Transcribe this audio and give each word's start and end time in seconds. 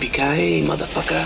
Motherfucker. 0.00 1.24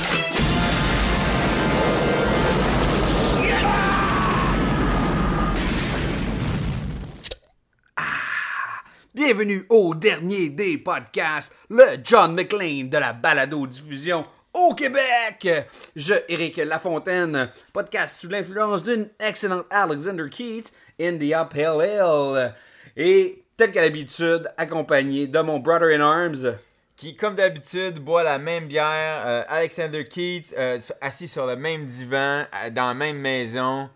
Bienvenue 9.15 9.67
au 9.69 9.95
dernier 9.95 10.49
des 10.49 10.79
podcasts, 10.79 11.55
le 11.69 11.85
John 12.03 12.35
McLean 12.35 12.89
de 12.89 12.97
la 12.97 13.13
balado-diffusion 13.13 14.25
au 14.55 14.73
Québec. 14.75 15.47
Je, 15.95 16.15
Éric 16.31 16.57
Lafontaine, 16.57 17.51
podcast 17.75 18.23
sous 18.23 18.31
l'influence 18.31 18.85
d'une 18.85 19.11
excellente 19.21 19.67
Alexander 19.69 20.31
Keats 20.31 20.73
in 20.99 21.19
the 21.19 21.35
Uphill 21.35 21.83
Hill. 21.83 22.55
Et, 22.97 23.45
tel 23.55 23.71
qu'à 23.71 23.83
l'habitude, 23.83 24.51
accompagné 24.57 25.27
de 25.27 25.41
mon 25.41 25.59
brother 25.59 25.95
in 25.95 26.01
arms. 26.01 26.57
Qui, 27.03 27.17
comme 27.17 27.35
d'habitude, 27.35 27.99
boit 27.99 28.23
la 28.23 28.39
même 28.39 28.69
bière. 28.69 29.27
euh, 29.27 29.43
Alexander 29.49 30.05
Keats, 30.05 30.55
euh, 30.57 30.79
assis 31.01 31.27
sur 31.27 31.47
le 31.49 31.57
même 31.57 31.85
divan, 31.85 32.45
euh, 32.55 32.71
dans 32.71 32.87
la 32.87 32.95
même 32.95 33.17
maison, 33.19 33.91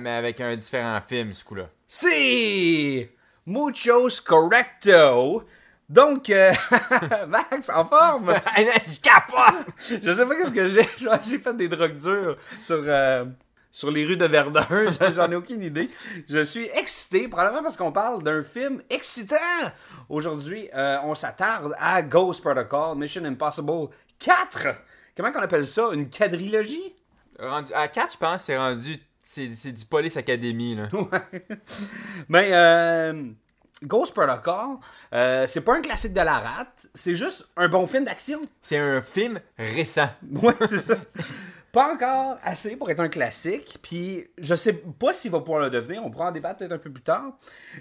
mais 0.00 0.10
avec 0.10 0.40
un 0.40 0.54
différent 0.54 1.00
film, 1.04 1.32
ce 1.32 1.44
coup-là. 1.44 1.68
C'est 1.88 3.10
Muchos 3.44 4.20
Correcto. 4.24 5.42
Donc, 5.88 6.30
euh, 6.30 6.52
Max, 7.26 7.68
en 7.70 7.88
forme? 7.88 8.32
Je 8.56 9.00
capote! 9.00 9.66
Je 9.88 10.12
sais 10.12 10.24
pas 10.24 10.36
qu'est-ce 10.36 10.52
que 10.52 10.64
j'ai. 10.64 10.88
J'ai 11.24 11.38
fait 11.40 11.56
des 11.56 11.66
drogues 11.66 11.96
dures 11.96 12.36
sur, 12.62 12.84
euh, 12.86 13.24
sur 13.74 13.90
les 13.90 14.04
rues 14.06 14.16
de 14.16 14.24
Verdun. 14.26 14.64
J'en- 15.12 15.32
ai 15.32 15.34
aucune 15.34 15.60
idée. 15.60 15.90
Je 16.28 16.44
suis 16.44 16.68
excité, 16.78 17.26
probablement 17.26 17.60
parce 17.64 17.76
qu'on 17.76 17.90
parle 17.90 18.22
d'un 18.22 18.44
film 18.44 18.80
excitant. 18.88 19.34
Aujourd'hui, 20.08 20.68
euh, 20.76 20.98
on 21.02 21.16
s'attarde 21.16 21.74
à 21.80 22.00
Ghost 22.02 22.40
Protocol, 22.40 22.96
Mission 22.96 23.24
Impossible 23.24 23.88
4. 24.20 24.68
Comment 25.16 25.32
qu'on 25.32 25.42
appelle 25.42 25.66
ça? 25.66 25.88
Une 25.92 26.08
quadrilogie? 26.08 26.94
Rendu, 27.36 27.72
à 27.74 27.88
4, 27.88 28.12
je 28.12 28.16
pense, 28.18 28.44
c'est 28.44 28.56
rendu. 28.56 28.96
C'est 29.24 29.48
du 29.72 29.84
Police 29.86 30.16
Academy, 30.18 30.76
là. 30.76 30.88
Mais 32.28 32.50
euh, 32.52 33.24
Ghost 33.82 34.14
Protocol, 34.14 34.76
euh, 35.12 35.46
c'est 35.48 35.62
pas 35.62 35.74
un 35.74 35.80
classique 35.80 36.12
de 36.12 36.20
la 36.20 36.38
rate, 36.38 36.86
c'est 36.94 37.16
juste 37.16 37.48
un 37.56 37.66
bon 37.66 37.88
film 37.88 38.04
d'action. 38.04 38.40
C'est 38.62 38.78
un 38.78 39.02
film 39.02 39.40
récent. 39.58 40.10
Ouais, 40.30 40.54
c'est 40.66 40.78
ça. 40.78 40.94
Pas 41.74 41.92
encore 41.92 42.38
assez 42.42 42.76
pour 42.76 42.88
être 42.90 43.00
un 43.00 43.08
classique, 43.08 43.78
puis 43.82 44.26
je 44.38 44.54
sais 44.54 44.72
pas 44.72 45.12
s'il 45.12 45.30
va 45.32 45.40
pouvoir 45.40 45.60
le 45.64 45.70
devenir, 45.70 46.02
on 46.04 46.10
pourra 46.10 46.28
en 46.28 46.32
débattre 46.32 46.58
peut-être 46.58 46.72
un 46.72 46.78
peu 46.78 46.90
plus 46.90 47.02
tard. 47.02 47.32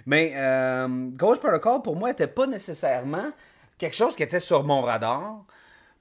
Mais 0.05 0.33
euh, 0.35 0.87
Ghost 1.11 1.39
Protocol, 1.41 1.81
pour 1.83 1.95
moi, 1.95 2.09
était 2.09 2.27
pas 2.27 2.47
nécessairement 2.47 3.31
quelque 3.77 3.95
chose 3.95 4.15
qui 4.15 4.23
était 4.23 4.39
sur 4.39 4.63
mon 4.63 4.81
radar. 4.81 5.45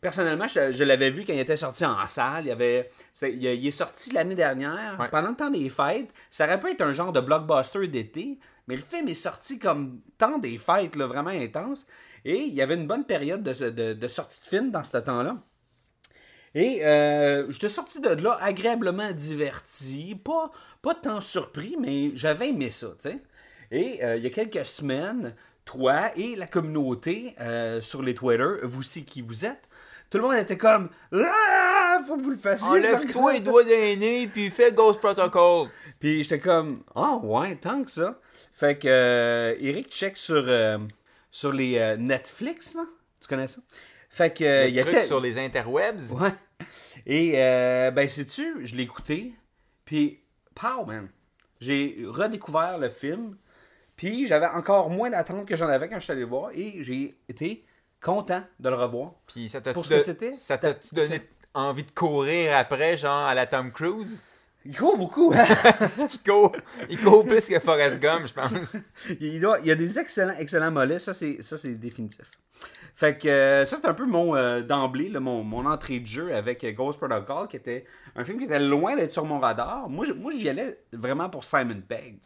Personnellement, 0.00 0.48
je, 0.48 0.72
je 0.72 0.82
l'avais 0.84 1.10
vu 1.10 1.24
quand 1.24 1.32
il 1.32 1.38
était 1.38 1.54
sorti 1.54 1.84
en 1.86 2.04
salle. 2.08 2.46
Il, 2.46 2.50
avait, 2.50 2.90
c'était- 3.14 3.34
il, 3.34 3.44
il 3.44 3.66
est 3.66 3.70
sorti 3.70 4.10
l'année 4.12 4.34
dernière, 4.34 4.96
Ouais. 4.98 5.08
pendant 5.10 5.28
le 5.28 5.36
temps 5.36 5.50
des 5.50 5.68
fêtes. 5.68 6.12
Ça 6.31 6.44
aurait 6.47 6.58
pu 6.58 6.70
être 6.70 6.81
un 6.81 6.92
genre 6.92 7.12
de 7.12 7.20
blockbuster 7.20 7.86
d'été, 7.86 8.38
mais 8.66 8.75
le 8.76 8.82
film 8.82 9.08
est 9.08 9.14
sorti 9.14 9.58
comme 9.60 10.00
temps 10.19 10.38
des 10.38 10.58
fêtes, 10.58 10.97
là, 10.97 11.06
vraiment 11.06 11.31
intense. 11.31 11.86
Et 12.25 12.38
il 12.38 12.54
y 12.54 12.62
avait 12.62 12.75
une 12.75 12.86
bonne 12.86 13.04
période 13.04 13.42
de, 13.44 13.70
de- 13.70 13.92
de 13.92 14.08
sortie 14.08 14.41
de 14.41 14.47
film 14.47 14.70
dans 14.72 14.82
ce 14.82 14.97
temps-là. 14.97 15.36
Et 16.54 16.84
euh, 16.84 17.50
j'étais 17.50 17.68
sorti 17.68 18.00
de 18.00 18.10
là 18.10 18.36
agréablement 18.40 19.10
diverti, 19.12 20.14
pas, 20.22 20.50
pas 20.82 20.94
tant 20.94 21.20
surpris, 21.20 21.76
mais 21.80 22.12
j'avais 22.14 22.50
aimé 22.50 22.70
ça, 22.70 22.88
tu 23.00 23.10
sais. 23.10 23.18
Et 23.70 24.04
euh, 24.04 24.16
il 24.16 24.22
y 24.22 24.26
a 24.26 24.30
quelques 24.30 24.66
semaines, 24.66 25.34
toi 25.64 26.10
et 26.16 26.36
la 26.36 26.46
communauté 26.46 27.34
euh, 27.40 27.80
sur 27.80 28.02
les 28.02 28.14
Twitter, 28.14 28.50
vous 28.64 28.80
aussi 28.80 29.04
qui 29.04 29.22
vous 29.22 29.46
êtes, 29.46 29.62
tout 30.10 30.18
le 30.18 30.24
monde 30.24 30.34
était 30.34 30.58
comme 30.58 30.90
Ah, 31.14 32.00
faut 32.06 32.18
que 32.18 32.22
vous 32.22 32.30
le 32.30 32.36
fassiez. 32.36 32.69
Enlève-toi 32.69 33.32
les 33.32 33.40
doigts 33.40 33.64
d'aîné, 33.64 34.28
puis 34.28 34.50
fais 34.50 34.72
Ghost 34.72 35.00
Protocol. 35.00 35.70
Puis 36.00 36.22
j'étais 36.22 36.40
comme 36.40 36.82
Ah 36.94 37.16
ouais, 37.22 37.56
tant 37.56 37.82
que 37.82 37.90
ça. 37.90 38.20
Fait 38.52 38.76
que 38.76 38.88
euh, 38.88 39.54
Eric 39.58 39.88
check 39.88 40.19
sur, 40.19 40.44
sur 41.30 41.52
les 41.52 41.96
Netflix, 41.96 42.74
là. 42.74 42.82
Tu 43.20 43.28
connais 43.28 43.46
ça? 43.46 43.62
Fait 44.12 44.37
que 44.37 44.65
Le 44.65 44.71
y 44.71 44.78
a 44.78 44.83
truc 44.83 44.97
tel- 44.97 45.05
sur 45.06 45.21
les 45.21 45.39
interwebs. 45.39 46.12
Ouais. 46.12 46.31
Et 47.06 47.33
euh, 47.37 47.91
ben 47.91 48.06
sais-tu, 48.09 48.65
je 48.67 48.77
l'ai 48.77 48.83
écouté, 48.84 49.33
puis 49.84 50.21
pow 50.55 50.84
man, 50.87 51.09
j'ai 51.61 52.05
redécouvert 52.06 52.78
le 52.78 52.89
film, 52.91 53.37
puis 53.97 54.27
j'avais 54.27 54.47
encore 54.47 54.91
moins 54.91 55.11
d'attente 55.11 55.47
que 55.49 55.56
j'en 55.56 55.69
avais 55.69 55.89
quand 55.89 55.97
je 55.99 56.05
suis 56.05 56.12
allé 56.12 56.21
le 56.21 56.27
voir, 56.28 56.50
et 56.55 56.77
j'ai 56.83 57.17
été 57.28 57.65
content 58.03 58.45
de 58.61 58.69
le 58.69 58.77
revoir. 58.77 59.12
Puis 59.27 59.49
ça 59.49 59.61
t'a 59.61 59.73
Pour 59.73 59.84
ce 59.87 59.95
que 59.95 60.00
c'était, 60.00 60.34
Ça 60.34 60.59
t'a-tu 60.59 60.94
donné 60.94 61.23
envie 61.55 61.84
de 61.84 61.91
courir 61.91 62.55
après, 62.56 62.97
genre 62.99 63.27
à 63.27 63.34
la 63.34 63.47
Tom 63.47 63.73
Cruise? 63.73 64.23
Il 64.65 64.77
court 64.77 64.97
beaucoup. 64.97 65.33
hein? 65.34 65.44
il, 66.12 66.23
court, 66.23 66.53
il 66.89 67.00
court 67.00 67.25
plus 67.27 67.49
que 67.49 67.59
Forrest 67.59 67.99
Gump, 67.99 68.29
je 68.29 68.33
pense. 68.34 68.77
il, 69.21 69.41
doit- 69.41 69.59
il 69.61 69.67
y 69.67 69.71
a 69.73 69.75
des 69.75 69.99
excellents, 69.99 70.37
excellents 70.39 70.71
mollets, 70.71 71.00
ça 71.00 71.12
c'est, 71.15 71.43
ça 71.43 71.56
c'est 71.56 71.75
définitif. 71.75 72.27
Fait 72.94 73.19
que 73.19 73.28
euh, 73.28 73.64
ça 73.64 73.76
c'est 73.76 73.86
un 73.86 73.94
peu 73.94 74.06
mon 74.06 74.36
euh, 74.36 74.60
d'emblée, 74.60 75.08
mon, 75.19 75.42
mon 75.42 75.64
entrée 75.66 76.00
de 76.00 76.06
jeu 76.06 76.34
avec 76.34 76.62
euh, 76.62 76.72
Ghost 76.72 76.98
Protocol, 76.98 77.48
qui 77.48 77.56
était 77.56 77.84
un 78.14 78.25
film 78.25 78.38
qui 78.38 78.44
était 78.44 78.58
loin 78.58 78.97
d'être 78.97 79.12
sur 79.12 79.25
mon 79.25 79.38
radar. 79.38 79.88
Moi, 79.88 80.04
j'y 80.36 80.48
allais 80.48 80.78
vraiment 80.92 81.31
pour 81.31 81.44
Simon 81.44 81.81
Pegg. 81.86 82.19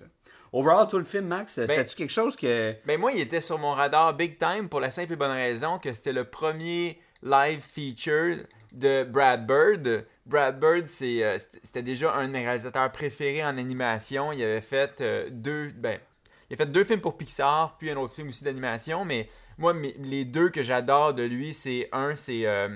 Overall, 0.53 0.89
tout 0.89 0.99
le 0.99 1.05
film, 1.05 1.27
Max, 1.27 1.55
c'était-tu 1.55 1.97
quelque 1.97 2.13
chose 2.13 2.35
que. 2.35 2.75
Ben 2.85 2.99
moi, 2.99 3.13
il 3.13 3.21
était 3.21 3.41
sur 3.41 3.59
mon 3.59 3.73
radar 3.73 4.15
big 4.15 4.39
time 4.39 4.69
pour 4.69 4.81
la 4.81 4.91
simple 4.91 5.13
et 5.13 5.17
bonne 5.17 5.31
raison 5.31 5.79
que 5.79 5.93
c'était 5.93 6.13
le 6.13 6.25
premier 6.25 6.99
live 7.23 7.61
feature 7.61 8.45
de 8.73 9.05
Brad 9.05 9.47
Bird. 9.47 10.05
Brad 10.25 10.59
Bird, 10.59 10.87
c'est, 10.87 11.39
c'était 11.63 11.83
déjà 11.83 12.15
un 12.15 12.27
de 12.27 12.33
mes 12.33 12.45
réalisateurs 12.45 12.91
préférés 12.91 13.45
en 13.45 13.59
animation. 13.59 14.33
Il 14.33 14.43
avait 14.43 14.61
fait 14.61 15.03
deux, 15.31 15.71
ben, 15.77 15.99
il 16.49 16.55
a 16.55 16.57
fait 16.57 16.67
deux 16.67 16.85
films 16.85 17.01
pour 17.01 17.17
Pixar, 17.17 17.77
puis 17.79 17.91
un 17.91 17.97
autre 17.97 18.15
film 18.15 18.29
aussi 18.29 18.45
d'animation. 18.45 19.05
Mais 19.05 19.29
moi, 19.59 19.75
les 19.99 20.25
deux 20.25 20.49
que 20.51 20.63
j'adore 20.63 21.15
de 21.15 21.23
lui, 21.23 21.55
c'est 21.55 21.89
un, 21.93 22.15
c'est 22.17 22.47
euh, 22.47 22.69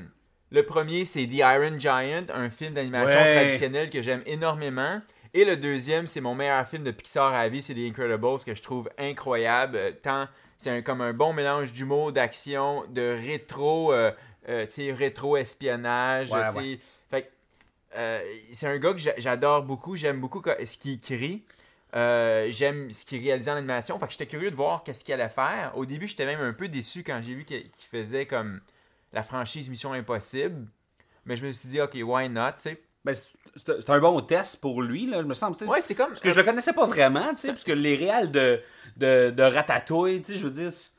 le 0.51 0.63
premier, 0.65 1.05
c'est 1.05 1.27
The 1.27 1.35
Iron 1.35 1.79
Giant, 1.79 2.27
un 2.33 2.51
film 2.51 2.75
d'animation 2.75 3.21
Ouais. 3.21 3.35
traditionnel 3.35 3.91
que 3.91 4.03
j'aime 4.03 4.23
énormément. 4.27 5.01
Et 5.33 5.45
le 5.45 5.57
deuxième, 5.57 6.07
c'est 6.09 6.21
mon 6.21 6.35
meilleur 6.35 6.67
film 6.67 6.83
de 6.83 6.91
Pixar 6.91 7.33
à 7.35 7.49
vie, 7.49 7.63
c'est 7.63 7.75
The 7.75 7.79
Incredibles, 7.89 8.45
que 8.45 8.55
je 8.55 8.63
trouve 8.63 8.91
incroyable. 8.99 9.77
Euh, 9.77 9.93
Tant, 10.03 10.27
c'est 10.59 10.71
un- 10.71 10.83
comme 10.83 11.01
un 11.03 11.13
bon 11.13 11.33
mélange 11.33 11.73
d'humour, 11.73 12.11
d'action, 12.13 12.83
de 12.89 13.17
rétro, 13.25 13.93
euh, 13.93 14.11
euh, 14.49 14.67
rétro-espionnage. 14.97 16.31
Ouais, 16.33 16.79
ouais. 17.13 17.31
C'est 18.53 18.67
un 18.67 18.79
gars 18.79 18.93
que 18.93 18.99
j'a- 18.99 19.15
j'adore 19.19 19.63
beaucoup. 19.63 19.97
J'aime 19.97 20.21
beaucoup 20.21 20.41
co- 20.41 20.51
ce 20.65 20.77
qu'il 20.77 20.95
écrit. 20.95 21.43
Euh, 21.95 22.47
J'aime 22.51 22.91
ce 22.91 23.05
qu'il 23.05 23.23
réalisait 23.23 23.51
en 23.51 23.57
animation. 23.57 23.99
Fait 23.99 24.07
que 24.07 24.13
j'étais 24.13 24.27
curieux 24.27 24.51
de 24.51 24.57
voir 24.57 24.83
qu'est-ce 24.85 25.05
qu'il 25.05 25.15
allait 25.15 25.29
faire. 25.29 25.73
Au 25.77 25.85
début, 25.87 26.07
j'étais 26.09 26.27
même 26.27 26.41
un 26.41 26.53
peu 26.53 26.69
déçu 26.69 27.03
quand 27.03 27.21
j'ai 27.23 27.35
vu 27.35 27.45
qu'il 27.45 27.69
faisait 27.91 28.27
comme 28.27 28.61
la 29.13 29.23
franchise 29.23 29.69
Mission 29.69 29.93
Impossible. 29.93 30.67
Mais 31.27 31.37
je 31.37 31.45
me 31.47 31.53
suis 31.53 31.69
dit, 31.69 31.81
ok, 31.81 31.97
why 32.03 32.29
not, 32.29 32.53
tu 32.53 32.71
sais? 32.71 32.83
Ben, 33.05 33.15
c'est- 33.15 33.91
un 33.91 33.99
bon 33.99 34.21
test 34.21 34.61
pour 34.61 34.83
lui, 34.83 35.07
là, 35.07 35.23
je 35.23 35.27
me 35.27 35.35
sens. 35.35 35.61
Ouais, 35.63 35.81
c'est 35.81 35.95
comme. 35.95 36.09
Parce 36.09 36.21
que 36.21 36.31
je 36.31 36.39
le 36.39 36.45
connaissais 36.45 36.73
pas 36.73 36.87
vraiment, 36.87 37.31
tu 37.31 37.39
sais, 37.39 37.49
parce 37.49 37.65
que 37.65 37.73
les 37.73 37.97
réals 37.97 38.31
de, 38.31 38.61
de, 38.97 39.31
de 39.31 39.43
Ratatouille, 39.43 40.23
tu 40.23 40.33
sais, 40.33 40.39
je 40.39 40.45
veux 40.45 40.53
dire, 40.53 40.73
c'est 40.73 40.91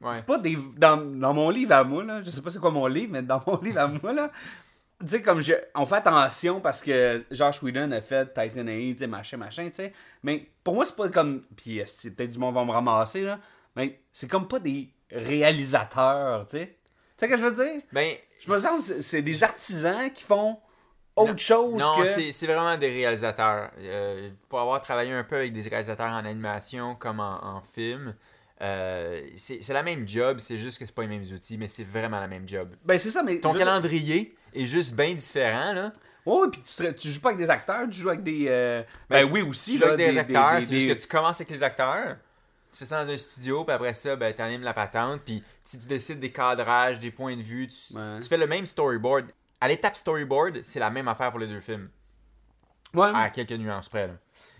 Ouais. 0.00 0.14
c'est 0.16 0.26
pas 0.26 0.38
des. 0.38 0.58
Dans, 0.76 0.96
dans 0.98 1.32
mon 1.32 1.48
livre 1.50 1.72
à 1.72 1.82
moi, 1.84 2.02
là, 2.04 2.20
je 2.20 2.30
sais 2.30 2.42
pas 2.42 2.50
c'est 2.50 2.58
quoi 2.58 2.70
mon 2.70 2.86
livre, 2.86 3.12
mais 3.12 3.22
dans 3.22 3.42
mon 3.46 3.58
livre 3.62 3.80
à 3.80 3.86
moi, 3.86 4.12
là, 4.12 4.30
tu 5.04 5.10
sais, 5.10 5.22
comme 5.22 5.40
je, 5.40 5.52
on 5.74 5.86
fait 5.86 5.96
attention 5.96 6.60
parce 6.60 6.82
que 6.82 7.24
Josh 7.30 7.62
Whedon 7.62 7.90
a 7.92 8.00
fait 8.00 8.26
Titan 8.34 8.66
AI, 8.66 8.94
tu 8.96 9.06
machin, 9.06 9.36
machin, 9.36 9.68
tu 9.68 9.74
sais. 9.74 9.92
Mais 10.22 10.48
pour 10.62 10.74
moi, 10.74 10.84
c'est 10.84 10.96
pas 10.96 11.08
comme. 11.08 11.42
Puis 11.56 11.80
euh, 11.80 11.84
peut-être 12.16 12.30
du 12.30 12.38
monde 12.38 12.54
va 12.54 12.64
me 12.64 12.70
ramasser, 12.72 13.22
là. 13.22 13.38
Mais 13.76 14.00
c'est 14.12 14.28
comme 14.28 14.48
pas 14.48 14.58
des 14.60 14.88
réalisateurs, 15.10 16.46
tu 16.46 16.58
sais. 16.58 16.66
Tu 17.16 17.26
sais 17.26 17.26
ce 17.26 17.30
que 17.32 17.36
je 17.38 17.44
veux 17.46 17.54
dire? 17.64 17.82
Ben, 17.92 18.14
Je 18.40 18.50
me 18.50 18.58
sens 18.58 18.88
que 18.88 19.02
c'est 19.02 19.22
des 19.22 19.44
artisans 19.44 20.10
qui 20.12 20.24
font 20.24 20.58
autre 21.16 21.38
chose 21.38 21.74
Non, 21.80 21.98
que. 22.02 22.06
c'est 22.06 22.32
c'est 22.32 22.46
vraiment 22.46 22.76
des 22.76 22.88
réalisateurs. 22.88 23.70
Euh, 23.78 24.30
pour 24.48 24.60
avoir 24.60 24.80
travaillé 24.80 25.12
un 25.12 25.22
peu 25.24 25.36
avec 25.36 25.52
des 25.52 25.62
réalisateurs 25.68 26.10
en 26.10 26.24
animation 26.24 26.96
comme 26.96 27.20
en, 27.20 27.44
en 27.44 27.60
film, 27.60 28.14
Euh, 28.60 29.20
c'est 29.36 29.58
c'est 29.62 29.72
la 29.74 29.82
même 29.82 30.06
job, 30.08 30.38
c'est 30.38 30.58
juste 30.58 30.78
que 30.78 30.86
c'est 30.86 30.94
pas 30.94 31.02
les 31.02 31.08
mêmes 31.08 31.24
outils, 31.34 31.58
mais 31.58 31.68
c'est 31.68 31.82
vraiment 31.84 32.20
la 32.20 32.28
même 32.28 32.48
job. 32.48 32.68
Ben, 32.84 32.98
c'est 32.98 33.10
ça, 33.10 33.22
mais. 33.22 33.38
Ton 33.40 33.52
calendrier 33.52 34.34
est 34.54 34.66
juste 34.66 34.94
bien 34.94 35.14
différent, 35.14 35.72
là. 35.72 35.92
Ouais, 36.26 36.36
ouais, 36.38 36.48
puis 36.50 36.62
tu, 36.62 36.74
te- 36.76 36.90
tu 36.92 37.08
joues 37.08 37.20
pas 37.20 37.28
avec 37.30 37.38
des 37.38 37.50
acteurs, 37.50 37.86
tu 37.90 37.98
joues 38.00 38.08
avec 38.08 38.22
des. 38.22 38.46
euh, 38.48 38.82
Ben, 39.10 39.30
oui, 39.30 39.42
aussi. 39.42 39.72
Tu 39.72 39.76
joues 39.78 39.84
là, 39.84 39.92
avec 39.92 40.10
des, 40.12 40.18
acteurs, 40.18 40.62
c'est 40.62 40.74
juste 40.80 40.88
que 40.96 41.02
tu 41.02 41.06
commences 41.08 41.36
avec 41.40 41.50
les 41.50 41.62
acteurs, 41.62 42.16
tu 42.72 42.78
fais 42.78 42.86
ça 42.86 43.04
dans 43.04 43.10
un 43.10 43.16
studio, 43.16 43.62
puis 43.64 43.74
après 43.74 43.92
ça, 43.94 44.16
ben, 44.16 44.32
tu 44.34 44.40
animes 44.40 44.62
la 44.62 44.72
patente, 44.74 45.20
puis 45.24 45.42
si 45.62 45.78
tu 45.78 45.86
décides 45.86 46.20
des 46.20 46.32
cadrages, 46.32 46.98
des 46.98 47.10
points 47.10 47.36
de 47.36 47.42
vue, 47.42 47.68
tu, 47.68 47.94
Ouais. 47.94 48.18
tu 48.20 48.28
fais 48.28 48.38
le 48.38 48.46
même 48.46 48.64
storyboard. 48.66 49.26
À 49.60 49.68
l'étape 49.68 49.96
storyboard, 49.96 50.62
c'est 50.64 50.80
la 50.80 50.90
même 50.90 51.08
affaire 51.08 51.30
pour 51.30 51.40
les 51.40 51.46
deux 51.46 51.60
films, 51.60 51.88
Ouais. 52.94 53.10
à 53.14 53.28
quelques 53.30 53.52
nuances 53.52 53.88
près. 53.88 54.06
là. 54.06 54.14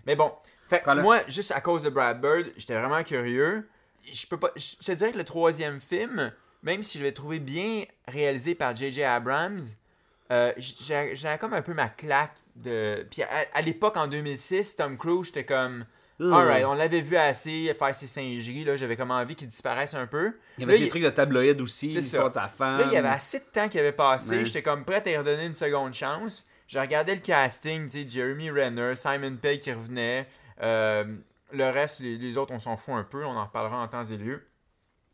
Mais 0.07 0.17
bon, 0.17 0.33
fait 0.69 0.83
Voilà. 0.85 1.03
moi, 1.03 1.21
juste 1.29 1.53
à 1.53 1.61
cause 1.61 1.83
de 1.83 1.89
Brad 1.91 2.21
Bird, 2.21 2.53
j'étais 2.57 2.75
vraiment 2.79 3.03
curieux. 3.03 3.69
Je 4.13 4.27
peux 4.27 4.37
pas, 4.39 4.51
je 4.57 4.77
je 4.81 4.87
te 4.87 4.93
dirais 4.93 5.13
que 5.13 5.19
le 5.19 5.25
troisième 5.25 5.81
film, 5.81 6.31
même 6.63 6.83
si 6.83 6.99
je 6.99 7.05
l'ai 7.05 7.15
trouvé 7.15 7.41
bien 7.41 7.85
réalisé 8.07 8.55
par 8.55 8.75
J.J. 8.77 9.03
Abrams, 9.03 9.61
euh, 10.31 10.53
j'ai 10.57 11.15
j'ai 11.15 11.37
comme 11.39 11.53
un 11.55 11.63
peu 11.63 11.75
ma 11.75 11.89
claque 11.89 12.37
de. 12.57 13.07
Puis 13.11 13.23
à, 13.23 13.29
à 13.53 13.61
l'époque, 13.61 13.97
en 13.97 14.07
2006, 14.07 14.77
Tom 14.77 14.97
Cruise, 14.99 15.27
j'étais 15.27 15.45
comme. 15.45 15.85
Alright, 16.21 16.65
on 16.65 16.75
l'avait 16.75 17.01
vu 17.01 17.17
assez 17.17 17.73
faire 17.77 17.93
ses 17.93 18.07
singeries, 18.07 18.63
là, 18.65 18.77
j'avais 18.77 18.97
comme 18.97 19.11
envie 19.11 19.35
qu'il 19.35 19.49
disparaisse 19.49 19.95
un 19.95 20.07
peu. 20.07 20.33
Il 20.57 20.61
y 20.61 20.65
avait 20.65 20.73
Là, 20.75 20.79
ces 20.79 20.85
il- 20.85 20.89
trucs 20.89 21.03
de 21.03 21.11
tabloïd 21.11 21.61
aussi, 21.61 21.89
l'histoire 21.89 22.29
de 22.29 22.35
sa 22.35 22.47
femme. 22.49 22.79
Là, 22.79 22.85
il 22.87 22.93
y 22.93 22.97
avait 22.97 23.09
assez 23.09 23.41
de 23.41 23.45
temps 23.53 23.69
qui 23.69 23.81
avait 23.81 23.91
passé. 23.93 24.37
Ouais. 24.39 24.45
J'étais 24.45 24.63
comme 24.63 24.85
prêt 24.85 25.03
à 25.05 25.11
y 25.11 25.17
redonner 25.17 25.47
une 25.47 25.55
seconde 25.55 25.93
chance. 25.93 26.47
Je 26.69 26.79
regardais 26.79 27.17
le 27.17 27.21
casting, 27.21 27.87
tu 27.87 28.03
sais, 28.05 28.09
Jeremy 28.09 28.49
Renner, 28.51 28.95
Simon 28.97 29.37
Pegg 29.37 29.61
qui 29.61 29.73
revenait. 29.73 30.27
euh, 30.63 31.17
le 31.53 31.69
reste, 31.71 31.99
les, 32.01 32.17
les 32.17 32.39
autres, 32.39 32.53
on 32.55 32.59
s'en 32.61 32.77
fout 32.77 32.95
un 32.95 33.03
peu. 33.05 33.25
On 33.25 33.37
en 33.37 33.45
reparlera 33.47 33.79
en 33.83 33.89
temps 33.89 34.05
et 34.05 34.17
lieu. 34.17 34.47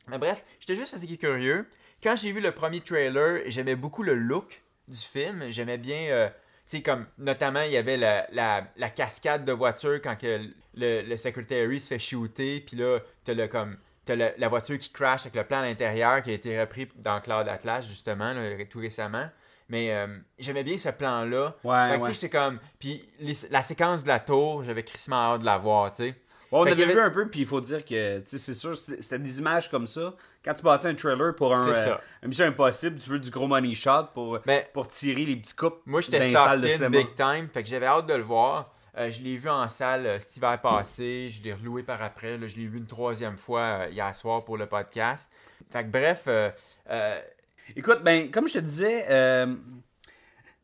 Mais 0.09 0.19
bref, 0.19 0.45
j'étais 0.61 0.77
juste 0.77 0.93
assez 0.95 1.07
curieux. 1.17 1.67
Quand 2.03 2.15
j'ai 2.15 2.31
vu 2.33 2.41
le 2.41 2.53
premier 2.53 2.81
trailer, 2.81 3.41
j'aimais 3.47 3.75
beaucoup 3.75 4.03
le 4.03 4.15
look 4.15 4.63
du 4.91 4.99
film. 4.99 5.45
J'aimais 5.51 5.79
bien, 5.79 6.11
euh, 6.11 6.29
tu 6.29 6.77
sais, 6.79 6.83
comme 6.83 7.07
notamment, 7.19 7.63
il 7.63 7.73
y 7.73 7.77
avait 7.77 7.97
la, 7.97 8.27
la- 8.33 8.65
la 8.77 8.91
cascade 8.91 9.45
de 9.45 9.53
voitures 9.53 10.01
quand 10.03 10.17
que 10.17 10.41
le, 10.75 11.03
le 11.03 11.17
Secretary 11.17 11.81
se 11.81 11.89
fait 11.89 11.99
shooter. 11.99 12.61
Puis 12.61 12.77
là, 12.77 12.99
t'as 13.25 13.35
le 13.35 13.49
comme. 13.49 13.77
T'as 14.05 14.17
le- 14.17 14.33
la 14.39 14.49
voiture 14.49 14.79
qui 14.79 14.91
crash 14.91 15.23
avec 15.23 15.35
le 15.37 15.45
plan 15.45 15.59
à 15.59 15.63
l'intérieur 15.63 16.23
qui 16.23 16.31
a 16.31 16.33
été 16.35 16.59
repris 16.61 16.89
dans 16.97 17.21
Cloud 17.21 17.47
Atlas, 17.49 17.87
justement, 17.87 18.33
là, 18.33 18.43
tout 18.69 18.79
récemment. 18.81 19.29
Mais 19.69 19.93
euh, 19.95 20.07
j'aimais 20.39 20.65
bien 20.65 20.77
ce 20.79 20.89
plan-là. 20.89 21.55
Ouais, 21.63 21.91
Fait 21.91 21.95
que, 21.95 21.97
tu 21.99 22.03
sais, 22.03 22.09
ouais. 22.09 22.15
j'étais 22.15 22.31
comme. 22.31 22.59
Puis 22.79 23.09
les- 23.21 23.35
la 23.51 23.63
séquence 23.63 24.03
de 24.03 24.09
la 24.09 24.19
tour, 24.19 24.65
j'avais 24.65 24.83
crissement 24.83 25.35
hâte 25.35 25.43
de 25.43 25.47
la 25.47 25.59
voir, 25.59 25.93
tu 25.93 26.03
sais. 26.05 26.15
On 26.53 26.65
avait 26.67 26.85
vu 26.87 26.99
un 27.01 27.11
peu, 27.11 27.29
puis 27.29 27.41
il 27.41 27.47
faut 27.47 27.61
dire 27.61 27.85
que, 27.85 28.23
c'est 28.27 28.55
sûr, 28.55 28.77
c'était 28.77 29.19
des 29.19 29.39
images 29.39 29.71
comme 29.71 29.87
ça. 29.87 30.15
Quand 30.45 30.55
tu 30.55 30.63
bâtis 30.63 30.89
un 30.89 30.95
trailer 30.95 31.35
pour 31.37 31.55
un, 31.55 31.69
euh, 31.69 31.97
mission 32.25 32.47
impossible, 32.47 32.99
tu 32.99 33.11
veux 33.11 33.19
du 33.19 33.31
gros 33.31 33.47
money 33.47 33.75
shot 33.75 34.09
pour, 34.15 34.39
Mais- 34.47 34.69
pour 34.73 34.89
tirer 34.89 35.25
les 35.25 35.37
petits 35.37 35.55
coupes 35.55 35.81
Moi, 35.87 36.01
j'étais 36.01 36.33
salles 36.33 36.61
de 36.61 36.89
big 36.89 37.15
time, 37.15 37.49
fait 37.53 37.63
que 37.63 37.69
j'avais 37.69 37.87
hâte 37.87 38.07
de 38.07 38.15
le 38.15 38.23
voir. 38.23 38.73
Euh, 38.99 39.11
je 39.11 39.21
l'ai 39.23 39.37
vu 39.37 39.49
en 39.49 39.69
salle 39.69 40.05
euh, 40.05 40.19
cet 40.19 40.37
hiver 40.37 40.61
passé, 40.61 41.29
je 41.31 41.43
l'ai 41.43 41.53
reloué 41.53 41.85
par 41.85 42.03
après, 42.03 42.37
là, 42.37 42.49
je 42.49 42.57
l'ai 42.57 42.67
vu 42.67 42.79
une 42.79 42.87
troisième 42.87 43.37
fois 43.37 43.61
euh, 43.61 43.89
hier 43.91 44.13
soir 44.17 44.45
pour 44.45 44.57
le 44.57 44.67
podcast. 44.67 45.31
Fait 45.71 45.85
que 45.85 45.89
bref, 45.89 46.25
euh, 46.27 47.21
Écoute, 47.77 48.01
ben, 48.03 48.29
comme 48.33 48.49
je 48.49 48.55
te 48.55 48.59
disais, 48.59 49.07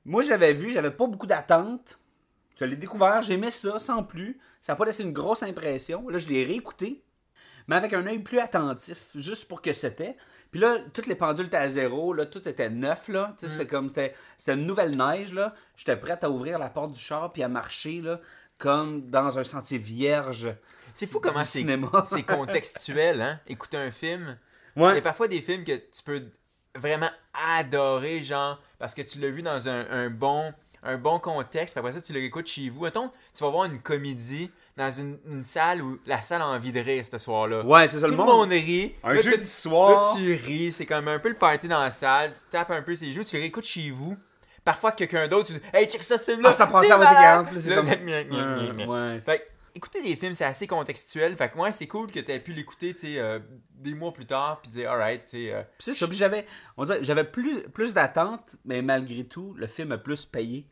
moi, 0.04 0.22
je 0.22 0.30
l'avais 0.30 0.52
vu, 0.52 0.72
j'avais 0.72 0.90
pas 0.90 1.06
beaucoup 1.06 1.26
d'attentes. 1.26 1.98
Je 2.58 2.64
l'ai 2.64 2.76
découvert, 2.76 3.22
j'aimais 3.22 3.50
ça 3.50 3.78
sans 3.78 4.02
plus. 4.02 4.38
Ça 4.60 4.72
n'a 4.72 4.76
pas 4.76 4.86
laissé 4.86 5.02
une 5.02 5.12
grosse 5.12 5.42
impression. 5.42 6.08
Là, 6.08 6.18
je 6.18 6.28
l'ai 6.28 6.44
réécouté, 6.44 7.04
mais 7.68 7.76
avec 7.76 7.92
un 7.92 8.06
œil 8.06 8.20
plus 8.20 8.38
attentif, 8.38 9.10
juste 9.14 9.46
pour 9.46 9.60
que 9.60 9.72
c'était. 9.72 10.16
Puis 10.50 10.60
là, 10.60 10.78
toutes 10.94 11.06
les 11.06 11.16
pendules 11.16 11.46
étaient 11.46 11.56
à 11.56 11.68
zéro, 11.68 12.14
là, 12.14 12.24
tout 12.24 12.48
était 12.48 12.70
neuf, 12.70 13.08
là. 13.08 13.34
C'était 13.38 13.66
comme, 13.66 13.88
c'était 13.88 14.14
c'était 14.38 14.54
une 14.54 14.66
nouvelle 14.66 14.96
neige, 14.96 15.34
là. 15.34 15.54
J'étais 15.76 15.96
prête 15.96 16.24
à 16.24 16.30
ouvrir 16.30 16.58
la 16.58 16.70
porte 16.70 16.92
du 16.92 17.00
char 17.00 17.32
puis 17.32 17.42
à 17.42 17.48
marcher, 17.48 18.00
là, 18.00 18.20
comme 18.56 19.10
dans 19.10 19.38
un 19.38 19.44
sentier 19.44 19.78
vierge. 19.78 20.48
c'est 20.94 21.06
fou 21.06 21.20
comment 21.20 21.44
c'est 21.44 21.66
c'est 22.06 22.22
contextuel, 22.26 23.20
hein, 23.20 23.40
écouter 23.46 23.76
un 23.76 23.90
film. 23.90 24.38
Ouais. 24.76 24.92
Il 24.92 24.94
y 24.96 24.98
a 24.98 25.02
parfois 25.02 25.28
des 25.28 25.42
films 25.42 25.64
que 25.64 25.76
tu 25.76 26.02
peux 26.04 26.22
vraiment 26.74 27.10
adorer, 27.58 28.22
genre, 28.22 28.62
parce 28.78 28.94
que 28.94 29.02
tu 29.02 29.18
l'as 29.18 29.30
vu 29.30 29.42
dans 29.42 29.68
un, 29.68 29.90
un 29.90 30.10
bon, 30.10 30.52
un 30.86 30.96
bon 30.98 31.18
contexte, 31.18 31.74
puis 31.74 31.80
après 31.80 31.92
ça, 31.92 32.00
tu 32.00 32.12
le 32.12 32.20
réécoutes 32.20 32.46
chez 32.46 32.68
vous. 32.70 32.84
Mettons, 32.84 33.10
tu 33.34 33.42
vas 33.44 33.50
voir 33.50 33.64
une 33.64 33.80
comédie 33.80 34.50
dans 34.76 34.90
une, 34.90 35.18
une 35.26 35.42
salle 35.44 35.82
où 35.82 35.98
la 36.06 36.20
salle 36.22 36.42
a 36.42 36.46
envie 36.48 36.72
de 36.72 36.80
rire 36.80 37.04
ce 37.10 37.18
soir-là. 37.18 37.64
Ouais, 37.64 37.88
c'est 37.88 37.98
ça, 37.98 38.06
Tout 38.06 38.12
le 38.12 38.18
monde- 38.18 38.26
monde 38.28 38.50
rit. 38.52 38.94
Un 39.02 39.14
Là, 39.14 39.20
jeudi 39.20 39.38
tu- 39.38 39.44
soir. 39.44 39.90
Là, 40.14 40.20
tu 40.20 40.34
ris. 40.34 40.72
C'est 40.72 40.86
comme 40.86 41.08
un 41.08 41.18
peu 41.18 41.28
le 41.30 41.36
party 41.36 41.68
dans 41.68 41.80
la 41.80 41.90
salle. 41.90 42.32
Tu 42.34 42.40
tapes 42.50 42.70
un 42.70 42.82
peu 42.82 42.94
ses 42.94 43.12
joues, 43.12 43.24
tu 43.24 43.36
réécoutes 43.36 43.64
chez 43.66 43.90
vous. 43.90 44.16
Parfois, 44.64 44.92
quelqu'un 44.92 45.28
d'autre, 45.28 45.46
tu 45.46 45.52
dis 45.54 45.60
Hey, 45.72 45.86
check 45.86 46.02
ça, 46.02 46.18
ce 46.18 46.24
film-là. 46.24 46.48
Ah, 46.50 46.52
ça 46.52 46.66
prend 46.66 46.82
ça 46.82 46.94
à 46.96 47.42
votre 47.42 47.58
c'est 47.58 47.70
Là, 47.70 47.76
comme-. 47.76 48.86
Ouais. 48.88 49.20
Fait 49.20 49.38
que, 49.38 49.42
écouter 49.76 50.02
des 50.02 50.16
films, 50.16 50.34
c'est 50.34 50.44
assez 50.44 50.66
contextuel. 50.66 51.36
Fait 51.36 51.48
que 51.48 51.56
moi, 51.56 51.70
c'est 51.72 51.86
cool 51.86 52.10
que 52.10 52.18
tu 52.20 52.32
aies 52.32 52.40
pu 52.40 52.52
l'écouter, 52.52 52.92
tu 52.94 53.00
sais, 53.02 53.18
euh, 53.18 53.38
des 53.74 53.94
mois 53.94 54.12
plus 54.12 54.26
tard, 54.26 54.60
puis 54.60 54.70
dire, 54.70 54.90
alright, 54.90 55.24
tu 55.24 55.30
sais. 55.46 55.52
euh, 55.52 55.62
Puis 55.62 55.70
C'est 55.78 55.92
ça. 55.94 56.06
J'avais, 56.10 56.46
on 56.76 56.84
dirait, 56.84 56.98
j'avais 57.02 57.24
plus, 57.24 57.62
plus 57.72 57.94
d'attentes, 57.94 58.56
mais 58.64 58.82
malgré 58.82 59.24
tout, 59.24 59.54
le 59.56 59.66
film 59.66 59.92
a 59.92 59.98
plus 59.98 60.24
payé. 60.24 60.66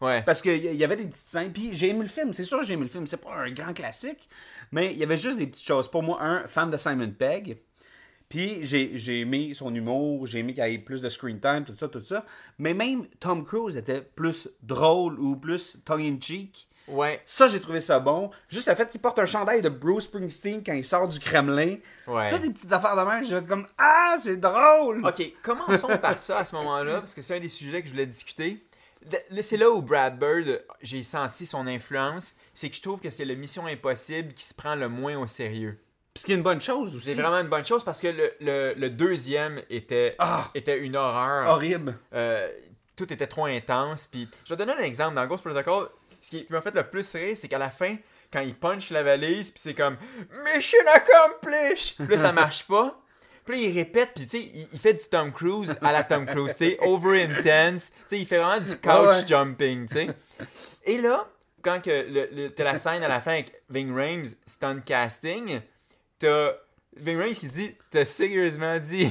Ouais. 0.00 0.22
Parce 0.22 0.42
qu'il 0.42 0.74
y 0.74 0.84
avait 0.84 0.96
des 0.96 1.06
petites 1.06 1.28
scènes. 1.28 1.52
Puis 1.52 1.70
j'ai 1.72 1.88
aimé 1.88 2.02
le 2.02 2.08
film. 2.08 2.32
C'est 2.32 2.44
sûr 2.44 2.60
que 2.60 2.66
j'ai 2.66 2.74
aimé 2.74 2.84
le 2.84 2.88
film. 2.88 3.06
C'est 3.06 3.20
pas 3.20 3.34
un 3.34 3.50
grand 3.50 3.72
classique, 3.72 4.28
mais 4.72 4.92
il 4.92 4.98
y 4.98 5.02
avait 5.02 5.16
juste 5.16 5.38
des 5.38 5.46
petites 5.46 5.66
choses. 5.66 5.88
Pour 5.88 6.02
moi, 6.02 6.22
un 6.22 6.46
fan 6.46 6.70
de 6.70 6.76
Simon 6.76 7.10
Pegg. 7.10 7.58
Puis 8.28 8.58
j'ai, 8.62 8.98
j'ai 8.98 9.20
aimé 9.20 9.52
son 9.54 9.72
humour, 9.72 10.26
j'ai 10.26 10.40
aimé 10.40 10.52
qu'il 10.52 10.64
y 10.64 10.74
ait 10.74 10.78
plus 10.78 11.00
de 11.00 11.08
screen 11.08 11.38
time, 11.38 11.64
tout 11.64 11.76
ça, 11.76 11.86
tout 11.88 12.02
ça. 12.02 12.24
Mais 12.58 12.74
même 12.74 13.06
Tom 13.20 13.44
Cruise 13.44 13.76
était 13.76 14.00
plus 14.00 14.48
drôle 14.62 15.20
ou 15.20 15.36
plus 15.36 15.78
tongue-in-cheek. 15.84 16.68
Ouais. 16.88 17.20
Ça, 17.26 17.48
j'ai 17.48 17.60
trouvé 17.60 17.80
ça 17.80 17.98
bon. 17.98 18.30
Juste 18.48 18.68
le 18.68 18.74
fait 18.74 18.88
qu'il 18.90 19.00
porte 19.00 19.18
un 19.18 19.26
chandail 19.26 19.60
de 19.60 19.68
Bruce 19.68 20.04
Springsteen 20.04 20.62
quand 20.64 20.72
il 20.72 20.84
sort 20.84 21.08
du 21.08 21.18
Kremlin. 21.18 21.76
Ouais. 22.06 22.28
Toutes 22.28 22.42
des 22.42 22.50
petites 22.50 22.72
affaires 22.72 22.96
de 22.96 23.02
même, 23.02 23.24
j'ai 23.24 23.38
fait 23.40 23.46
comme 23.46 23.66
Ah, 23.78 24.16
c'est 24.20 24.36
drôle! 24.36 25.04
Ok, 25.04 25.32
commençons 25.42 25.98
par 26.00 26.18
ça 26.20 26.38
à 26.38 26.44
ce 26.44 26.54
moment-là, 26.56 27.00
parce 27.00 27.14
que 27.14 27.22
c'est 27.22 27.36
un 27.36 27.40
des 27.40 27.48
sujets 27.48 27.80
que 27.80 27.88
je 27.88 27.92
voulais 27.92 28.06
discuter. 28.06 28.64
C'est 29.40 29.56
là 29.56 29.70
où 29.70 29.82
Brad 29.82 30.18
Bird, 30.18 30.64
j'ai 30.82 31.02
senti 31.02 31.46
son 31.46 31.66
influence, 31.66 32.34
c'est 32.54 32.68
que 32.70 32.76
je 32.76 32.82
trouve 32.82 33.00
que 33.00 33.10
c'est 33.10 33.24
le 33.24 33.34
Mission 33.34 33.66
Impossible 33.66 34.32
qui 34.34 34.44
se 34.44 34.54
prend 34.54 34.74
le 34.74 34.88
moins 34.88 35.16
au 35.18 35.26
sérieux. 35.26 35.78
Puis 36.14 36.22
ce 36.22 36.26
qui 36.26 36.32
est 36.32 36.36
une 36.36 36.42
bonne 36.42 36.60
chose 36.60 36.96
aussi. 36.96 37.06
C'est 37.06 37.14
vraiment 37.14 37.38
une 37.40 37.48
bonne 37.48 37.64
chose 37.64 37.84
parce 37.84 38.00
que 38.00 38.08
le, 38.08 38.32
le- 38.40 38.74
le 38.76 38.90
deuxième 38.90 39.60
était, 39.70 40.16
Ah! 40.18 40.50
était 40.54 40.78
une 40.78 40.96
horreur. 40.96 41.48
horrible. 41.50 41.98
Euh, 42.14 42.50
tout 42.96 43.12
était 43.12 43.26
trop 43.26 43.44
intense. 43.44 44.06
Puis, 44.06 44.26
je 44.44 44.54
vais 44.54 44.56
donner 44.56 44.72
un 44.80 44.84
exemple. 44.84 45.14
Dans 45.14 45.26
Ghost 45.26 45.44
Protocol, 45.44 45.88
ce 46.22 46.30
qui 46.30 46.46
m'a 46.48 46.62
fait 46.62 46.74
le 46.74 46.82
plus 46.88 47.12
rire, 47.14 47.36
c'est 47.36 47.48
qu'à 47.48 47.58
la 47.58 47.68
fin, 47.70 47.96
quand 48.32 48.40
il 48.40 48.54
punch 48.54 48.90
la 48.90 49.02
valise, 49.02 49.50
puis 49.50 49.60
c'est 49.60 49.74
comme 49.74 49.98
Mission 50.46 50.78
accomplished! 50.94 51.96
Puis 51.98 52.06
là, 52.08 52.18
ça 52.18 52.32
marche 52.32 52.66
pas. 52.66 52.98
Puis 53.46 53.64
il 53.66 53.74
répète, 53.78 54.10
puis 54.14 54.26
tu 54.26 54.38
sais, 54.38 54.50
il, 54.54 54.66
il 54.72 54.78
fait 54.78 54.94
du 54.94 55.04
Tom 55.08 55.32
Cruise 55.32 55.74
à 55.80 55.92
la 55.92 56.02
Tom 56.04 56.26
Cruise, 56.26 56.54
tu 56.56 56.64
sais, 56.70 56.78
over 56.82 57.22
intense. 57.22 57.90
Tu 57.92 57.98
sais, 58.08 58.18
il 58.20 58.26
fait 58.26 58.38
vraiment 58.38 58.58
du 58.60 58.76
couch 58.76 58.92
ouais. 59.22 59.26
jumping, 59.26 59.86
tu 59.86 59.94
sais. 59.94 60.08
Et 60.84 60.98
là, 60.98 61.28
quand 61.62 61.80
que 61.82 62.48
t'as 62.48 62.64
la 62.64 62.74
scène 62.76 63.02
à 63.02 63.08
la 63.08 63.20
fin 63.20 63.32
avec 63.32 63.52
Ving 63.70 63.94
Rhames, 63.94 64.26
stunt 64.46 64.80
casting, 64.84 65.60
t'as 66.18 66.52
Ving 66.96 67.18
Rhames 67.18 67.34
qui 67.34 67.48
dit 67.48 67.76
T'as 67.90 68.04
sérieusement 68.04 68.78
dit 68.78 69.10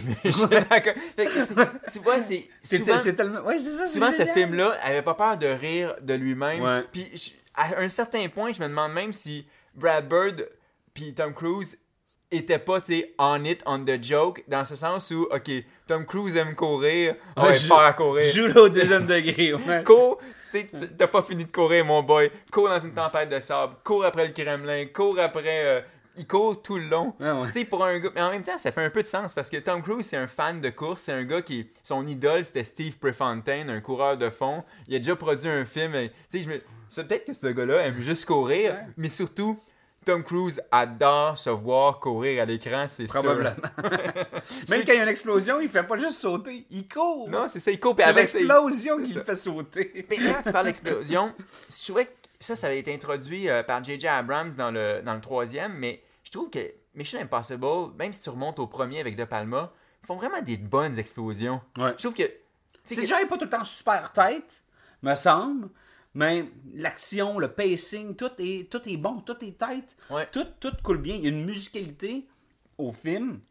accomplished. 0.69 0.93
Fait 1.15 1.25
que 1.25 1.45
c'est- 1.45 1.91
Tu 1.93 1.99
vois, 1.99 2.19
c'est 2.21 2.47
souvent- 2.63 2.97
c'est 2.97 3.13
tellement. 3.15 3.41
Ouais, 3.41 3.59
c'est 3.59 3.71
ça, 3.71 3.87
souvent 3.87 4.11
ce 4.11 4.25
film-là 4.25 4.77
avait 4.81 5.01
pas 5.01 5.13
peur 5.13 5.37
de 5.37 5.47
rire 5.47 5.95
de 6.01 6.13
lui-même. 6.13 6.61
Ouais. 6.61 6.83
Puis 6.91 7.09
je- 7.13 7.31
à 7.53 7.79
un 7.79 7.89
certain 7.89 8.27
point, 8.29 8.51
je 8.51 8.61
me 8.61 8.67
demande 8.67 8.91
même 8.93 9.13
si 9.13 9.47
Brad 9.73 10.07
Bird 10.09 10.49
puis 10.93 11.13
Tom 11.13 11.33
Cruise 11.33 11.77
étaient 12.31 12.59
pas, 12.59 12.81
tu 12.81 12.93
sais, 12.93 13.13
on 13.17 13.43
it, 13.45 13.61
on 13.65 13.79
the 13.85 14.01
joke, 14.03 14.43
dans 14.47 14.65
ce 14.65 14.75
sens 14.75 15.11
où, 15.11 15.27
ok, 15.31 15.51
Tom 15.87 16.05
Cruise 16.05 16.35
aime 16.35 16.55
courir, 16.55 17.15
on 17.37 17.45
Ouais, 17.45 17.57
fort 17.57 17.81
à 17.81 17.93
courir. 17.93 18.31
Joue 18.33 18.57
au 18.59 18.69
deuxième 18.69 19.05
degré. 19.05 19.53
Ouais. 19.67 19.83
Cours, 19.83 20.19
tu 20.51 20.59
sais, 20.59 20.67
t'as 20.97 21.07
pas 21.07 21.21
fini 21.21 21.45
de 21.45 21.51
courir, 21.51 21.85
mon 21.85 22.03
boy. 22.03 22.31
Cours 22.51 22.69
dans 22.69 22.79
une 22.79 22.93
tempête 22.93 23.29
de 23.29 23.39
sable, 23.39 23.75
cours 23.83 24.03
après 24.05 24.27
le 24.27 24.33
Kremlin, 24.33 24.85
cours 24.93 25.19
après. 25.19 25.65
euh, 25.65 25.81
il 26.17 26.25
court 26.25 26.61
tout 26.61 26.77
le 26.77 26.85
long. 26.85 27.13
Ouais, 27.19 27.29
ouais. 27.29 27.47
Tu 27.51 27.59
sais, 27.59 27.65
pour 27.65 27.83
un 27.83 27.99
gars. 27.99 28.09
Mais 28.15 28.21
en 28.21 28.31
même 28.31 28.41
temps, 28.41 28.57
ça 28.57 28.71
fait 28.71 28.85
un 28.85 28.89
peu 28.89 29.01
de 29.03 29.07
sens 29.07 29.33
parce 29.33 29.49
que 29.49 29.57
Tom 29.57 29.81
Cruise, 29.81 30.05
c'est 30.05 30.15
un 30.15 30.27
fan 30.27 30.61
de 30.61 30.69
course. 30.69 31.01
C'est 31.01 31.11
un 31.11 31.25
gars 31.25 31.41
qui. 31.41 31.67
Son 31.83 32.07
idole, 32.07 32.45
c'était 32.45 32.63
Steve 32.63 32.97
Prefontaine, 32.97 33.69
un 33.69 33.81
coureur 33.81 34.15
de 34.15 34.29
fond. 34.29 34.63
Il 34.87 34.95
a 34.95 34.99
déjà 34.99 35.17
produit 35.17 35.49
un 35.49 35.65
film. 35.65 35.91
Tu 35.93 36.37
sais, 36.37 36.43
je 36.43 36.47
me. 36.49 36.61
C'est 36.87 37.05
peut-être 37.05 37.25
que 37.25 37.33
ce 37.33 37.47
gars-là 37.47 37.81
aime 37.87 38.01
juste 38.01 38.25
courir, 38.25 38.77
mais 38.95 39.09
surtout. 39.09 39.59
Tom 40.05 40.23
Cruise 40.23 40.61
adore 40.71 41.37
se 41.37 41.49
voir 41.49 41.99
courir 41.99 42.43
à 42.43 42.45
l'écran, 42.45 42.85
c'est 42.87 43.07
sûr. 43.07 43.21
Probablement. 43.21 43.55
Même 44.69 44.83
quand 44.85 44.93
il 44.93 44.95
y 44.95 44.99
a 44.99 45.03
une 45.03 45.09
explosion, 45.09 45.59
il 45.59 45.69
fait 45.69 45.83
pas 45.83 45.97
juste 45.97 46.17
sauter, 46.17 46.65
il 46.69 46.87
court. 46.87 47.27
Non, 47.29 47.47
c'est 47.47 47.59
ça, 47.59 47.71
il 47.71 47.79
court. 47.79 47.95
c'est 47.97 48.13
l'explosion 48.13 49.01
qui 49.01 49.13
le 49.13 49.23
fait 49.23 49.35
sauter. 49.35 50.05
Mais 50.09 50.17
là, 50.17 50.41
tu 50.43 50.51
parles 50.51 50.65
d'explosion. 50.67 51.33
Je 51.69 51.83
trouvais 51.85 52.05
que 52.05 52.11
ça, 52.39 52.55
ça 52.55 52.67
avait 52.67 52.79
été 52.79 52.93
introduit 52.93 53.49
euh, 53.49 53.63
par 53.63 53.83
J.J. 53.83 54.07
Abrams 54.07 54.51
dans 54.55 54.71
le, 54.71 55.01
dans 55.03 55.13
le 55.13 55.21
troisième, 55.21 55.73
mais 55.73 56.01
je 56.23 56.31
trouve 56.31 56.49
que 56.49 56.59
Mission 56.93 57.19
Impossible, 57.19 57.93
même 57.97 58.13
si 58.13 58.21
tu 58.21 58.29
remontes 58.29 58.59
au 58.59 58.67
premier 58.67 58.99
avec 58.99 59.15
De 59.15 59.25
Palma, 59.25 59.71
ils 60.03 60.07
font 60.07 60.15
vraiment 60.15 60.41
des 60.41 60.57
bonnes 60.57 60.97
explosions. 60.99 61.61
Ouais. 61.77 61.91
Je 61.97 62.03
trouve 62.03 62.13
que. 62.13 62.29
C'est 62.83 62.95
que- 62.95 63.01
déjà 63.01 63.17
pas 63.25 63.37
tout 63.37 63.45
le 63.45 63.49
temps 63.49 63.63
super 63.63 64.11
tête, 64.11 64.61
me 65.01 65.15
semble. 65.15 65.69
Mais 66.15 66.45
l'action, 66.73 67.37
le 67.39 67.49
pacing, 67.49 68.15
tout 68.15 68.31
est, 68.39 68.71
tout 68.71 68.81
est 68.87 68.97
bon, 68.97 69.19
tout 69.19 69.35
est 69.43 69.57
tête. 69.57 69.95
Ouais. 70.09 70.27
Tout, 70.31 70.47
tout 70.59 70.71
coule 70.81 70.97
bien. 70.99 71.15
Il 71.15 71.23
y 71.23 71.25
a 71.25 71.29
une 71.29 71.45
musicalité 71.45 72.25
au 72.77 72.91
film. 72.91 73.41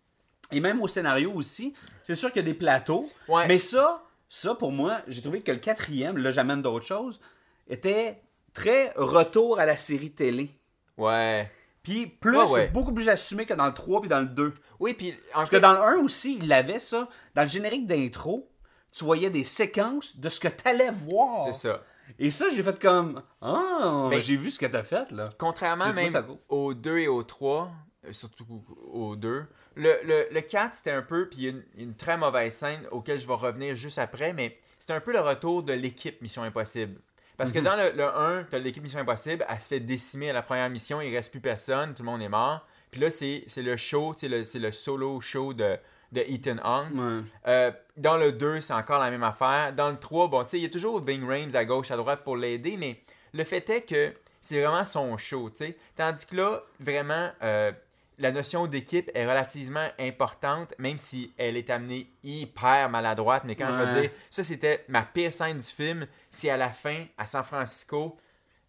Et 0.51 0.61
même 0.61 0.81
au 0.83 0.89
scénario 0.89 1.33
aussi. 1.33 1.75
C'est 2.03 2.15
sûr 2.15 2.31
qu'il 2.33 2.41
y 2.43 2.45
a 2.45 2.47
des 2.51 2.55
plateaux. 2.55 3.09
Ouais. 3.29 3.47
Mais 3.47 3.59
ça, 3.59 4.03
ça 4.29 4.55
pour 4.55 4.73
moi, 4.73 5.01
j'ai 5.07 5.21
trouvé 5.21 5.43
que 5.43 5.53
le 5.53 5.59
quatrième, 5.59 6.17
là 6.19 6.31
j'amène 6.31 6.63
d'autres 6.63 6.87
choses, 6.87 7.21
était 7.69 8.23
très 8.53 8.93
retour 8.97 9.59
à 9.59 9.67
la 9.67 9.77
série 9.77 10.11
télé. 10.13 10.51
Ouais. 10.97 11.51
Puis 11.83 12.07
plus, 12.07 12.39
Ouais, 12.39 12.51
ouais. 12.51 12.69
beaucoup 12.69 12.93
plus 12.95 13.09
assumé 13.11 13.45
que 13.45 13.53
dans 13.55 13.67
le 13.67 13.75
3 13.75 14.01
puis 14.01 14.09
dans 14.09 14.21
le 14.21 14.27
2. 14.27 14.55
Oui, 14.81 14.95
puis. 14.95 15.13
en 15.35 15.39
Parce 15.39 15.51
que 15.51 15.57
dans 15.57 15.73
le 15.75 15.81
1 15.81 15.97
aussi, 15.99 16.39
il 16.43 16.51
avait 16.53 16.79
ça. 16.79 17.09
Dans 17.35 17.43
le 17.43 17.49
générique 17.49 17.87
d'intro, 17.87 18.49
tu 18.91 19.05
voyais 19.05 19.29
des 19.29 19.45
séquences 19.45 20.17
de 20.19 20.29
ce 20.31 20.41
que 20.41 20.49
t'allais 20.49 20.91
voir. 20.91 21.45
C'est 21.47 21.69
ça. 21.69 21.83
Et 22.19 22.31
ça, 22.31 22.47
j'ai 22.55 22.63
fait 22.63 22.79
comme 22.81 23.23
Ah, 23.41 24.07
Mais- 24.11 24.21
j'ai 24.21 24.37
vu 24.37 24.51
ce 24.51 24.59
que 24.59 24.67
t'as 24.67 24.83
fait 24.85 25.11
là. 25.11 25.31
Contrairement 25.39 25.93
même 25.93 26.13
au 26.49 26.75
2 26.75 26.99
et 26.99 27.09
au 27.09 27.23
3, 27.23 27.71
euh, 28.07 28.13
surtout 28.13 28.47
au 28.93 29.17
2, 29.17 29.45
le, 29.77 29.93
le, 30.05 30.27
le 30.33 30.41
4 30.41 30.75
c'était 30.75 30.91
un 30.93 31.03
peu, 31.03 31.29
puis 31.29 31.39
il 31.41 31.45
y 31.45 31.47
a 31.49 31.51
une, 31.51 31.63
une 31.77 31.95
très 31.95 32.17
mauvaise 32.17 32.55
scène 32.55 32.83
auquel 32.91 33.19
je 33.19 33.27
vais 33.27 33.35
revenir 33.35 33.75
juste 33.75 33.99
après, 33.99 34.33
mais 34.33 34.57
c'était 34.79 34.93
un 34.93 35.01
peu 35.01 35.13
le 35.13 35.21
retour 35.21 35.63
de 35.63 35.73
l'équipe 35.73 36.21
Mission 36.23 36.43
Impossible. 36.45 37.01
Parce 37.37 37.51
Mhm. 37.53 37.57
que 37.63 37.65
dans 37.69 37.77
le, 37.77 37.91
le 37.97 38.05
1, 38.05 38.45
t'as 38.45 38.59
l'équipe 38.61 38.83
Mission 38.83 39.01
Impossible, 39.01 39.45
elle 39.49 39.59
se 39.61 39.67
fait 39.67 39.81
décimer 39.81 40.31
à 40.31 40.33
la 40.33 40.43
première 40.43 40.71
mission, 40.71 41.01
il 41.01 41.13
reste 41.15 41.33
plus 41.33 41.41
personne, 41.41 41.93
tout 41.95 42.03
le 42.05 42.11
monde 42.11 42.23
est 42.23 42.29
mort. 42.29 42.65
Puis 42.93 43.01
là, 43.01 43.11
c'est 43.11 43.43
c'est 43.49 43.63
le 43.63 43.77
show, 43.77 44.15
sais, 44.17 44.29
le- 44.29 44.45
c'est 44.45 44.61
le 44.61 44.71
solo 44.71 45.21
show 45.21 45.53
de, 45.53 45.77
de 46.13 46.21
Ethan 46.21 46.59
Hawke. 46.63 46.95
Ouais. 46.95 47.21
Euh, 47.49 47.73
dans 47.97 48.17
le 48.17 48.33
2, 48.33 48.61
c'est 48.61 48.73
encore 48.73 48.99
la 48.99 49.11
même 49.11 49.23
affaire. 49.23 49.73
Dans 49.73 49.91
le 49.91 49.99
3, 49.99 50.29
bon, 50.29 50.43
tu 50.43 50.51
sais, 50.51 50.59
il 50.59 50.63
y 50.63 50.67
a 50.67 50.71
toujours 50.71 51.03
Ving 51.05 51.25
Rhames 51.25 51.55
à 51.55 51.65
gauche, 51.65 51.91
à 51.91 51.97
droite 51.97 52.23
pour 52.25 52.37
l'aider, 52.37 52.77
mais 52.77 53.01
le 53.33 53.45
fait 53.45 53.69
est 53.71 53.83
que 53.83 54.15
c'est 54.41 54.61
vraiment 54.61 54.85
son 54.85 55.17
show, 55.17 55.51
tu 55.51 55.57
sais. 55.59 55.77
Tandis 55.97 56.27
que 56.27 56.37
là, 56.37 56.63
vraiment, 56.81 57.31
euh, 57.43 57.73
la 58.19 58.33
notion 58.33 58.67
d'équipe 58.67 59.11
est 59.15 59.27
relativement 59.27 59.89
importante, 59.99 60.75
même 60.79 60.99
si 60.99 61.33
elle 61.37 61.57
est 61.57 61.71
amenée 61.71 62.11
hyper 62.23 62.89
maladroite. 62.91 63.45
Mais 63.45 63.57
quand 63.57 63.73
je 63.73 63.79
veux 63.79 64.01
dire, 64.01 64.11
ça, 64.31 64.45
c'était 64.45 64.85
ma 64.89 65.03
pire 65.03 65.33
scène 65.33 65.57
du 65.57 65.65
film, 65.65 66.07
c'est 66.31 66.51
à 66.51 66.57
la 66.57 66.71
fin, 66.71 67.05
à 67.19 67.27
San 67.27 67.43
Francisco. 67.43 68.17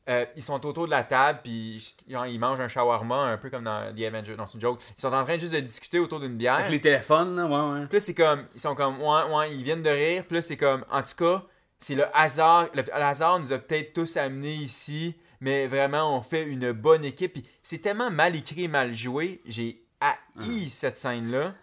Euh, 0.07 0.25
ils 0.35 0.43
sont 0.43 0.63
autour 0.65 0.85
de 0.85 0.91
la 0.91 1.03
table, 1.03 1.39
puis 1.43 1.95
genre, 2.07 2.25
ils 2.27 2.37
mangent 2.39 2.59
un 2.61 2.67
shawarma, 2.67 3.15
un 3.23 3.37
peu 3.37 3.49
comme 3.49 3.63
dans 3.63 3.93
The 3.95 4.01
Avengers. 4.03 4.35
Non, 4.37 4.45
c'est 4.45 4.53
une 4.55 4.61
joke. 4.61 4.79
Ils 4.97 5.01
sont 5.01 5.13
en 5.13 5.23
train 5.23 5.37
juste 5.39 5.53
de 5.53 5.59
discuter 5.59 5.99
autour 5.99 6.19
d'une 6.19 6.35
bière. 6.37 6.55
Avec 6.55 6.69
les 6.69 6.81
téléphones, 6.81 7.35
là, 7.35 7.45
ouais, 7.45 7.79
ouais. 7.81 7.87
Puis 7.87 8.01
c'est 8.01 8.13
comme, 8.13 8.45
ils 8.53 8.61
sont 8.61 8.75
comme, 8.75 9.01
ouais, 9.01 9.23
ouais, 9.35 9.55
ils 9.55 9.63
viennent 9.63 9.81
de 9.83 9.89
rire. 9.89 10.23
Puis 10.27 10.43
c'est 10.43 10.57
comme, 10.57 10.85
en 10.91 11.01
tout 11.01 11.15
cas, 11.17 11.43
c'est 11.79 11.95
le 11.95 12.05
hasard. 12.15 12.67
Le, 12.73 12.81
le 12.83 12.93
hasard 12.93 13.39
nous 13.39 13.51
a 13.51 13.57
peut-être 13.57 13.93
tous 13.93 14.15
amenés 14.17 14.53
ici, 14.53 15.15
mais 15.41 15.65
vraiment, 15.67 16.15
on 16.17 16.21
fait 16.21 16.43
une 16.43 16.71
bonne 16.71 17.03
équipe. 17.03 17.33
Puis 17.33 17.45
c'est 17.63 17.79
tellement 17.79 18.11
mal 18.11 18.35
écrit 18.35 18.65
et 18.65 18.67
mal 18.67 18.93
joué. 18.93 19.41
J'ai 19.45 19.83
haï 19.99 20.69
cette 20.69 20.97
scène-là. 20.97 21.53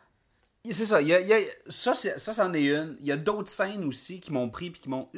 C'est 0.71 0.87
ça, 0.87 1.01
il 1.03 1.09
y 1.09 1.15
a, 1.15 1.21
il 1.21 1.27
y 1.29 1.33
a- 1.33 1.39
ça, 1.69 1.93
c'est- 1.93 2.19
ça, 2.19 2.33
c'en 2.33 2.53
est 2.55 2.63
une. 2.63 2.97
Il 3.01 3.07
y 3.07 3.11
a 3.13 3.17
d'autres 3.17 3.51
scènes 3.51 3.85
aussi 3.85 4.21
qui 4.21 4.33
m'ont 4.33 4.49
pris 4.49 4.71
puis 4.71 4.81
qui 4.81 4.89
m'ont 4.89 5.09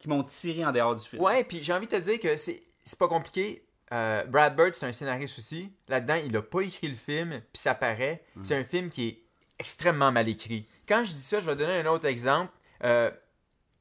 qui 0.00 0.08
m'ont 0.08 0.24
tiré 0.24 0.64
en 0.64 0.72
dehors 0.72 0.96
du 0.96 1.06
film. 1.06 1.22
Ouais, 1.22 1.44
puis 1.44 1.62
j'ai 1.62 1.72
envie 1.72 1.86
de 1.86 1.96
te 1.96 2.00
dire 2.00 2.18
que 2.18 2.36
c'est 2.36 2.60
c'est 2.84 2.98
pas 2.98 3.06
compliqué. 3.08 3.64
Euh, 3.92 4.24
Brad 4.24 4.56
Bird, 4.56 4.74
c'est 4.74 4.86
un 4.86 4.92
scénariste 4.92 5.38
aussi. 5.38 5.70
Là-dedans, 5.88 6.14
il 6.24 6.36
a 6.36 6.42
pas 6.42 6.62
écrit 6.62 6.88
le 6.88 6.96
film, 6.96 7.40
puis 7.52 7.60
ça 7.60 7.74
paraît. 7.74 8.22
C'est 8.42 8.56
un 8.56 8.64
film 8.64 8.88
qui 8.88 9.08
est 9.08 9.18
extrêmement 9.58 10.10
mal 10.10 10.28
écrit. 10.28 10.66
Quand 10.88 11.04
je 11.04 11.12
dis 11.12 11.20
ça, 11.22 11.38
je 11.40 11.46
vais 11.46 11.54
donner 11.56 11.78
un 11.80 11.86
autre 11.86 12.06
exemple. 12.06 12.50
Euh, 12.82 13.10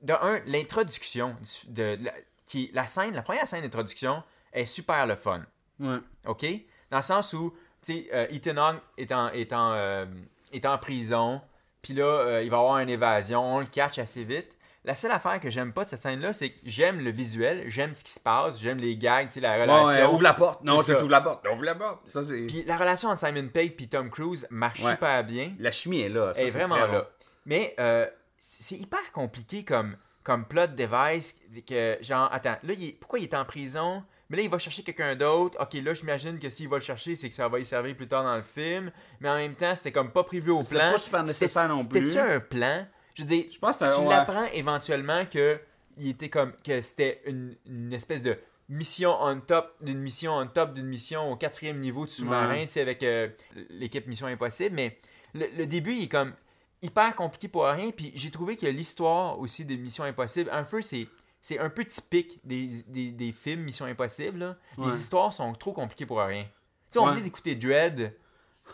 de 0.02 0.14
un, 0.14 0.42
l'introduction, 0.46 1.36
du- 1.42 1.74
de, 1.74 1.96
de 1.96 2.06
la, 2.06 2.14
qui, 2.46 2.70
la 2.74 2.88
scène, 2.88 3.14
la 3.14 3.22
première 3.22 3.48
scène 3.48 3.62
d'introduction 3.62 4.24
est 4.54 4.66
super 4.66 5.06
le 5.08 5.16
fun. 5.16 5.42
Ouais. 5.80 5.98
OK? 6.28 6.46
Dans 6.92 6.98
le 6.98 7.04
sens 7.04 7.34
où, 7.34 7.54
tu 7.84 7.94
sais, 7.94 8.10
euh, 8.14 8.28
Ethan 8.30 8.58
Hawke 8.58 8.82
est 8.98 9.12
en, 9.12 9.30
est 9.30 9.54
en, 9.54 9.72
euh, 9.74 10.06
est 10.52 10.66
en 10.66 10.78
prison, 10.78 11.42
puis 11.82 11.94
là, 11.94 12.04
euh, 12.06 12.44
il 12.44 12.50
va 12.50 12.58
avoir 12.58 12.80
une 12.80 12.90
évasion, 12.90 13.56
on 13.56 13.60
le 13.60 13.66
catch 13.66 14.00
assez 14.00 14.24
vite. 14.24 14.58
La 14.86 14.96
seule 14.96 15.12
affaire 15.12 15.40
que 15.42 15.50
j'aime 15.50 15.74
pas 15.74 15.84
de 15.84 15.90
cette 15.90 16.02
scène-là, 16.02 16.32
c'est 16.32 16.52
que 16.52 16.60
j'aime 16.64 17.02
le 17.04 17.12
visuel, 17.12 17.66
j'aime 17.68 17.94
ce 17.94 18.02
qui 18.04 18.12
se 18.12 18.20
passe, 18.20 18.60
j'aime 18.60 18.78
les 18.78 18.96
gags, 18.96 19.28
tu 19.28 19.34
sais, 19.36 19.40
la 19.42 19.56
relation. 19.56 19.86
ouais, 19.86 20.04
ouvre 20.06 20.24
la 20.24 20.34
porte. 20.34 20.64
Non, 20.64 20.82
C'est 20.82 20.96
ouvres 20.96 21.10
la 21.10 21.20
porte. 21.22 21.46
Ouvre 21.52 21.64
la 21.64 21.76
porte. 21.76 22.02
Ça, 22.14 22.22
c'est... 22.22 22.48
Puis 22.48 22.64
la 22.66 22.78
relation 22.78 23.10
entre 23.10 23.26
Simon 23.28 23.50
Pegg 23.50 23.76
et 23.82 23.88
Tom 23.88 24.10
Cruise 24.10 24.48
marche 24.50 24.82
Ouais. 24.82 24.92
super 24.92 25.24
bien. 25.26 25.54
La 25.60 25.72
chimie 25.72 26.00
est 26.02 26.10
là. 26.10 26.34
Ça, 26.34 26.42
est 26.42 26.48
c'est 26.48 26.58
vraiment 26.58 26.78
là. 26.78 26.88
bon. 26.88 27.04
Mais 27.46 27.76
euh, 27.80 28.08
c'est 28.38 28.78
hyper 28.78 29.12
compliqué 29.12 29.66
comme, 29.66 29.98
comme 30.24 30.46
plot 30.46 30.68
device. 30.68 31.36
Que, 31.68 31.98
genre, 32.02 32.30
attends, 32.32 32.56
là, 32.64 32.74
il 32.74 32.86
est- 32.90 33.00
pourquoi 33.00 33.20
il 33.20 33.24
est 33.24 33.34
en 33.36 33.44
prison? 33.44 34.02
Mais 34.30 34.38
là, 34.38 34.44
il 34.44 34.50
va 34.50 34.60
chercher 34.60 34.84
quelqu'un 34.84 35.14
d'autre. 35.16 35.58
Ok, 35.60 35.74
là, 35.74 35.94
j'imagine 35.94 36.40
que 36.40 36.50
s'il 36.50 36.70
va 36.70 36.78
le 36.78 36.84
chercher, 36.84 37.16
c'est 37.18 37.28
que 37.28 37.36
ça 37.36 37.48
va 37.50 37.60
y 37.60 37.66
servir 37.66 37.96
plus 37.98 38.08
tard 38.08 38.24
dans 38.24 38.36
le 38.38 38.44
film. 38.44 38.92
Mais 39.20 39.30
en 39.30 39.36
même 39.36 39.56
temps, 39.56 39.76
c'était 39.76 39.92
comme 39.92 40.12
pas 40.12 40.24
prévu 40.24 40.52
au 40.52 40.62
C'est 40.62 40.76
plan. 40.76 40.92
pas 40.94 40.98
super 41.00 41.24
nécessaire 41.24 41.64
C'était- 41.64 41.74
non 41.74 41.84
plus. 41.86 42.08
C'était-tu 42.08 42.32
un 42.34 42.40
plan? 42.40 42.86
Je 43.16 43.24
veux 43.24 43.28
dire, 43.28 43.46
Je 43.51 43.60
pense 43.60 43.78
que 43.78 43.86
c'est 43.86 43.92
un- 43.92 43.96
tu 43.98 44.04
ouais. 44.04 44.10
l'apprends 44.16 44.46
éventuellement 44.54 45.25
que 45.25 45.60
il 45.98 46.08
était 46.10 46.30
comme 46.30 46.54
que 46.63 46.82
c'était 46.82 47.22
une, 47.25 47.56
une 47.66 47.92
espèce 47.94 48.22
de 48.24 48.38
mission 48.70 49.16
on 49.20 49.39
top 49.42 49.75
d'une 49.82 50.00
mission 50.00 50.34
on 50.38 50.48
top 50.48 50.74
d'une 50.74 50.86
mission 50.88 51.32
au 51.32 51.36
quatrième 51.36 51.80
niveau 51.80 52.06
de 52.06 52.12
sous-marin, 52.12 52.54
Ouais. 52.54 52.66
tu 52.68 52.74
sais, 52.74 52.82
avec 52.82 53.01
euh, 53.04 53.28
l'équipe 53.70 54.06
Mission 54.08 54.28
Impossible. 54.28 54.75
Mais 54.75 54.98
le, 55.34 55.48
le 55.58 55.66
début, 55.66 55.94
il 55.94 56.04
est 56.04 56.08
comme 56.08 56.34
hyper 56.82 57.16
compliqué 57.16 57.48
pour 57.48 57.66
rien. 57.66 57.92
Puis 57.92 58.12
j'ai 58.16 58.32
trouvé 58.32 58.56
que 58.56 58.66
l'histoire 58.68 59.39
aussi 59.39 59.66
des 59.66 59.75
Missions 59.75 60.04
Impossibles, 60.06 60.50
un 60.54 60.63
peu, 60.63 60.82
c'est. 60.82 61.08
C'est 61.42 61.58
un 61.58 61.70
peu 61.70 61.86
typique 61.86 62.42
des, 62.44 62.68
des, 62.88 63.12
des 63.12 63.32
films 63.32 63.62
Mission 63.62 63.86
Impossible. 63.86 64.39
là. 64.39 64.58
Ouais. 64.78 64.88
Les 64.88 65.00
histoires 65.00 65.32
sont 65.32 65.54
trop 65.54 65.72
compliquées 65.72 66.06
pour 66.06 66.20
rien. 66.20 66.44
Tu 66.44 66.50
sais, 66.92 67.00
on 67.00 67.06
Ouais. 67.06 67.12
oublie 67.12 67.22
d'écouter 67.22 67.56
Dread 67.56 68.13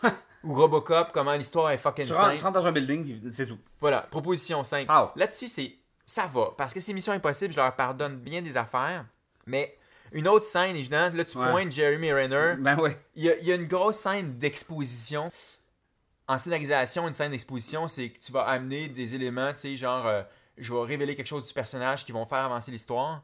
ou 0.46 0.54
Robocop, 0.54 1.10
comment 1.12 1.32
l'histoire 1.34 1.70
est 1.70 1.76
fucking 1.78 2.06
Tu 2.06 2.12
rentres, 2.12 2.24
simple. 2.26 2.38
tu 2.38 2.44
rentres 2.44 2.58
dans 2.60 2.66
un 2.66 2.72
building, 2.72 3.30
c'est 3.32 3.46
tout. 3.46 3.58
Voilà, 3.80 4.02
proposition 4.02 4.62
5. 4.64 4.86
Pow. 4.86 5.10
Là-dessus, 5.16 5.48
c'est 5.48 5.74
ça 6.04 6.26
va. 6.32 6.50
Parce 6.56 6.72
que 6.72 6.80
ces 6.80 6.94
missions 6.94 7.12
impossibles, 7.12 7.52
je 7.52 7.58
leur 7.58 7.74
pardonne 7.74 8.16
bien 8.16 8.40
des 8.42 8.56
affaires. 8.56 9.04
Mais 9.46 9.76
une 10.12 10.28
autre 10.28 10.44
scène, 10.44 10.76
évidemment, 10.76 11.14
là, 11.16 11.24
tu 11.24 11.36
Ouais. 11.36 11.50
pointes 11.50 11.72
Jeremy 11.72 12.12
Renner. 12.12 12.54
Ben 12.58 12.78
ouais. 12.78 12.96
Il 13.16 13.24
y, 13.24 13.30
a, 13.30 13.36
il 13.38 13.44
y 13.46 13.50
a 13.52 13.56
une 13.56 13.66
grosse 13.66 13.96
scène 13.98 14.38
d'exposition. 14.38 15.30
En 16.28 16.38
scénarisation, 16.38 17.06
une 17.06 17.14
scène 17.14 17.30
d'exposition, 17.30 17.86
c'est 17.88 18.10
que 18.10 18.18
tu 18.18 18.32
vas 18.32 18.42
amener 18.42 18.88
des 18.88 19.14
éléments, 19.14 19.52
tu 19.52 19.58
sais, 19.60 19.76
genre, 19.76 20.06
euh, 20.06 20.22
je 20.58 20.72
vais 20.72 20.80
révéler 20.80 21.14
quelque 21.14 21.26
chose 21.28 21.46
du 21.46 21.52
personnage 21.52 22.04
qui 22.04 22.12
vont 22.12 22.24
faire 22.26 22.38
avancer 22.38 22.70
l'histoire. 22.72 23.22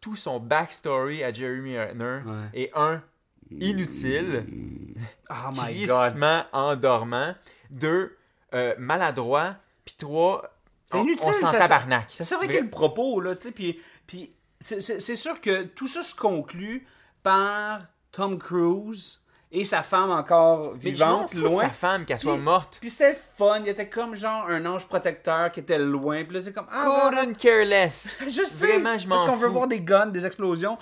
Tout 0.00 0.16
son 0.16 0.38
backstory 0.40 1.24
à 1.24 1.32
Jeremy 1.32 1.78
Renner 1.78 2.20
Ouais. 2.26 2.48
est 2.62 2.70
un 2.74 3.02
inutile 3.50 4.44
Oh 5.30 5.50
my 5.52 5.86
god. 5.86 6.14
endormant. 6.52 7.34
Deux, 7.70 8.16
euh, 8.54 8.74
maladroit. 8.78 9.56
Puis 9.84 9.94
trois, 9.98 10.42
C'est 10.84 10.98
inutile, 11.00 11.28
on 11.28 11.32
s'en 11.32 11.46
ça- 11.46 11.58
tabarnak. 11.58 12.10
Ça 12.12 12.36
Vrai- 12.36 12.48
quel 12.48 12.70
propos, 12.70 13.20
là, 13.20 13.34
tu 13.34 13.42
sais, 13.42 13.50
puis, 13.52 13.80
puis 14.06 14.32
c'est- 14.60 14.80
c'est 14.80 15.00
c'est 15.00 15.16
sûr 15.16 15.40
que 15.40 15.64
tout 15.64 15.88
ça 15.88 16.02
se 16.02 16.14
conclut 16.14 16.86
par 17.22 17.80
Tom 18.12 18.38
Cruise 18.38 19.20
et 19.52 19.64
sa 19.64 19.82
femme 19.82 20.10
encore 20.10 20.74
Mais 20.82 20.94
je 20.94 21.04
m'en 21.04 21.26
vivante, 21.26 21.34
de 21.34 21.40
loin. 21.40 21.60
sa 21.62 21.70
femme, 21.70 22.04
qu'elle 22.04 22.18
soit 22.20 22.34
Puis- 22.34 22.42
morte. 22.42 22.78
Puis 22.80 22.90
c'était 22.90 23.14
fun, 23.36 23.60
il 23.60 23.68
était 23.68 23.88
comme 23.88 24.14
genre 24.16 24.46
un 24.48 24.64
ange 24.66 24.86
protecteur 24.86 25.50
qui 25.52 25.60
était 25.60 25.78
loin, 25.78 26.24
puis 26.24 26.34
là 26.34 26.40
c'est 26.40 26.52
comme... 26.52 26.66
Ah, 26.70 27.10
Couldn't 27.10 27.34
care 27.36 27.64
less. 27.64 28.16
Je 28.26 28.44
sais, 28.44 28.66
Vraiment, 28.66 28.96
je 28.98 29.06
m'en 29.08 29.16
parce 29.16 29.28
qu'on 29.28 29.36
veut 29.36 29.48
voir 29.48 29.66
des 29.66 29.80
guns, 29.80 30.06
des 30.06 30.24
explosions. 30.26 30.78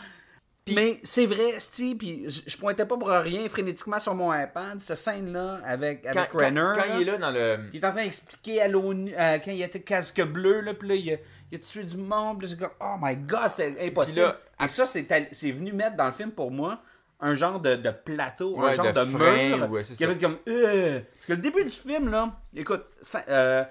Mais 0.73 0.99
c'est 1.03 1.27
vrai, 1.27 1.59
Steve, 1.61 1.97
puis 1.99 2.25
je, 2.27 2.57
pointais 2.57 2.87
pas 2.87 2.97
pour 2.97 3.09
rien 3.09 3.47
frénétiquement 3.51 4.01
sur 4.01 4.15
mon 4.15 4.33
iPad, 4.33 4.81
cette 4.81 4.97
scène-là 4.97 5.59
avec, 5.65 6.07
avec 6.07 6.31
quand- 6.31 6.39
Renner. 6.39 6.73
quand 6.75 6.87
là. 6.87 6.97
il 6.97 7.03
est 7.03 7.11
là 7.13 7.19
dans 7.19 7.31
le. 7.31 7.59
Il 7.75 7.81
est 7.81 7.87
en 7.87 7.93
train 7.93 8.05
d'expliquer 8.05 8.63
à 8.63 8.69
l'ONU, 8.69 9.13
euh, 9.15 9.39
quand 9.45 9.51
il 9.51 9.61
était 9.61 9.81
casque 9.83 10.23
bleu, 10.23 10.61
là, 10.63 10.73
puis 10.73 10.89
là, 10.89 10.95
il 10.95 11.13
a, 11.13 11.17
il 11.53 11.57
a 11.57 11.59
tué 11.59 11.85
du 11.85 11.99
monde, 11.99 12.39
puis 12.39 12.49
c'est 12.49 12.59
comme, 12.59 12.71
oh 12.81 12.95
my 12.99 13.15
god, 13.15 13.51
c'est 13.51 13.77
impossible. 13.87 14.23
là, 14.23 14.41
Et 14.65 14.69
ça, 14.69 14.87
c'est 14.87 15.51
venu 15.51 15.73
mettre 15.73 15.97
dans 15.97 16.07
le 16.07 16.13
film, 16.13 16.31
pour 16.31 16.51
moi, 16.51 16.81
un 17.21 17.35
genre 17.35 17.61
de, 17.61 17.77
de 17.77 17.91
plateau, 17.91 18.59
un 18.63 18.73
genre 18.73 18.87
de 18.87 19.01
de, 19.01 19.05
frein, 19.05 19.57
mur, 19.59 19.71
ouais, 19.71 19.83
qui 19.83 20.03
avait 20.05 20.17
comme, 20.19 20.39
euh. 20.49 21.01
Parce 21.01 21.27
que 21.27 21.33
le 21.33 21.39
début 21.39 21.65
du 21.65 21.71
film, 21.71 22.11
là, 22.11 22.33
écoute, 22.57 22.85
ça- 23.03 23.25
euh, 23.29 23.65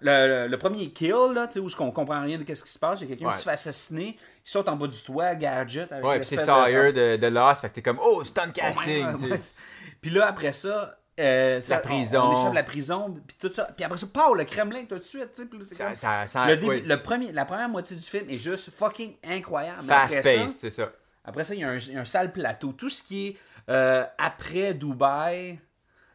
le, 0.00 0.46
le- 0.48 0.58
premier 0.58 0.90
kill, 0.90 1.14
là, 1.34 1.46
tu 1.48 1.54
sais, 1.54 1.60
où 1.60 1.82
on 1.82 1.90
comprend 1.90 2.20
rien 2.20 2.38
de 2.38 2.54
ce 2.54 2.62
qui 2.62 2.70
se 2.70 2.78
passe, 2.78 3.00
il 3.00 3.04
y 3.04 3.06
a 3.06 3.08
quelqu'un 3.16 3.26
Ouais. 3.28 3.32
qui 3.32 3.38
se 3.38 3.44
fait 3.44 3.50
assassiner, 3.52 4.16
il 4.48 4.50
saute 4.50 4.66
en 4.68 4.76
bas 4.76 4.86
du 4.86 4.96
toit, 5.02 5.34
gadget, 5.34 5.92
avec 5.92 6.02
Ouais, 6.02 6.16
puis 6.16 6.26
c'est 6.26 6.38
Sawyer 6.38 6.90
de, 6.90 7.16
de 7.16 7.26
Lost, 7.26 7.60
fait 7.60 7.68
que 7.68 7.74
t'es 7.74 7.82
comme, 7.82 8.00
oh, 8.02 8.24
stunt 8.24 8.44
Oh 8.46 8.46
my 8.46 8.52
casting. 8.54 9.30
Ouais. 9.30 9.38
Puis 10.00 10.10
là, 10.10 10.26
après 10.26 10.52
ça, 10.52 10.96
euh, 11.20 11.60
ça- 11.60 11.74
La 11.74 11.80
prison. 11.80 12.22
On, 12.22 12.28
on 12.28 12.32
échappe 12.32 12.50
de 12.50 12.54
la 12.54 12.62
prison, 12.62 13.20
puis 13.26 13.36
tout 13.38 13.52
ça. 13.52 13.68
Puis 13.76 13.84
après 13.84 13.98
ça, 13.98 14.06
Paul, 14.10 14.38
le 14.38 14.44
Kremlin, 14.44 14.84
tout 14.88 14.98
de 14.98 15.04
suite, 15.04 15.32
tu 15.34 15.42
sais. 15.64 15.74
Ça, 15.74 15.94
ça, 15.94 16.26
ça- 16.26 16.46
le, 16.46 16.56
début, 16.56 16.68
ouais, 16.68 16.80
le 16.80 17.02
premier, 17.02 17.30
la 17.32 17.44
première 17.44 17.68
moitié 17.68 17.94
du 17.94 18.02
film 18.02 18.30
est 18.30 18.38
juste 18.38 18.70
fucking 18.70 19.16
incroyable. 19.22 19.82
Ça, 19.86 20.06
Fast-paced, 20.08 20.56
c'est 20.58 20.70
ça. 20.70 20.92
après 21.24 21.44
ça, 21.44 21.54
il 21.54 21.60
y, 21.60 21.64
a 21.64 21.68
un, 21.68 21.76
il 21.76 21.92
y 21.92 21.96
a 21.96 22.00
un 22.00 22.04
sale 22.06 22.32
plateau. 22.32 22.72
Tout 22.72 22.88
ce 22.88 23.02
qui 23.02 23.26
est 23.28 23.36
euh, 23.68 24.06
après 24.16 24.72
Dubaï, 24.72 25.58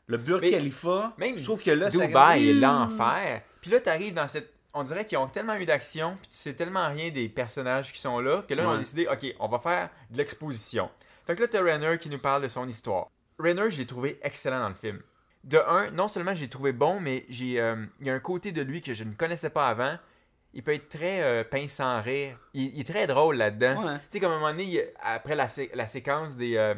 Le 0.07 0.17
Burj 0.17 0.49
Khalifa, 0.49 1.13
Même 1.19 1.37
je 1.37 1.43
trouve 1.43 1.61
que 1.61 1.69
là, 1.71 1.87
Dubaï 1.89 2.49
est 2.49 2.53
l'enfer. 2.53 3.43
Puis 3.61 3.69
là, 3.69 3.79
t'arrives 3.79 4.15
dans 4.15 4.27
cette. 4.27 4.52
On 4.73 4.83
dirait 4.83 5.05
qu'ils 5.05 5.17
ont 5.19 5.27
tellement 5.27 5.55
eu 5.55 5.65
d'action, 5.65 6.15
puis 6.19 6.29
tu 6.29 6.35
sais 6.37 6.53
tellement 6.53 6.87
rien 6.89 7.09
des 7.11 7.29
personnages 7.29 7.93
qui 7.93 7.99
sont 7.99 8.19
là, 8.19 8.41
que 8.47 8.53
là, 8.55 8.63
on 8.67 8.71
a 8.71 8.77
décidé, 8.79 9.07
ok, 9.07 9.35
on 9.39 9.47
va 9.47 9.59
faire 9.59 9.89
de 10.09 10.17
l'exposition. 10.17 10.89
Fait 11.27 11.35
que 11.35 11.41
là, 11.41 11.47
t'as 11.47 11.61
Renner 11.61 11.97
qui 11.99 12.09
nous 12.09 12.19
parle 12.19 12.41
de 12.41 12.47
son 12.47 12.67
histoire. 12.67 13.07
Renner, 13.39 13.69
je 13.69 13.77
l'ai 13.77 13.85
trouvé 13.85 14.19
excellent 14.23 14.59
dans 14.61 14.69
le 14.69 14.75
film. 14.75 14.99
De 15.43 15.57
un, 15.67 15.91
non 15.91 16.07
seulement 16.07 16.33
j'ai 16.35 16.47
trouvé 16.47 16.71
bon, 16.71 16.99
mais 16.99 17.25
j'ai, 17.29 17.59
euh, 17.61 17.85
il 17.99 18.07
y 18.07 18.09
a 18.09 18.13
un 18.13 18.19
côté 18.19 18.51
de 18.51 18.61
lui 18.61 18.81
que 18.81 18.93
je 18.93 19.03
ne 19.03 19.13
connaissais 19.13 19.49
pas 19.49 19.67
avant. 19.69 19.97
Il 20.55 20.63
peut 20.63 20.73
être 20.73 20.87
très 20.89 21.21
euh, 21.23 21.43
pince 21.43 21.71
sans 21.73 21.99
rire. 22.01 22.37
Il, 22.53 22.73
il 22.75 22.81
est 22.81 22.83
très 22.87 23.07
drôle 23.07 23.35
là-dedans. 23.37 23.83
Ouais. 23.83 23.97
Tu 23.99 24.03
sais, 24.11 24.19
comme 24.19 24.31
à 24.31 24.35
un 24.35 24.39
moment 24.39 24.51
donné, 24.51 24.63
il- 24.65 24.87
après 25.01 25.35
la, 25.35 25.47
sé- 25.49 25.71
la 25.73 25.87
séquence 25.87 26.35
des. 26.37 26.55
euh, 26.57 26.75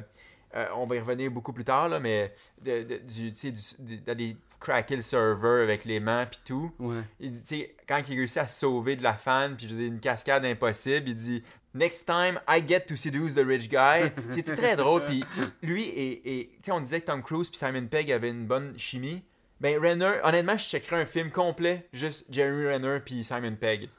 euh, 0.55 0.67
on 0.75 0.85
va 0.85 0.95
y 0.95 0.99
revenir 0.99 1.29
beaucoup 1.31 1.53
plus 1.53 1.63
tard, 1.65 1.89
là, 1.89 1.99
mais 1.99 2.33
de, 2.61 2.83
de- 2.83 2.97
du, 2.97 3.33
tu 3.33 3.51
sais, 3.51 3.51
du- 3.79 3.97
d'aller 3.97 4.37
craquer 4.59 4.95
le 4.95 5.01
serveur 5.01 5.63
avec 5.63 5.85
les 5.85 5.99
mains 5.99 6.25
puis 6.25 6.39
tout. 6.45 6.71
Ouais. 6.79 7.01
Il 7.19 7.33
dit, 7.33 7.65
quand 7.87 8.01
il 8.07 8.15
réussit 8.17 8.37
à 8.37 8.47
se 8.47 8.59
sauver 8.59 8.95
de 8.95 9.03
la 9.03 9.13
fan, 9.15 9.55
puis 9.55 9.67
je 9.67 9.75
dire, 9.75 9.87
une 9.87 9.99
cascade 9.99 10.45
impossible, 10.45 11.09
il 11.09 11.15
dit 11.15 11.43
Next 11.73 12.05
time, 12.05 12.39
I 12.47 12.63
get 12.65 12.81
to 12.87 12.95
seduce 12.95 13.35
the 13.35 13.45
rich 13.45 13.69
guy. 13.69 14.09
C'était 14.29 14.55
très 14.55 14.75
drôle. 14.77 15.03
Puis 15.05 15.25
lui, 15.61 15.83
et, 15.83 16.49
on 16.69 16.79
disait 16.79 17.01
que 17.01 17.07
Tom 17.07 17.21
Cruise 17.21 17.49
puis 17.49 17.57
Simon 17.57 17.87
Pegg 17.87 18.09
avaient 18.13 18.29
une 18.29 18.47
bonne 18.47 18.79
chimie. 18.79 19.23
Ben, 19.59 19.77
Renner, 19.81 20.19
honnêtement, 20.23 20.55
je 20.55 20.63
checkerais 20.65 21.01
un 21.01 21.05
film 21.05 21.31
complet, 21.31 21.87
juste 21.91 22.25
Jeremy 22.29 22.67
Renner 22.67 22.99
puis 23.03 23.23
Simon 23.25 23.55
Pegg. 23.59 23.89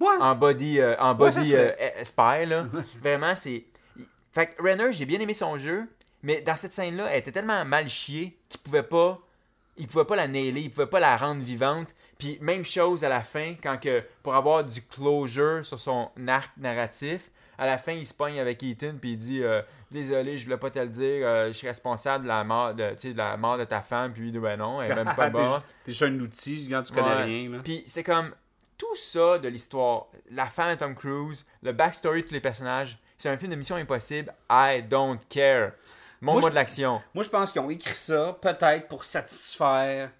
Ouais. 0.00 0.16
En 0.18 0.34
body, 0.34 0.80
euh, 0.80 0.96
en 0.98 1.10
Ouais, 1.10 1.30
body 1.30 1.50
se 1.50 1.54
euh, 1.54 1.72
eh, 1.78 2.04
spy, 2.04 2.46
là. 2.46 2.66
Vraiment, 3.02 3.34
c'est. 3.34 3.64
Fait 4.32 4.46
que 4.48 4.62
Renner, 4.62 4.92
j'ai 4.92 5.06
bien 5.06 5.20
aimé 5.20 5.34
son 5.34 5.58
jeu, 5.58 5.88
mais 6.22 6.40
dans 6.40 6.56
cette 6.56 6.72
scène-là, 6.72 7.06
elle 7.10 7.18
était 7.18 7.32
tellement 7.32 7.64
mal 7.64 7.88
chiée 7.88 8.38
qu'il 8.48 8.60
pouvait 8.60 8.82
pas. 8.82 9.18
Il 9.76 9.86
pouvait 9.88 10.04
pas 10.04 10.16
la 10.16 10.28
nailer, 10.28 10.60
il 10.62 10.70
pouvait 10.70 10.86
pas 10.86 11.00
la 11.00 11.16
rendre 11.16 11.40
vivante. 11.42 11.94
Puis 12.18 12.36
même 12.42 12.64
chose 12.64 13.02
à 13.02 13.08
la 13.08 13.22
fin, 13.22 13.54
quand 13.62 13.78
que 13.80 14.02
pour 14.22 14.34
avoir 14.34 14.62
du 14.64 14.82
closure 14.82 15.64
sur 15.64 15.78
son 15.80 16.10
arc 16.28 16.50
narratif, 16.58 17.30
à 17.56 17.66
la 17.66 17.78
fin 17.78 17.92
il 17.92 18.06
se 18.06 18.12
pogne 18.14 18.38
avec 18.38 18.62
Ethan 18.62 18.94
puis 19.00 19.12
il 19.12 19.16
dit 19.18 19.42
euh, 19.42 19.62
désolé, 19.90 20.36
je 20.36 20.44
voulais 20.44 20.58
pas 20.58 20.70
te 20.70 20.78
le 20.78 20.88
dire, 20.88 21.26
euh, 21.26 21.46
je 21.48 21.52
suis 21.52 21.66
responsable 21.68 22.24
de 22.24 22.28
la 22.28 22.44
mort 22.44 22.74
de, 22.74 22.90
de 23.12 23.16
la 23.16 23.36
mort 23.38 23.56
de 23.58 23.64
ta 23.64 23.80
femme, 23.80 24.12
puis 24.12 24.26
il 24.26 24.32
dit 24.32 24.38
ben 24.38 24.58
non, 24.58 24.82
elle 24.82 24.92
est 24.92 25.04
même 25.04 25.14
pas 25.14 25.28
ju- 25.44 25.60
T'es 25.84 25.92
juste 25.92 26.02
un 26.02 26.18
outil, 26.20 26.68
quand 26.70 26.82
tu 26.82 26.92
connais 26.92 27.06
Ouais. 27.08 27.24
rien. 27.24 27.50
Là. 27.50 27.58
Puis 27.64 27.82
c'est 27.86 28.02
comme 28.04 28.34
tout 28.76 28.96
ça 28.96 29.38
de 29.38 29.48
l'histoire, 29.48 30.06
la 30.30 30.46
femme 30.46 30.74
de 30.74 30.78
Tom 30.78 30.94
Cruise, 30.94 31.46
le 31.62 31.72
backstory 31.72 32.22
de 32.22 32.28
tous 32.28 32.34
les 32.34 32.40
personnages, 32.40 32.98
c'est 33.20 33.28
un 33.28 33.36
film 33.36 33.50
de 33.50 33.56
Mission 33.56 33.76
Impossible. 33.76 34.32
I 34.50 34.82
don't 34.82 35.18
care. 35.28 35.72
Mon 36.22 36.32
Moi, 36.32 36.40
mot 36.40 36.46
je- 36.46 36.50
de 36.50 36.54
l'action. 36.54 37.02
Moi, 37.14 37.22
je 37.24 37.28
pense 37.30 37.52
qu'ils 37.52 37.60
ont 37.60 37.70
écrit 37.70 37.94
ça 37.94 38.36
peut-être 38.40 38.88
pour 38.88 39.04
satisfaire 39.04 40.10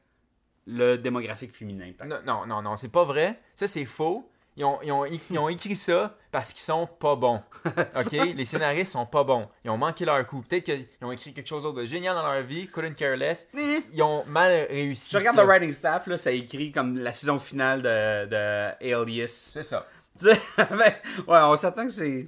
le 0.67 0.97
démographique 0.97 1.53
féminin. 1.55 1.93
Non, 2.05 2.19
non, 2.27 2.47
non, 2.47 2.63
non, 2.63 2.77
c'est 2.77 2.89
pas 2.89 3.05
vrai. 3.05 3.41
Ça, 3.55 3.67
c'est 3.67 3.85
faux. 3.87 4.29
Ils 4.57 4.65
ont, 4.65 4.79
ils, 4.83 4.93
ont, 4.93 5.07
ils 5.07 5.39
ont 5.39 5.49
écrit 5.49 5.77
ça 5.77 6.15
parce 6.31 6.53
qu'ils 6.53 6.61
sont 6.63 6.87
pas 6.87 7.17
bons. 7.17 7.41
OK? 7.97 8.13
Les 8.13 8.45
scénaristes 8.45 8.93
sont 8.93 9.07
pas 9.07 9.25
bons. 9.25 9.49
Ils 9.65 9.71
ont 9.71 9.79
manqué 9.79 10.05
leur 10.05 10.27
coup. 10.27 10.43
Peut-être 10.43 10.65
qu'ils 10.65 10.87
ont 11.01 11.13
écrit 11.13 11.33
quelque 11.33 11.47
chose 11.47 11.63
d'autre 11.63 11.79
de 11.81 11.85
génial 11.87 12.15
dans 12.15 12.31
leur 12.31 12.43
vie, 12.43 12.67
couldn't 12.69 12.95
care 12.95 13.17
less. 13.17 13.49
Ils 13.55 14.03
ont 14.03 14.25
mal 14.27 14.67
réussi. 14.69 15.09
Je 15.13 15.19
regarde 15.19 15.37
ça. 15.37 15.43
le 15.43 15.49
writing 15.49 15.73
staff, 15.73 16.07
là, 16.07 16.19
ça 16.19 16.31
écrit 16.33 16.73
comme 16.73 16.99
la 16.99 17.13
saison 17.13 17.39
finale 17.39 17.81
de, 17.81 18.27
de 18.27 18.95
Alias. 18.95 19.53
C'est 19.55 19.63
ça. 19.63 19.87
Tu 20.19 20.27
sais, 20.27 20.41
ben, 20.59 20.79
ouais, 21.29 21.39
on 21.45 21.57
s'attend 21.57 21.87
que 21.87 21.93
c'est. 21.93 22.27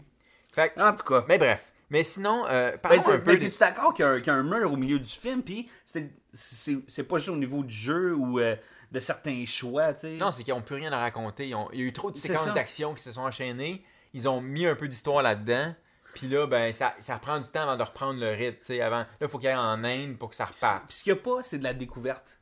Fait 0.52 0.72
En 0.78 0.94
tout 0.94 1.04
cas. 1.04 1.24
mais 1.28 1.38
bref. 1.38 1.72
Mais 1.90 2.04
sinon, 2.04 2.46
euh, 2.48 2.74
Ben, 2.82 2.92
un 2.98 3.02
peu 3.18 3.18
ben, 3.18 3.38
t'es-tu 3.38 3.58
d'accord 3.58 3.92
qu'il 3.92 4.02
y, 4.04 4.08
a 4.08 4.12
un- 4.12 4.18
qu'il 4.20 4.28
y 4.28 4.30
a 4.30 4.34
un 4.34 4.42
mur 4.42 4.72
au 4.72 4.76
milieu 4.76 4.98
du 4.98 5.08
film, 5.10 5.42
puis 5.42 5.68
c'est 5.84 7.02
pas 7.08 7.18
juste 7.18 7.28
au 7.28 7.36
niveau 7.36 7.62
du 7.62 7.74
jeu 7.74 8.14
ou 8.14 8.40
euh, 8.40 8.56
de 8.90 8.98
certains 9.00 9.44
choix, 9.46 9.92
tu 9.94 10.00
sais? 10.00 10.16
Non, 10.16 10.32
c'est 10.32 10.42
qu'ils 10.44 10.54
n'ont 10.54 10.62
plus 10.62 10.76
rien 10.76 10.92
à 10.92 10.98
raconter. 10.98 11.48
Ils 11.48 11.54
ont- 11.54 11.68
Il 11.72 11.80
y 11.80 11.82
a 11.82 11.86
eu 11.86 11.92
trop 11.92 12.10
de 12.10 12.16
séquences 12.16 12.52
d'action 12.54 12.94
qui 12.94 13.02
se 13.02 13.12
sont 13.12 13.20
enchaînées. 13.22 13.84
Ils 14.14 14.28
ont 14.28 14.40
mis 14.40 14.66
un 14.66 14.74
peu 14.74 14.88
d'histoire 14.88 15.22
là-dedans. 15.22 15.74
Puis 16.14 16.28
là, 16.28 16.46
ben, 16.46 16.72
ça, 16.74 16.94
ça 16.98 17.16
prend 17.18 17.38
du 17.40 17.50
temps 17.50 17.62
avant 17.62 17.76
de 17.76 17.82
reprendre 17.82 18.20
le 18.20 18.30
rythme. 18.30 18.58
tu 18.58 18.64
sais, 18.66 18.80
Avant, 18.82 18.98
là, 18.98 19.06
il 19.22 19.28
faut 19.28 19.38
qu'il 19.38 19.48
y 19.48 19.52
ait 19.52 19.56
en 19.56 19.82
Inde 19.84 20.18
pour 20.18 20.28
que 20.30 20.36
ça 20.36 20.44
reparte. 20.44 20.84
puis 20.86 20.96
ce 20.96 21.02
qu'il 21.04 21.12
n'y 21.14 21.18
a 21.18 21.22
pas, 21.22 21.42
c'est 21.42 21.58
de 21.58 21.64
la 21.64 21.72
découverte. 21.74 22.38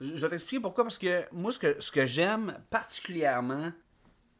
Je, 0.00 0.14
je 0.16 0.26
vais 0.26 0.30
t'expliquer 0.30 0.60
pourquoi. 0.62 0.84
Parce 0.84 0.98
que 0.98 1.24
moi, 1.32 1.50
ce 1.52 1.58
que, 1.58 1.80
ce 1.80 1.90
que 1.90 2.04
j'aime 2.06 2.58
particulièrement 2.70 3.72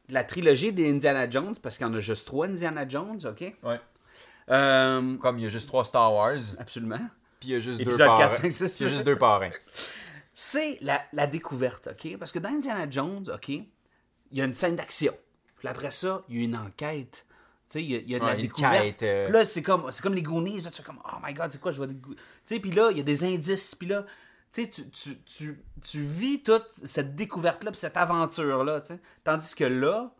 de 0.08 0.14
la 0.14 0.24
trilogie 0.24 0.72
des 0.72 0.90
Indiana 0.90 1.28
Jones, 1.28 1.54
parce 1.62 1.76
qu'il 1.78 1.86
y 1.86 1.90
en 1.90 1.94
a 1.94 2.00
juste 2.00 2.26
trois 2.26 2.46
Indiana 2.46 2.88
Jones, 2.88 3.18
ok? 3.26 3.54
Ouais. 3.62 3.80
Euh, 4.50 5.16
Comme 5.18 5.38
il 5.38 5.44
y 5.44 5.46
a 5.46 5.50
juste 5.50 5.66
trois 5.68 5.84
Star 5.84 6.12
Wars, 6.14 6.38
absolument. 6.58 6.96
puis 7.40 7.50
il 7.50 7.52
y 7.52 7.54
a 7.54 7.58
juste 7.58 7.78
deux 7.82 7.90
Épisode 7.90 8.06
parrains. 8.06 8.28
4, 8.30 8.40
5, 8.42 8.52
6, 8.52 8.80
Il 8.80 8.82
y 8.84 8.86
a 8.86 8.88
juste 8.90 9.04
deux 9.04 9.18
parrains. 9.18 9.50
c'est 10.34 10.78
la, 10.80 11.02
la 11.12 11.26
découverte, 11.26 11.88
OK? 11.92 12.16
Parce 12.18 12.32
que 12.32 12.38
dans 12.38 12.48
Indiana 12.48 12.86
Jones, 12.88 13.24
OK, 13.32 13.48
il 13.48 13.66
y 14.32 14.40
a 14.40 14.44
une 14.44 14.54
scène 14.54 14.76
d'action. 14.76 15.14
Puis 15.58 15.68
après 15.68 15.90
ça, 15.90 16.22
il 16.28 16.36
y 16.36 16.40
a 16.40 16.44
une 16.44 16.56
enquête. 16.56 17.26
Tu 17.70 17.72
sais, 17.72 17.82
il 17.82 17.90
y 17.90 17.96
a, 17.96 17.98
il 17.98 18.10
y 18.10 18.14
a 18.14 18.18
de 18.20 18.24
Ouais, 18.24 18.30
la 18.30 18.36
découverte. 18.40 18.82
quête, 18.82 19.02
euh. 19.02 19.24
Puis 19.24 19.32
là, 19.34 19.44
c'est 19.44 19.62
comme, 19.62 19.90
c'est 19.90 20.02
comme 20.02 20.14
les 20.14 20.22
Goonies. 20.22 20.62
Là, 20.62 20.70
tu 20.70 20.76
fais 20.78 20.82
comme, 20.82 21.00
oh 21.04 21.16
my 21.22 21.34
God, 21.34 21.50
c'est 21.52 21.60
quoi, 21.60 21.70
je 21.72 21.82
vais... 21.82 21.88
décou- 21.88 22.14
Tu 22.14 22.20
sais, 22.46 22.60
puis 22.60 22.70
là, 22.70 22.88
il 22.90 22.96
y 22.96 23.00
a 23.00 23.02
des 23.02 23.24
indices. 23.24 23.74
Puis 23.74 23.88
là, 23.88 24.06
tu 24.52 24.68
tu, 24.70 25.62
tu, 25.82 26.00
vis 26.02 26.42
toute 26.42 26.66
cette 26.72 27.14
découverte-là, 27.14 27.70
cette 27.74 27.96
aventure-là. 27.96 28.82
Tandis 29.24 29.54
que 29.54 29.64
là, 29.64 30.10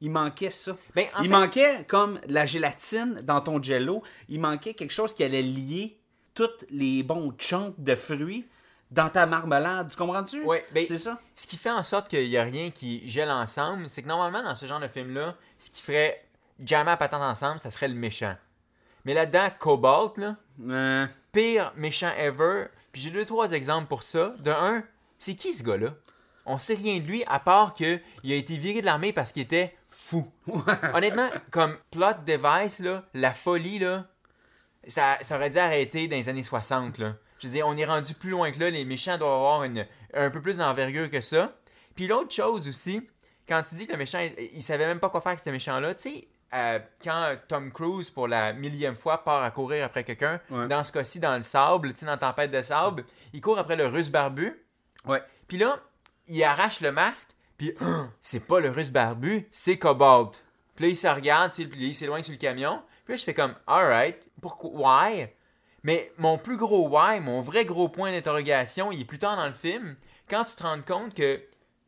il 0.00 0.10
manquait 0.10 0.50
ça. 0.50 0.76
Ben, 0.94 1.06
en 1.14 1.20
il 1.22 1.24
fait- 1.26 1.30
manquait 1.30 1.84
comme 1.88 2.20
la 2.26 2.46
gélatine 2.46 3.14
dans 3.22 3.40
ton 3.40 3.62
jello. 3.62 4.02
Il 4.28 4.40
manquait 4.40 4.74
quelque 4.74 4.90
chose 4.92 5.14
qui 5.14 5.22
allait 5.24 5.42
lier 5.42 5.98
tous 6.34 6.50
les 6.70 7.02
bons 7.02 7.32
chunks 7.38 7.74
de 7.78 7.94
fruits 7.94 8.46
dans 8.90 9.08
ta 9.08 9.26
marmelade. 9.26 9.88
Tu 9.90 9.96
comprends-tu? 9.96 10.42
Ouais, 10.42 10.66
ben, 10.72 10.84
c'est 10.84 10.98
ça. 10.98 11.20
Ce 11.36 11.46
qui 11.46 11.56
fait 11.56 11.70
en 11.70 11.82
sorte 11.82 12.08
qu'il 12.08 12.28
n'y 12.28 12.36
a 12.36 12.42
rien 12.44 12.70
qui 12.70 13.06
gèle 13.08 13.30
ensemble, 13.30 13.88
c'est 13.88 14.02
que 14.02 14.08
normalement, 14.08 14.42
dans 14.42 14.54
ce 14.56 14.66
genre 14.66 14.80
de 14.80 14.88
film-là, 14.88 15.36
ce 15.58 15.70
qui 15.70 15.82
ferait 15.82 16.24
jamais 16.64 16.90
à 16.92 16.96
patente 16.96 17.22
ensemble, 17.22 17.60
ça 17.60 17.70
serait 17.70 17.88
le 17.88 17.94
méchant. 17.94 18.36
Mais 19.04 19.14
là-dedans, 19.14 19.48
Cobalt, 19.58 20.16
là, 20.18 20.36
Euh, 20.68 21.06
pire 21.32 21.72
méchant 21.76 22.10
ever. 22.16 22.66
Puis 22.94 23.02
j'ai 23.02 23.10
deux, 23.10 23.24
trois 23.24 23.50
exemples 23.50 23.88
pour 23.88 24.04
ça. 24.04 24.36
De 24.38 24.52
un, 24.52 24.84
c'est 25.18 25.34
qui 25.34 25.52
ce 25.52 25.64
gars-là? 25.64 25.94
On 26.46 26.58
sait 26.58 26.74
rien 26.74 27.00
de 27.00 27.04
lui 27.04 27.24
à 27.26 27.40
part 27.40 27.74
qu'il 27.74 28.00
a 28.24 28.34
été 28.36 28.56
viré 28.56 28.82
de 28.82 28.86
l'armée 28.86 29.12
parce 29.12 29.32
qu'il 29.32 29.42
était 29.42 29.74
fou. 29.90 30.30
Honnêtement, 30.94 31.28
comme 31.50 31.76
plot 31.90 32.22
device, 32.24 32.78
là, 32.78 33.02
la 33.12 33.34
folie, 33.34 33.80
là, 33.80 34.06
ça, 34.86 35.18
ça 35.22 35.34
aurait 35.34 35.50
dû 35.50 35.58
arrêter 35.58 36.06
dans 36.06 36.14
les 36.14 36.28
années 36.28 36.44
60. 36.44 36.98
Là. 36.98 37.16
Je 37.40 37.48
veux 37.48 37.54
dire, 37.54 37.66
on 37.66 37.76
est 37.76 37.84
rendu 37.84 38.14
plus 38.14 38.30
loin 38.30 38.52
que 38.52 38.60
là. 38.60 38.70
Les 38.70 38.84
méchants 38.84 39.18
doivent 39.18 39.32
avoir 39.32 39.64
une, 39.64 39.84
un 40.12 40.30
peu 40.30 40.40
plus 40.40 40.58
d'envergure 40.58 41.10
que 41.10 41.20
ça. 41.20 41.52
Puis 41.96 42.06
l'autre 42.06 42.32
chose 42.32 42.68
aussi, 42.68 43.02
quand 43.48 43.60
tu 43.68 43.74
dis 43.74 43.88
que 43.88 43.92
le 43.92 43.98
méchant, 43.98 44.20
il, 44.20 44.50
il 44.52 44.62
savait 44.62 44.86
même 44.86 45.00
pas 45.00 45.10
quoi 45.10 45.20
faire 45.20 45.32
avec 45.32 45.40
ce 45.40 45.50
méchant-là, 45.50 45.96
tu 45.96 46.10
sais, 46.10 46.28
euh, 46.54 46.78
quand 47.02 47.34
Tom 47.48 47.72
Cruise, 47.72 48.10
pour 48.10 48.28
la 48.28 48.52
millième 48.52 48.94
fois, 48.94 49.24
part 49.24 49.42
à 49.42 49.50
courir 49.50 49.84
après 49.84 50.04
quelqu'un, 50.04 50.40
Ouais. 50.50 50.68
dans 50.68 50.84
ce 50.84 50.92
cas-ci, 50.92 51.20
dans 51.20 51.34
le 51.36 51.42
sable, 51.42 51.92
dans 52.02 52.16
Tempête 52.16 52.50
de 52.50 52.62
sable, 52.62 53.04
il 53.32 53.40
court 53.40 53.58
après 53.58 53.76
le 53.76 53.86
russe 53.86 54.08
barbu. 54.10 54.52
ouais. 55.06 55.22
Puis 55.48 55.58
là, 55.58 55.78
il 56.28 56.42
arrache 56.42 56.80
le 56.80 56.90
masque, 56.92 57.30
puis 57.58 57.74
c'est 58.22 58.46
pas 58.46 58.60
le 58.60 58.70
russe 58.70 58.90
barbu, 58.90 59.46
c'est 59.52 59.78
Cobalt. 59.78 60.42
Puis 60.76 60.84
là, 60.86 60.88
il 60.90 60.96
se 60.96 61.06
regarde, 61.08 61.52
puis 61.52 61.68
il 61.76 61.94
s'éloigne 61.94 62.22
sur 62.22 62.32
le 62.32 62.38
camion. 62.38 62.82
Puis 63.04 63.12
là, 63.12 63.16
je 63.16 63.24
fais 63.24 63.34
comme, 63.34 63.54
alright, 63.66 64.26
pourquoi, 64.40 64.70
why? 64.72 65.28
Mais 65.82 66.10
mon 66.16 66.38
plus 66.38 66.56
gros 66.56 66.88
why, 66.88 67.20
mon 67.20 67.42
vrai 67.42 67.64
gros 67.66 67.88
point 67.90 68.10
d'interrogation, 68.10 68.90
il 68.90 69.02
est 69.02 69.04
plus 69.04 69.18
tard 69.18 69.36
dans 69.36 69.44
le 69.46 69.52
film, 69.52 69.96
quand 70.30 70.44
tu 70.44 70.56
te 70.56 70.62
rends 70.62 70.80
compte 70.80 71.14
que 71.14 71.42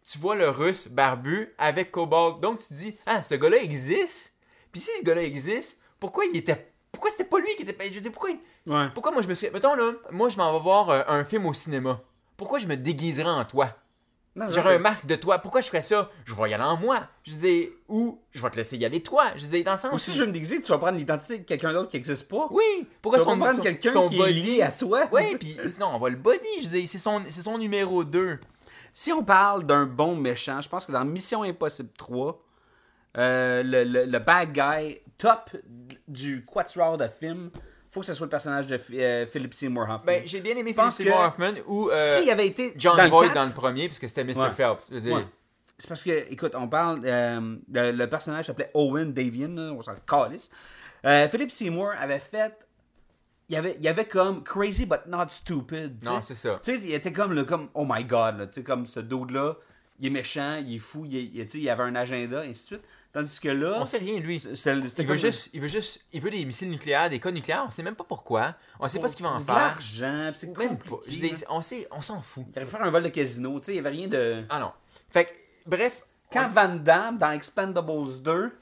tu 0.04 0.18
vois 0.18 0.36
le 0.36 0.50
russe 0.50 0.86
barbu 0.88 1.52
avec 1.58 1.90
Cobalt. 1.90 2.40
Donc 2.40 2.58
tu 2.60 2.68
te 2.68 2.74
dis, 2.74 2.96
ah, 3.06 3.22
ce 3.22 3.34
gars-là 3.34 3.56
existe? 3.56 4.35
Puis 4.72 4.80
si 4.80 4.90
ce 4.98 5.04
gars-là 5.04 5.22
existe, 5.22 5.80
pourquoi 6.00 6.24
il 6.26 6.36
était. 6.36 6.72
Pourquoi 6.92 7.10
c'était 7.10 7.24
pas 7.24 7.38
lui 7.38 7.54
qui 7.56 7.62
était. 7.62 7.76
Je 7.88 7.94
veux 7.94 8.00
dire, 8.00 8.12
pourquoi 8.12 8.30
il- 8.30 8.38
Ouais. 8.72 8.88
pourquoi 8.94 9.12
moi 9.12 9.22
je 9.22 9.28
me 9.28 9.34
suis. 9.34 9.48
Mettons 9.50 9.74
là, 9.74 9.92
moi 10.10 10.28
je 10.28 10.36
m'en 10.36 10.52
vais 10.52 10.62
voir 10.62 10.90
euh, 10.90 11.02
un 11.08 11.24
film 11.24 11.46
au 11.46 11.52
cinéma. 11.54 12.00
Pourquoi 12.36 12.58
je 12.58 12.66
me 12.66 12.76
déguiserais 12.76 13.28
en 13.30 13.44
toi? 13.44 13.70
J'aurais 14.50 14.74
un 14.74 14.78
masque 14.78 15.06
de 15.06 15.16
toi. 15.16 15.38
Pourquoi 15.38 15.62
je 15.62 15.68
ferais 15.68 15.80
ça? 15.80 16.10
Je 16.26 16.34
vais 16.34 16.50
y 16.50 16.54
aller 16.54 16.62
en 16.62 16.76
moi. 16.76 17.08
Je 17.24 17.34
dis, 17.36 17.70
ou 17.88 18.20
je 18.32 18.42
vais 18.42 18.50
te 18.50 18.56
laisser 18.56 18.76
y 18.76 18.84
aller 18.84 19.02
toi. 19.02 19.28
Je 19.34 19.46
dis, 19.46 19.64
dans 19.64 19.72
le 19.72 19.78
sens. 19.78 19.94
Ou 19.94 19.98
si 19.98 20.12
je 20.12 20.20
veux 20.20 20.26
me 20.26 20.32
déguiser, 20.32 20.60
tu 20.60 20.68
vas 20.72 20.76
prendre 20.76 20.98
l'identité 20.98 21.38
de 21.38 21.44
quelqu'un 21.44 21.72
d'autre 21.72 21.88
qui 21.88 21.96
n'existe 21.96 22.28
pas. 22.28 22.46
Oui. 22.50 22.86
Pourquoi 23.00 23.18
Tu 23.18 23.24
vas 23.24 23.32
son, 23.32 23.38
prendre 23.38 23.62
quelqu'un 23.62 24.08
qui 24.08 24.20
est 24.20 24.32
lié 24.32 24.60
à 24.62 24.70
toi? 24.70 25.08
Oui, 25.10 25.36
puis 25.38 25.56
sinon 25.68 25.86
on 25.94 25.98
va 25.98 26.10
le 26.10 26.16
body. 26.16 26.38
Je 26.62 26.68
dis, 26.68 26.86
c'est 26.86 26.98
son, 26.98 27.22
c'est 27.30 27.40
son 27.40 27.56
numéro 27.56 28.04
2. 28.04 28.38
Si 28.92 29.10
on 29.10 29.24
parle 29.24 29.64
d'un 29.64 29.86
bon 29.86 30.16
méchant, 30.16 30.60
je 30.60 30.68
pense 30.68 30.84
que 30.84 30.92
dans 30.92 31.04
Mission 31.06 31.42
Impossible 31.42 31.88
3, 31.96 32.38
euh, 33.18 33.62
le, 33.62 33.84
le- 33.84 34.04
le 34.04 34.18
bad 34.18 34.52
guy 34.52 34.98
top 35.18 35.50
du 36.06 36.44
quatuor 36.44 36.98
de 36.98 37.08
film, 37.08 37.50
faut 37.90 38.00
que 38.00 38.06
ce 38.06 38.14
soit 38.14 38.26
le 38.26 38.30
personnage 38.30 38.66
de 38.66 38.78
euh, 38.94 39.26
Philip 39.26 39.54
Seymour 39.54 39.84
Hoffman. 39.84 40.02
Ben, 40.04 40.22
j'ai 40.26 40.40
bien 40.40 40.56
aimé 40.56 40.74
Philip 40.74 40.90
Seymour 40.92 41.18
que 41.20 41.26
Hoffman 41.26 41.52
ou 41.66 41.90
euh, 41.90 42.16
S'il 42.18 42.30
avait 42.30 42.46
été 42.46 42.74
John 42.76 42.96
dans 42.96 43.04
le 43.04 43.10
4, 43.28 43.34
dans 43.34 43.44
le 43.46 43.52
premier, 43.52 43.86
puisque 43.86 44.08
c'était 44.08 44.24
Mr. 44.24 44.38
Ouais. 44.40 44.50
Phelps. 44.50 44.90
Ouais. 44.90 45.24
C'est 45.78 45.88
parce 45.88 46.04
que, 46.04 46.30
écoute, 46.32 46.54
on 46.54 46.68
parle. 46.68 47.00
euh, 47.04 47.56
le, 47.72 47.92
le 47.92 48.06
personnage 48.06 48.46
s'appelait 48.46 48.70
Owen 48.74 49.12
Davian, 49.12 49.56
on 49.58 49.82
s'en 49.82 49.94
calisse. 50.06 50.50
Philip 51.30 51.50
Seymour 51.52 51.92
avait 51.98 52.18
fait 52.18 52.54
il 53.48 53.54
y 53.54 53.56
avait, 53.56 53.76
il 53.78 53.86
avait 53.86 54.06
comme 54.06 54.42
crazy 54.42 54.86
but 54.86 55.06
not 55.06 55.28
stupid. 55.28 56.00
tu 56.00 56.06
Non, 56.08 56.20
c'est 56.20 56.34
ça. 56.34 56.58
Tu 56.64 56.74
sais, 56.76 56.82
il 56.82 56.92
était 56.92 57.12
comme 57.12 57.32
le 57.32 57.44
comme 57.44 57.68
oh 57.74 57.86
my 57.88 58.02
god, 58.04 58.48
tu 58.50 58.54
sais, 58.54 58.62
comme 58.64 58.86
ce 58.86 58.98
dude 58.98 59.30
là, 59.30 59.54
il 60.00 60.06
est 60.06 60.10
méchant, 60.10 60.56
il 60.56 60.74
est 60.74 60.78
fou, 60.80 61.04
il, 61.06 61.16
est- 61.16 61.54
il- 61.54 61.60
il 61.62 61.68
avait 61.70 61.84
un 61.84 61.94
agenda, 61.94 62.44
et 62.44 62.48
ainsi 62.48 62.62
de 62.62 62.66
suite. 62.66 62.88
Tandis 63.16 63.40
que 63.40 63.48
là, 63.48 63.78
On 63.80 63.86
sait 63.86 63.96
rien, 63.96 64.18
lui. 64.18 64.38
c'était 64.38 64.54
c'était 64.88 65.02
Il 65.02 65.08
veut, 65.08 65.16
juste, 65.16 65.48
il 65.54 65.60
veut 65.62 65.68
juste, 65.68 66.04
il 66.12 66.20
veut 66.20 66.28
des 66.28 66.44
missiles 66.44 66.68
nucléaires, 66.68 67.08
des 67.08 67.18
codes 67.18 67.32
nucléaires. 67.32 67.64
On 67.66 67.70
sait 67.70 67.82
même 67.82 67.94
pas 67.94 68.04
pourquoi. 68.04 68.54
On 68.78 68.86
sait 68.90 69.00
pas 69.00 69.08
ce 69.08 69.16
qu'il 69.16 69.24
va 69.24 69.32
en 69.32 69.40
de 69.40 69.46
faire. 69.46 69.54
l'argent, 69.54 70.28
puis 70.32 70.40
c'est 70.40 70.58
Même 70.58 70.76
pas. 70.76 70.96
Je 71.08 71.12
dis, 71.12 71.44
on 71.48 71.62
sait, 71.62 71.88
on 71.92 72.02
s'en 72.02 72.20
fout. 72.20 72.44
Il 72.54 72.58
aurait 72.58 72.66
pu 72.66 72.72
faire 72.72 72.82
un 72.82 72.90
vol 72.90 73.04
de 73.04 73.08
casino, 73.08 73.58
tu 73.58 73.64
sais, 73.64 73.72
il 73.72 73.76
y 73.76 73.78
avait 73.78 73.88
rien 73.88 74.08
de. 74.08 74.44
Ah 74.50 74.60
non. 74.60 74.70
Fait 75.08 75.24
que, 75.24 75.30
bref. 75.64 76.04
Quand 76.30 76.50
Van 76.50 76.74
Damme, 76.74 77.16
dans 77.16 77.30
Expendables 77.30 78.20
2, 78.22 78.52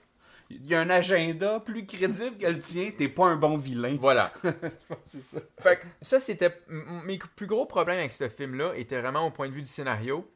il 0.50 0.66
y 0.66 0.76
a 0.76 0.80
un 0.82 0.90
agenda 0.90 1.58
plus 1.58 1.84
crédible 1.84 2.38
que 2.38 2.46
le 2.46 2.60
tien, 2.60 2.92
t'es 2.96 3.08
pas 3.08 3.26
un 3.26 3.36
bon 3.36 3.56
vilain. 3.56 3.96
Voilà. 4.00 4.32
C'est 5.02 5.22
ça. 5.22 5.40
Fait 5.58 5.80
que 5.80 5.86
ça, 6.00 6.20
c'était. 6.20 6.60
Mes 6.68 7.18
plus 7.34 7.48
gros 7.48 7.66
problèmes 7.66 7.98
avec 7.98 8.12
ce 8.12 8.28
film-là 8.28 8.74
étaient 8.76 9.00
vraiment 9.00 9.26
au 9.26 9.32
point 9.32 9.48
de 9.48 9.52
vue 9.52 9.62
du 9.62 9.68
scénario. 9.68 10.30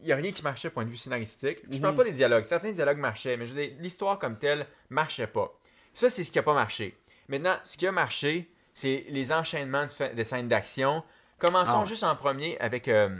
Il 0.00 0.06
n'y 0.06 0.12
a 0.12 0.16
rien 0.16 0.30
qui 0.30 0.42
marchait 0.42 0.68
au 0.68 0.70
point 0.70 0.84
de 0.84 0.90
vue 0.90 0.96
scénaristique. 0.96 1.58
Je 1.70 1.78
parle 1.78 1.92
Mhm. 1.94 1.98
pas 1.98 2.04
des 2.04 2.12
dialogues. 2.12 2.44
Certains 2.44 2.72
dialogues 2.72 2.98
marchaient, 2.98 3.36
mais 3.36 3.46
je 3.46 3.54
l'histoire 3.80 4.18
comme 4.18 4.36
telle 4.36 4.66
marchait 4.90 5.26
pas. 5.26 5.52
Ça, 5.94 6.10
c'est 6.10 6.22
ce 6.24 6.30
qui 6.30 6.38
a 6.38 6.42
pas 6.42 6.52
marché. 6.54 6.96
Maintenant, 7.28 7.56
ce 7.64 7.76
qui 7.76 7.86
a 7.86 7.92
marché, 7.92 8.50
c'est 8.74 9.06
les 9.08 9.32
enchaînements 9.32 9.86
de, 10.14 10.24
scènes 10.24 10.48
d'action. 10.48 11.02
Commençons 11.38 11.80
Ah. 11.82 11.84
juste 11.86 12.04
en 12.04 12.14
premier 12.16 12.58
avec. 12.60 12.88
euh, 12.88 13.18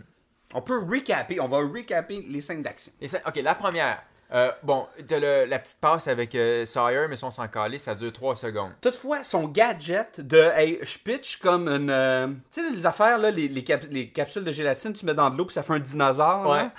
On 0.55 0.63
peut 0.63 0.79
recaper, 0.79 1.41
on 1.41 1.49
va 1.49 1.59
recaper 1.59 2.21
les 2.29 2.41
scènes 2.41 2.63
d'action. 2.63 2.93
Ok, 3.27 3.37
la 3.37 3.55
première. 3.57 4.01
Euh, 4.33 4.51
bon, 4.65 4.87
t'as 5.07 5.21
le- 5.21 5.45
la 5.45 5.59
petite 5.61 5.81
passe 5.81 6.09
avec 6.09 6.35
euh, 6.35 6.67
Sawyer, 6.67 7.07
mais 7.09 7.17
si 7.17 7.23
on 7.25 7.31
s'en 7.31 7.47
calait, 7.47 7.79
ça 7.79 7.95
dure 7.95 8.13
3 8.13 8.35
secondes. 8.37 8.73
Toutefois, 8.81 9.23
son 9.23 9.47
gadget 9.47 10.21
de 10.21 10.51
hey, 10.57 10.79
je 10.83 10.99
pitch 10.99 11.37
comme 11.39 11.69
une. 11.69 11.91
euh, 11.91 12.27
tu 12.51 12.61
sais, 12.63 12.71
les 12.75 12.87
affaires, 12.87 13.19
là, 13.19 13.31
les, 13.31 13.47
les, 13.47 13.63
cap- 13.63 13.87
les 13.91 14.11
capsules 14.11 14.43
de 14.43 14.51
gélatine, 14.51 14.93
tu 14.93 15.07
mets 15.07 15.15
dans 15.15 15.31
de 15.31 15.37
l'eau 15.39 15.45
puis 15.45 15.55
ça 15.55 15.63
fait 15.63 15.75
un 15.75 15.79
dinosaure. 15.79 16.43
là. 16.53 16.65
Ouais. 16.65 16.71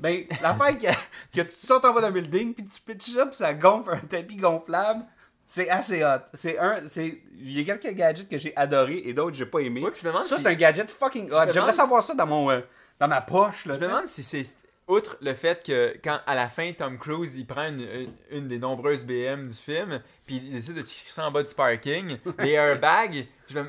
Ben, 0.00 0.24
l'affaire 0.42 0.76
que, 0.78 1.40
que 1.40 1.42
tu 1.46 1.54
sautes 1.56 1.84
en 1.84 1.92
bas 1.92 2.00
d'un 2.00 2.10
building 2.10 2.54
puis 2.54 2.64
tu 2.64 2.80
pitches 2.80 3.14
ça 3.14 3.26
puis 3.26 3.36
ça 3.36 3.52
gonfle 3.54 3.90
un 3.92 3.98
tapis 4.06 4.36
gonflable, 4.36 5.04
c'est 5.46 5.68
assez 5.68 6.02
hot. 6.02 6.20
C'est 6.32 6.58
un. 6.58 6.88
c'est 6.88 7.20
Il 7.38 7.60
y 7.60 7.70
a 7.70 7.76
quelques 7.76 7.94
gadgets 7.94 8.28
que 8.28 8.38
j'ai 8.38 8.56
adorés 8.56 9.02
et 9.04 9.12
d'autres 9.12 9.32
que 9.32 9.36
j'ai 9.36 9.46
pas 9.46 9.60
aimé. 9.60 9.82
Ouais, 9.82 9.90
puis 9.90 10.00
je 10.00 10.06
me 10.06 10.10
demande 10.10 10.24
ça, 10.24 10.36
si- 10.36 10.42
c'est 10.42 10.48
un 10.48 10.54
gadget 10.54 10.90
fucking 10.90 11.26
hot. 11.26 11.34
me 11.34 11.38
J'aimerais 11.52 11.52
demande- 11.54 11.72
savoir 11.74 12.02
ça 12.02 12.14
dans 12.14 12.26
mon. 12.26 12.50
euh, 12.50 12.60
dans 12.98 13.08
ma 13.08 13.20
poche, 13.20 13.66
là. 13.66 13.74
Je 13.74 13.80
me 13.80 13.86
demande 13.88 14.06
si 14.06 14.22
c'est 14.22 14.44
outre 14.86 15.16
le 15.22 15.32
fait 15.34 15.64
que 15.64 15.96
quand 16.04 16.20
à 16.26 16.34
la 16.34 16.48
fin 16.48 16.70
Tom 16.72 16.98
Cruise 16.98 17.36
il 17.36 17.46
prend 17.46 17.68
une, 17.68 17.80
une- 17.80 18.12
une 18.30 18.48
des 18.48 18.58
nombreuses 18.58 19.02
BM 19.04 19.48
du 19.48 19.54
film 19.54 20.00
puis 20.26 20.36
il 20.36 20.52
décide 20.52 20.74
de 20.74 20.82
tirer 20.82 21.08
ça 21.10 21.26
en 21.26 21.30
bas 21.30 21.42
du 21.42 21.54
parking 21.54 22.18
les 22.38 22.50
airbags 22.52 23.26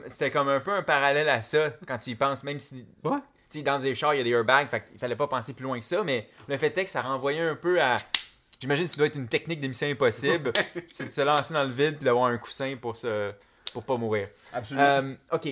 c'était 0.08 0.32
comme 0.32 0.50
un 0.50 0.60
peu 0.60 0.72
un 0.72 0.84
parallèle 0.84 1.30
à 1.30 1.42
ça 1.42 1.72
quand 1.88 1.98
tu 1.98 2.10
y 2.12 2.16
penses 2.16 2.44
même 2.44 2.60
si 2.60 2.86
sais, 3.50 3.62
dans 3.62 3.80
des 3.80 3.96
chars 3.96 4.14
il 4.14 4.18
y 4.18 4.22
a 4.22 4.24
des 4.24 4.32
airbags 4.32 4.68
fait 4.68 4.84
qu'il 4.90 5.00
fallait 5.00 5.16
pas 5.16 5.28
penser 5.28 5.54
plus 5.54 5.64
loin 5.64 5.80
que 5.80 5.86
ça 5.86 6.04
mais 6.04 6.28
le 6.48 6.58
fait 6.58 6.78
est 6.78 6.84
que 6.84 6.90
ça 6.90 7.02
renvoyait 7.02 7.42
un 7.48 7.56
peu 7.56 7.82
à 7.82 7.96
j'imagine 8.60 8.84
que 8.84 8.90
ça 8.92 8.98
doit 8.98 9.08
être 9.08 9.16
une 9.16 9.28
technique 9.30 9.62
de 9.62 9.68
mission 9.68 9.88
impossible 9.88 10.52
c'est 10.92 11.06
de 11.08 11.12
se 11.12 11.22
lancer 11.22 11.54
dans 11.54 11.64
le 11.64 11.72
vide 11.72 11.96
puis 11.98 12.06
d'avoir 12.06 12.26
un 12.26 12.38
coussin 12.38 12.76
pour 12.82 12.96
se 12.96 13.32
pour 13.74 13.84
pas 13.84 13.96
mourir 13.98 14.28
Absolument. 14.54 14.86
Euh, 14.86 15.16
ok 15.32 15.48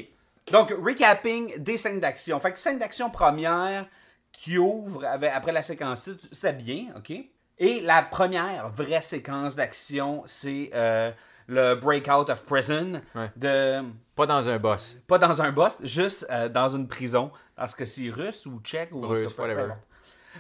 Donc, 0.52 0.72
recapping 0.72 1.58
des 1.58 1.78
scènes 1.78 2.00
d'action. 2.00 2.40
Fait 2.40 2.52
que 2.54 2.60
scène 2.60 2.80
d'action 2.80 3.10
première 3.10 3.86
qui 4.34 4.58
ouvre 4.58 5.06
avec- 5.06 5.32
après 5.34 5.54
la 5.54 5.62
séquence 5.62 6.04
titre, 6.04 6.28
c'était 6.32 6.52
bien, 6.54 6.88
ok? 6.98 7.14
Et 7.60 7.80
la 7.80 8.02
première 8.02 8.68
vraie 8.70 9.02
séquence 9.02 9.56
d'action, 9.56 10.24
c'est 10.26 10.72
euh, 10.74 11.12
le 11.48 11.76
Breakout 11.76 12.30
of 12.30 12.44
Prison. 12.46 13.00
Ouais. 13.16 13.32
De, 13.38 13.82
pas 14.16 14.26
dans 14.26 14.50
un 14.50 14.58
boss 14.60 14.98
pas 15.08 15.18
dans 15.20 15.42
un 15.42 15.52
boss, 15.52 15.78
juste 15.84 16.26
euh, 16.30 16.50
dans 16.50 16.68
une 16.70 16.88
prison. 16.88 17.32
Parce 17.56 17.76
que 17.76 17.86
c'est 17.86 18.10
russe 18.10 18.46
ou 18.48 18.60
tchèque 18.62 18.92
ou 18.92 19.02
Russe, 19.08 19.38
whatever. 19.38 19.74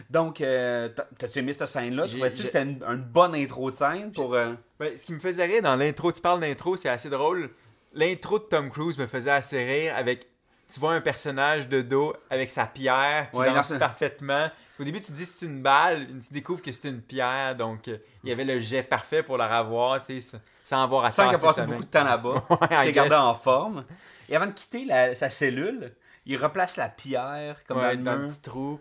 Donc, 0.09 0.41
euh, 0.41 0.89
t'as- 0.89 1.07
t'as-tu 1.19 1.39
aimé 1.39 1.53
cette 1.53 1.67
scène-là? 1.67 2.07
Trouvais-tu 2.07 2.41
que 2.41 2.47
c'était 2.47 2.63
une, 2.63 2.83
une 2.83 3.03
bonne 3.03 3.35
intro 3.35 3.69
de 3.69 3.75
scène 3.75 4.11
pour. 4.11 4.33
euh, 4.33 4.53
Ouais, 4.79 4.97
ce 4.97 5.05
qui 5.05 5.13
me 5.13 5.19
faisait 5.19 5.45
rire 5.45 5.61
dans 5.61 5.75
l'intro, 5.75 6.11
tu 6.11 6.19
parles 6.19 6.39
d'intro, 6.39 6.75
c'est 6.75 6.89
assez 6.89 7.11
drôle. 7.11 7.51
L'intro 7.93 8.39
de 8.39 8.45
Tom 8.45 8.71
Cruise 8.71 8.97
me 8.97 9.05
faisait 9.05 9.29
assez 9.31 9.63
rire 9.63 9.95
avec. 9.95 10.25
Tu 10.71 10.79
vois 10.79 10.93
un 10.93 11.01
personnage 11.01 11.67
de 11.69 11.81
dos 11.81 12.15
avec 12.29 12.49
sa 12.49 12.65
pierre 12.65 13.29
qui 13.29 13.37
Ouais, 13.37 13.53
lance 13.53 13.73
parfaitement. 13.79 14.49
Au 14.79 14.83
début, 14.83 14.99
tu 14.99 15.07
te 15.11 15.11
dis 15.17 15.25
c'est 15.25 15.45
une 15.45 15.61
balle, 15.61 16.07
tu 16.07 16.33
découvres 16.33 16.61
que 16.61 16.71
c'est 16.71 16.89
une 16.89 17.01
pierre, 17.01 17.55
donc 17.55 17.87
euh, 17.87 17.97
il 18.23 18.29
y 18.29 18.31
avait 18.31 18.43
le 18.45 18.59
jet 18.59 18.81
parfait 18.81 19.21
pour 19.21 19.37
la 19.37 19.61
revoir, 19.61 20.01
tu 20.01 20.19
sais, 20.19 20.39
sans- 20.63 20.83
avoir 20.83 21.05
à 21.05 21.11
Sans 21.11 21.27
qu'il 21.27 21.35
a 21.35 21.39
passé 21.39 21.61
beaucoup 21.63 21.83
de 21.83 21.89
temps 21.89 22.03
là-bas. 22.03 22.43
Il 22.71 22.77
s'est 22.77 22.91
gardé 22.91 23.13
en 23.15 23.35
forme. 23.35 23.85
Et 24.29 24.35
avant 24.35 24.47
de 24.47 24.51
quitter 24.51 24.85
la- 24.85 25.13
sa 25.13 25.29
cellule, 25.29 25.93
il 26.25 26.37
replace 26.43 26.77
la 26.77 26.89
pierre 26.89 27.63
comme 27.67 27.77
Ouais, 27.77 27.95
dans 27.97 28.17
mur. 28.17 28.27
petit 28.27 28.41
trou. 28.41 28.79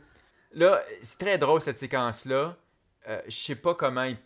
Là, 0.53 0.81
c'est 1.03 1.19
très 1.19 1.37
drôle 1.37 1.61
cette 1.61 1.79
séquence-là. 1.79 2.57
Euh, 3.09 3.21
je 3.27 3.37
sais 3.37 3.57
pas 3.57 3.75
comment 3.75 4.05
il- 4.05 4.17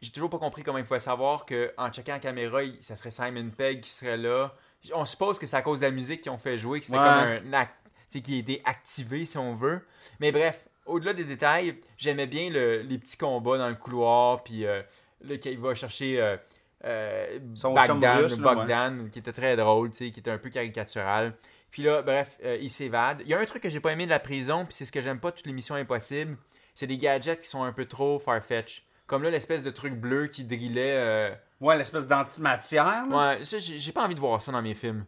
J'ai 0.00 0.12
toujours 0.12 0.30
pas 0.30 0.38
compris 0.38 0.62
comment 0.62 0.78
il 0.78 0.84
pouvait 0.84 1.00
savoir 1.00 1.44
que 1.44 1.74
en 1.76 1.90
checkant 1.90 2.12
la 2.14 2.18
caméra, 2.20 2.62
il- 2.62 2.82
ça 2.82 2.96
serait 2.96 3.10
Simon 3.10 3.50
Pegg 3.50 3.82
qui 3.82 3.90
serait 3.90 4.16
là. 4.16 4.54
On 4.94 5.04
suppose 5.04 5.38
que 5.38 5.46
c'est 5.46 5.56
à 5.56 5.62
cause 5.62 5.80
de 5.80 5.84
la 5.86 5.90
musique 5.90 6.22
qu'ils 6.22 6.32
ont 6.32 6.38
fait 6.38 6.56
jouer, 6.56 6.80
que 6.80 6.86
c'était 6.86 6.98
Ouais. 6.98 7.40
comme 7.42 7.48
un 7.48 7.52
acte 7.52 7.74
qui 8.08 8.36
a 8.36 8.38
été 8.38 8.62
activé 8.64 9.24
si 9.24 9.38
on 9.38 9.54
veut. 9.54 9.86
Mais 10.20 10.32
bref, 10.32 10.66
au-delà 10.86 11.12
des 11.12 11.24
détails, 11.24 11.76
j'aimais 11.96 12.26
bien 12.26 12.50
le- 12.50 12.80
les 12.82 12.98
petits 12.98 13.16
combats 13.16 13.58
dans 13.58 13.68
le 13.68 13.74
couloir, 13.76 14.42
puis 14.42 14.64
euh, 14.66 14.82
là, 15.22 15.36
qu'il 15.36 15.58
va 15.58 15.74
chercher 15.74 16.20
euh, 16.20 16.36
euh, 16.84 17.38
Son 17.54 17.72
Bagdan, 17.74 18.00
chum 18.00 18.22
russe, 18.22 18.38
là, 18.38 18.54
Bogdan, 18.54 19.10
qui 19.10 19.18
était 19.18 19.32
très 19.32 19.54
drôle, 19.56 19.90
tu 19.90 19.98
sais, 19.98 20.10
qui 20.10 20.20
était 20.20 20.30
un 20.30 20.38
peu 20.38 20.48
caricatural. 20.50 21.34
Puis 21.70 21.82
là, 21.84 22.02
bref, 22.02 22.36
euh, 22.42 22.58
il 22.60 22.70
s'évade. 22.70 23.20
Il 23.20 23.28
y 23.28 23.34
a 23.34 23.38
un 23.38 23.44
truc 23.44 23.62
que 23.62 23.68
j'ai 23.68 23.78
pas 23.80 23.92
aimé 23.92 24.06
de 24.06 24.10
la 24.10 24.18
prison, 24.18 24.64
puis 24.64 24.74
c'est 24.74 24.86
ce 24.86 24.92
que 24.92 25.00
j'aime 25.00 25.20
pas 25.20 25.30
toutes 25.30 25.46
les 25.46 25.52
missions 25.52 25.76
impossibles, 25.76 26.36
c'est 26.74 26.86
des 26.88 26.98
gadgets 26.98 27.40
qui 27.42 27.48
sont 27.48 27.62
un 27.62 27.72
peu 27.72 27.84
trop 27.84 28.18
farfetch. 28.18 28.82
Comme 29.10 29.24
là, 29.24 29.30
l'espèce 29.30 29.64
de 29.64 29.70
truc 29.70 29.94
bleu 29.94 30.28
qui 30.28 30.44
drillait. 30.44 30.94
euh, 30.96 31.30
Ouais, 31.60 31.76
l'espèce 31.76 32.06
d'antimatière. 32.06 32.84
là. 33.10 33.36
Ouais, 33.38 33.44
ça, 33.44 33.58
j'ai 33.58 33.76
j'ai 33.78 33.90
pas 33.92 34.04
envie 34.04 34.14
de 34.14 34.20
voir 34.20 34.40
ça 34.40 34.52
dans 34.52 34.62
mes 34.62 34.74
films. 34.74 35.04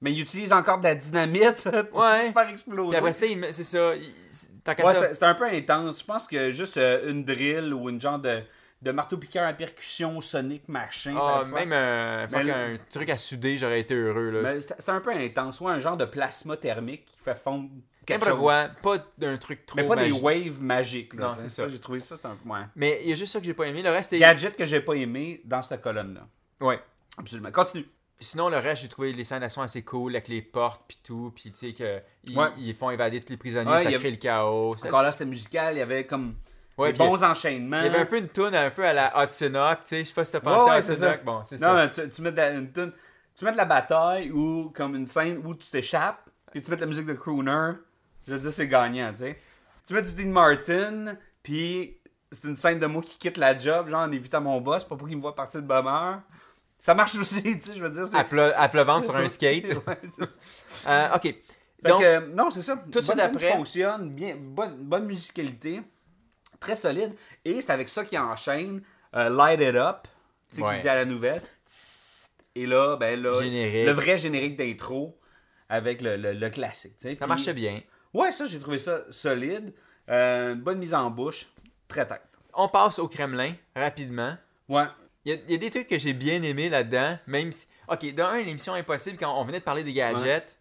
Mais 0.00 0.12
il 0.12 0.20
utilise 0.20 0.52
encore 0.52 0.78
de 0.78 0.84
la 0.84 0.94
dynamite 0.94 1.68
pour 1.90 2.00
Ouais. 2.00 2.32
faire 2.32 2.48
exploser. 2.48 2.88
Puis 2.90 2.96
après 2.96 3.12
ça, 3.12 3.26
il 3.26 3.36
met- 3.38 3.52
c'est 3.52 3.64
ça. 3.64 3.94
il- 3.96 4.14
c'est- 4.30 4.48
Tant 4.62 4.74
qu'à 4.74 4.86
Ouais, 4.86 4.94
ça. 4.94 5.12
c'était 5.12 5.26
un 5.26 5.34
peu 5.34 5.44
intense. 5.46 6.00
Je 6.00 6.04
pense 6.04 6.26
que 6.28 6.50
juste 6.52 6.76
euh, 6.76 7.10
une 7.10 7.24
drill 7.24 7.74
ou 7.74 7.88
une 7.90 8.00
genre 8.00 8.18
de, 8.18 8.40
de 8.82 8.90
marteau-piqueur 8.92 9.46
à 9.46 9.52
percussion 9.52 10.20
sonique 10.20 10.68
machin. 10.68 11.18
ça 11.20 11.40
Ah, 11.40 11.44
faire- 11.44 11.54
même 11.54 11.72
euh, 11.72 12.26
Mais 12.30 12.38
fuck, 12.38 12.46
le- 12.46 12.52
un 12.54 12.76
truc 12.90 13.10
à 13.10 13.16
souder, 13.18 13.58
j'aurais 13.58 13.80
été 13.80 13.94
heureux. 13.94 14.30
Là. 14.30 14.40
Mais 14.42 14.60
c'était 14.60 14.90
un 14.90 15.00
peu 15.00 15.10
intense. 15.10 15.60
Ouais, 15.60 15.72
un 15.72 15.80
genre 15.80 15.96
de 15.98 16.04
plasma 16.06 16.56
thermique 16.56 17.04
qui 17.06 17.18
fait 17.18 17.34
fondre 17.34 17.68
quelque 18.18 18.26
chose. 18.30 18.70
pas 18.82 18.96
d'un 19.18 19.36
truc 19.36 19.66
trop 19.66 19.76
Mais 19.76 19.86
pas 19.86 19.96
magique. 19.96 20.14
des 20.14 20.20
waves 20.20 20.60
magiques. 20.62 21.14
Là, 21.14 21.28
Non, 21.28 21.34
c'est 21.38 21.48
ça. 21.48 21.68
J'ai 21.68 21.78
trouvé 21.78 22.00
ça, 22.00 22.16
c'était 22.16 22.28
un. 22.28 22.36
Ouais. 22.46 22.60
Mais 22.76 23.00
il 23.04 23.10
y 23.10 23.12
a 23.12 23.14
juste 23.16 23.32
ça 23.32 23.38
que 23.40 23.44
j'ai 23.46 23.54
pas 23.54 23.64
aimé. 23.66 23.82
Le 23.82 23.90
reste 23.90 24.12
est. 24.12 24.18
Gadget 24.18 24.56
que 24.56 24.64
j'ai 24.64 24.80
pas 24.80 24.94
aimé 24.94 25.40
dans 25.44 25.62
cette 25.62 25.80
colonne-là. 25.82 26.26
Ouais. 26.60 26.80
Absolument. 27.18 27.50
Continue. 27.50 27.86
Sinon, 28.22 28.50
le 28.50 28.58
reste, 28.58 28.82
j'ai 28.82 28.88
trouvé 28.88 29.12
les 29.14 29.24
scènes 29.24 29.40
d'action 29.40 29.62
assez 29.62 29.82
cool 29.82 30.12
avec 30.14 30.28
les 30.28 30.42
portes 30.42 30.82
puis 30.86 30.98
tout. 31.02 31.32
Puis 31.34 31.50
tu 31.52 31.58
sais, 31.58 31.72
que 31.72 32.00
ils, 32.24 32.36
Ouais. 32.38 32.48
ils 32.58 32.74
font 32.74 32.90
évader 32.90 33.20
tous 33.22 33.30
les 33.32 33.38
prisonniers, 33.38 33.70
Ouais, 33.70 33.82
ça 33.82 33.90
crée 33.92 34.08
a- 34.08 34.10
le 34.10 34.16
chaos. 34.16 34.72
Ça- 34.78 34.88
Encore 34.88 35.02
là, 35.02 35.12
c'était 35.12 35.24
musical. 35.24 35.74
Il 35.74 35.78
y 35.78 35.82
avait 35.82 36.04
comme 36.06 36.34
Ouais, 36.76 36.92
des 36.92 36.98
bons 36.98 37.22
enchaînements. 37.24 37.80
Il 37.80 37.86
y 37.86 37.88
avait 37.88 37.98
un 37.98 38.06
peu 38.06 38.18
une 38.18 38.28
toune 38.28 38.54
un 38.54 38.70
peu 38.70 38.84
à 38.86 38.92
la 38.92 39.12
Hudson 39.24 39.54
Hawk, 39.54 39.78
tu 39.84 39.88
sais. 39.88 40.00
Je 40.00 40.08
sais 40.08 40.14
pas 40.14 40.24
si 40.26 40.32
t'as 40.32 40.40
pensé 40.40 40.64
Ouais, 40.66 40.70
à 40.70 40.78
Hudson 40.80 40.94
c'est. 40.94 41.06
Hawk. 41.06 41.24
Bon, 41.24 41.40
c'est 41.44 41.60
Non, 41.60 41.74
mais 41.74 41.88
tu, 41.88 42.08
tu 42.10 42.22
mets 42.22 42.32
de 42.32 42.36
la, 42.36 42.50
une 42.52 42.70
toune- 42.72 42.92
tu 43.34 43.44
mets 43.46 43.52
de 43.52 43.56
la 43.56 43.64
bataille 43.64 44.30
ou 44.30 44.70
comme 44.74 44.94
une 44.96 45.06
scène 45.06 45.40
où 45.44 45.54
tu 45.54 45.68
t'échappes, 45.70 46.28
puis 46.52 46.60
tu 46.62 46.70
mets 46.70 46.76
de 46.76 46.80
la 46.82 46.86
musique 46.86 47.06
de 47.06 47.14
crooner. 47.14 47.72
Je 48.26 48.32
veux 48.34 48.38
dire, 48.40 48.50
c'est 48.52 48.68
gagnant, 48.68 49.10
tu 49.12 49.18
sais. 49.20 49.38
Tu 49.86 49.94
mets 49.94 50.02
du 50.02 50.12
Dean 50.12 50.30
Martin, 50.30 51.16
puis 51.42 51.98
c'est 52.30 52.46
une 52.48 52.56
scène 52.56 52.78
de 52.78 52.86
moi 52.86 53.02
qui 53.02 53.18
quitte 53.18 53.36
la 53.38 53.58
job, 53.58 53.88
genre 53.88 54.00
en 54.02 54.12
évitant 54.12 54.40
mon 54.40 54.60
boss, 54.60 54.84
pas 54.84 54.96
pour 54.96 55.08
qu'il 55.08 55.16
me 55.16 55.22
voit 55.22 55.34
partir 55.34 55.60
de 55.62 55.66
bonne 55.66 55.86
heure. 55.86 56.20
Ça 56.78 56.94
marche 56.94 57.14
aussi, 57.16 57.42
tu 57.58 57.60
sais, 57.66 57.74
je 57.74 57.82
veux 57.82 57.90
dire. 57.90 58.04
À, 58.14 58.24
ple- 58.24 58.52
à 58.56 58.68
pleuvante 58.68 59.04
sur 59.04 59.16
un 59.16 59.28
skate. 59.28 59.64
Ouais, 59.86 59.98
ça. 60.18 60.26
Euh, 61.12 61.16
ok. 61.16 61.22
Fait 61.22 61.88
Donc, 61.88 62.02
euh, 62.02 62.20
non, 62.34 62.50
c'est 62.50 62.62
ça. 62.62 62.76
tout 62.76 63.00
de 63.00 63.04
suite 63.04 63.16
Bonne 63.16 63.18
scène 63.24 63.36
qui 63.36 63.44
après- 63.46 63.56
fonctionne, 63.56 64.10
bien, 64.10 64.36
bonne, 64.38 64.76
bonne 64.84 65.06
musicalité, 65.06 65.80
très 66.60 66.76
solide. 66.76 67.14
Et 67.44 67.60
c'est 67.62 67.70
avec 67.70 67.88
ça 67.88 68.04
qu'il 68.04 68.18
enchaîne 68.18 68.82
euh, 69.16 69.28
Light 69.30 69.60
It 69.60 69.74
Up, 69.74 70.06
tu 70.50 70.56
sais, 70.56 70.62
Ouais. 70.62 70.76
qui 70.76 70.82
dit 70.82 70.88
à 70.88 70.94
la 70.94 71.04
nouvelle. 71.06 71.42
Et 72.54 72.66
là, 72.66 72.96
ben 72.96 73.20
là, 73.20 73.40
Générique. 73.40 73.86
le 73.86 73.92
vrai 73.92 74.18
générique 74.18 74.56
d'intro 74.56 75.18
avec 75.68 76.02
le, 76.02 76.16
le- 76.16 76.32
le 76.34 76.50
classique. 76.50 76.96
tu 76.98 77.08
sais. 77.08 77.16
ça 77.16 77.26
marchait 77.26 77.54
bien. 77.54 77.80
Ouais, 78.14 78.32
ça, 78.32 78.46
j'ai 78.46 78.58
trouvé 78.60 78.78
ça 78.78 79.04
solide. 79.10 79.72
Euh, 80.08 80.54
bonne 80.54 80.78
mise 80.78 80.94
en 80.94 81.10
bouche, 81.10 81.46
très 81.88 82.06
tête. 82.06 82.22
On 82.54 82.68
passe 82.68 82.98
au 82.98 83.06
Kremlin 83.08 83.54
rapidement. 83.76 84.36
Ouais. 84.68 84.84
Il 85.24 85.32
y, 85.32 85.34
a, 85.36 85.38
il 85.46 85.50
y 85.52 85.54
a 85.54 85.58
des 85.58 85.70
trucs 85.70 85.86
que 85.88 85.98
j'ai 85.98 86.12
bien 86.14 86.42
aimé 86.42 86.68
là-dedans, 86.68 87.18
même 87.26 87.52
si. 87.52 87.68
Ok, 87.88 88.12
dans 88.14 88.26
un, 88.26 88.42
l'émission 88.42 88.74
Impossible, 88.74 89.16
quand 89.18 89.38
on 89.40 89.44
venait 89.44 89.58
de 89.60 89.64
parler 89.64 89.82
des 89.84 89.92
gadgets, 89.92 90.56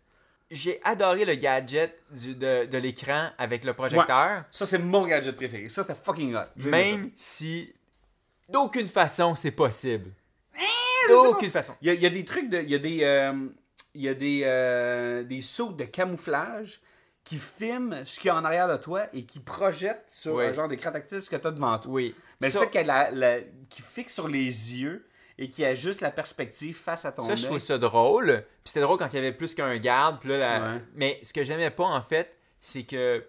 j'ai 0.52 0.80
adoré 0.84 1.26
le 1.26 1.36
gadget 1.36 1.96
du- 2.12 2.36
de, 2.36 2.66
de 2.66 2.78
l'écran 2.80 3.30
avec 3.38 3.64
le 3.64 3.74
projecteur, 3.74 4.44
Ça, 4.52 4.66
c'est 4.66 4.80
mon 4.80 5.06
gadget 5.06 5.36
préféré. 5.36 5.70
Ça, 5.70 5.84
c'était 5.84 6.00
fucking 6.04 6.36
hot. 6.36 6.40
Même 6.58 7.12
si 7.16 7.74
d'aucune 8.50 8.88
façon 8.88 9.36
c'est 9.36 9.52
possible. 9.52 10.12
Eh, 10.58 11.08
D'aucune 11.12 11.52
façon. 11.52 11.76
Il 11.82 11.88
y, 11.88 11.92
a, 11.92 11.94
il 11.94 12.02
y 12.02 12.06
a 12.06 12.10
des 12.10 12.26
trucs 12.26 12.50
de. 12.50 12.60
Il 12.62 12.70
y 12.70 12.76
a 12.76 12.80
des. 12.80 13.04
euh, 13.04 13.34
il 13.96 14.02
il 14.02 14.04
y 14.04 14.08
a 14.10 14.14
des, 14.14 14.42
euh, 14.44 15.24
des 15.24 15.42
sauts 15.42 15.72
de 15.72 15.84
camouflage 15.84 16.80
qui 17.24 17.38
filment 17.38 18.04
ce 18.06 18.20
qu'il 18.20 18.28
y 18.28 18.32
a 18.32 18.36
en 18.36 18.44
arrière 18.46 18.68
de 18.68 18.78
toi 18.78 19.08
et 19.14 19.24
qui 19.26 19.40
projettent 19.40 20.06
sur 20.10 20.36
Oui. 20.36 20.46
un 20.46 20.54
genre 20.54 20.68
d'écran 20.68 20.92
tactile 20.92 21.22
ce 21.22 21.30
que 21.30 21.36
tu 21.36 21.46
as 21.48 21.52
devant 21.52 21.78
toi. 21.78 21.92
Oui. 21.92 22.16
Mais 22.42 22.50
Ça- 22.50 22.60
le 22.60 22.66
fait 22.66 22.72
qu'elle 22.72 22.88
la- 22.88 23.40
fixe 23.84 24.14
sur 24.16 24.28
les 24.28 24.44
yeux 24.76 25.06
et 25.38 25.48
qu'il 25.50 25.64
ajuste 25.66 26.02
la 26.02 26.12
perspective 26.12 26.76
face 26.76 27.06
à 27.06 27.12
ton 27.12 27.22
Ça, 27.22 27.36
je 27.36 27.46
trouve 27.46 27.60
ça 27.60 27.78
drôle. 27.78 28.44
Puis 28.64 28.72
c'était 28.74 28.82
drôle 28.82 28.98
quand 28.98 29.08
il 29.14 29.16
y 29.18 29.20
avait 29.20 29.32
plus 29.34 29.54
qu'un 29.54 29.78
garde. 29.78 30.20
Puis 30.20 30.30
là, 30.30 30.38
la- 30.38 30.74
Ouais. 30.76 30.82
Mais 30.96 31.20
ce 31.24 31.32
que 31.34 31.44
j'aimais 31.44 31.70
pas, 31.72 31.86
en 31.86 32.02
fait, 32.02 32.36
c'est 32.62 32.84
que. 32.84 33.26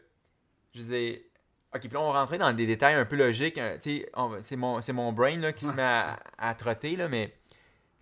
Je 0.74 0.80
disais. 0.80 1.26
Ok, 1.74 1.82
puis 1.82 1.90
là, 1.92 2.00
on 2.00 2.10
rentrait 2.12 2.38
dans 2.38 2.52
des 2.52 2.66
détails 2.66 2.94
un 2.94 3.04
peu 3.04 3.14
logiques. 3.16 3.58
hein, 3.58 3.76
tu 3.80 3.98
sais, 3.98 4.10
on- 4.14 4.38
c'est 4.42 4.56
mon, 4.56 4.80
c'est 4.80 4.92
mon 4.92 5.12
brain 5.12 5.36
là, 5.36 5.52
qui 5.52 5.64
se 5.66 5.72
met 5.74 5.82
à, 5.82 6.18
à 6.38 6.54
trotter, 6.54 6.96
là, 6.96 7.08
mais 7.08 7.32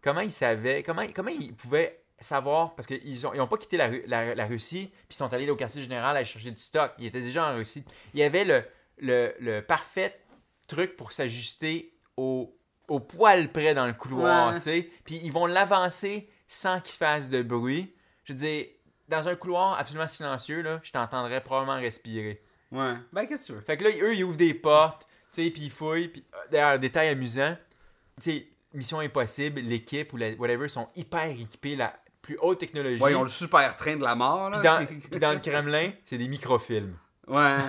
comment 0.03 0.20
ils 0.20 0.33
savaient. 0.33 0.83
Comment, 0.83 1.03
comment 1.14 1.31
ils 1.31 1.55
pouvaient 1.55 2.01
savoir. 2.20 2.74
Parce 2.74 2.87
qu'ils 2.87 3.20
n'ont 3.22 3.35
ils 3.35 3.40
ont 3.40 3.46
pas 3.46 3.57
quitté 3.59 3.76
la, 3.76 3.88
la, 4.07 4.35
la 4.35 4.46
Russie, 4.46 4.88
puis 4.92 5.07
ils 5.11 5.16
sont 5.16 5.33
allés 5.33 5.48
au 5.50 5.57
quartier 5.57 5.83
général 5.83 6.16
aller 6.16 6.24
chercher 6.26 6.50
du 6.50 6.59
stock. 6.61 6.92
Ils 6.98 7.07
étaient 7.07 7.20
déjà 7.20 7.50
en 7.50 7.54
Russie. 7.57 7.85
Il 8.14 8.20
y 8.20 8.22
avait 8.22 8.44
le, 8.44 8.62
le, 8.98 9.35
le 9.40 9.61
parfait 9.62 10.18
truc 10.66 10.96
pour 10.96 11.12
s'ajuster 11.12 11.94
au, 12.16 12.54
au 12.88 13.00
poil 13.00 13.50
près 13.52 13.74
dans 13.74 13.87
le 13.87 13.92
couloir, 13.94 14.48
Ouais. 14.52 14.54
tu 14.59 14.64
sais. 14.64 14.90
Puis 15.04 15.20
ils 15.22 15.33
vont 15.33 15.46
l'avancer 15.46 16.28
sans 16.46 16.81
qu'il 16.81 16.96
fasse 16.96 17.28
de 17.31 17.42
bruit. 17.42 17.94
Je 18.24 18.33
veux 18.33 18.38
dire, 18.38 18.66
dans 19.09 19.28
un 19.28 19.35
couloir 19.37 19.78
absolument 19.78 20.09
silencieux, 20.09 20.61
là, 20.62 20.81
je 20.83 20.92
t'entendrais 20.92 21.42
probablement 21.42 21.76
respirer. 21.81 22.42
Ouais. 22.70 22.94
Ben, 23.12 23.24
qu'est-ce 23.26 23.42
que 23.42 23.46
tu 23.46 23.52
veux? 23.54 23.61
Fait 23.62 23.76
que 23.78 23.85
là, 23.85 23.90
eux, 24.02 24.14
ils 24.14 24.24
ouvrent 24.24 24.37
des 24.37 24.52
portes, 24.52 25.07
tu 25.33 25.42
sais, 25.44 25.50
puis 25.50 25.62
ils 25.62 25.70
fouillent. 25.70 26.09
Puis, 26.09 26.24
euh, 26.35 26.38
d'ailleurs, 26.50 26.78
détail 26.78 27.09
amusant, 27.09 27.57
tu 28.20 28.31
sais, 28.31 28.48
Mission 28.74 28.98
Impossible, 29.00 29.62
l'équipe 29.62 30.12
ou 30.12 30.18
la- 30.18 30.33
whatever 30.33 30.68
sont 30.68 30.88
hyper 30.94 31.24
équipés, 31.31 31.76
la 31.76 31.98
plus 32.28 32.38
haute 32.42 32.58
technologie. 32.58 33.02
Ouais, 33.02 33.12
ils 33.12 33.16
ont 33.16 33.22
le 33.22 33.28
super 33.30 33.74
train 33.74 33.96
de 33.96 34.02
la 34.02 34.14
mort. 34.14 34.50
Puis 34.50 34.60
dans, 34.60 34.86
puis 35.10 35.18
dans 35.18 35.32
le 35.32 35.38
Kremlin, 35.38 35.92
c'est 36.04 36.18
des 36.18 36.28
microfilms. 36.28 36.96
Ouais. 37.26 37.56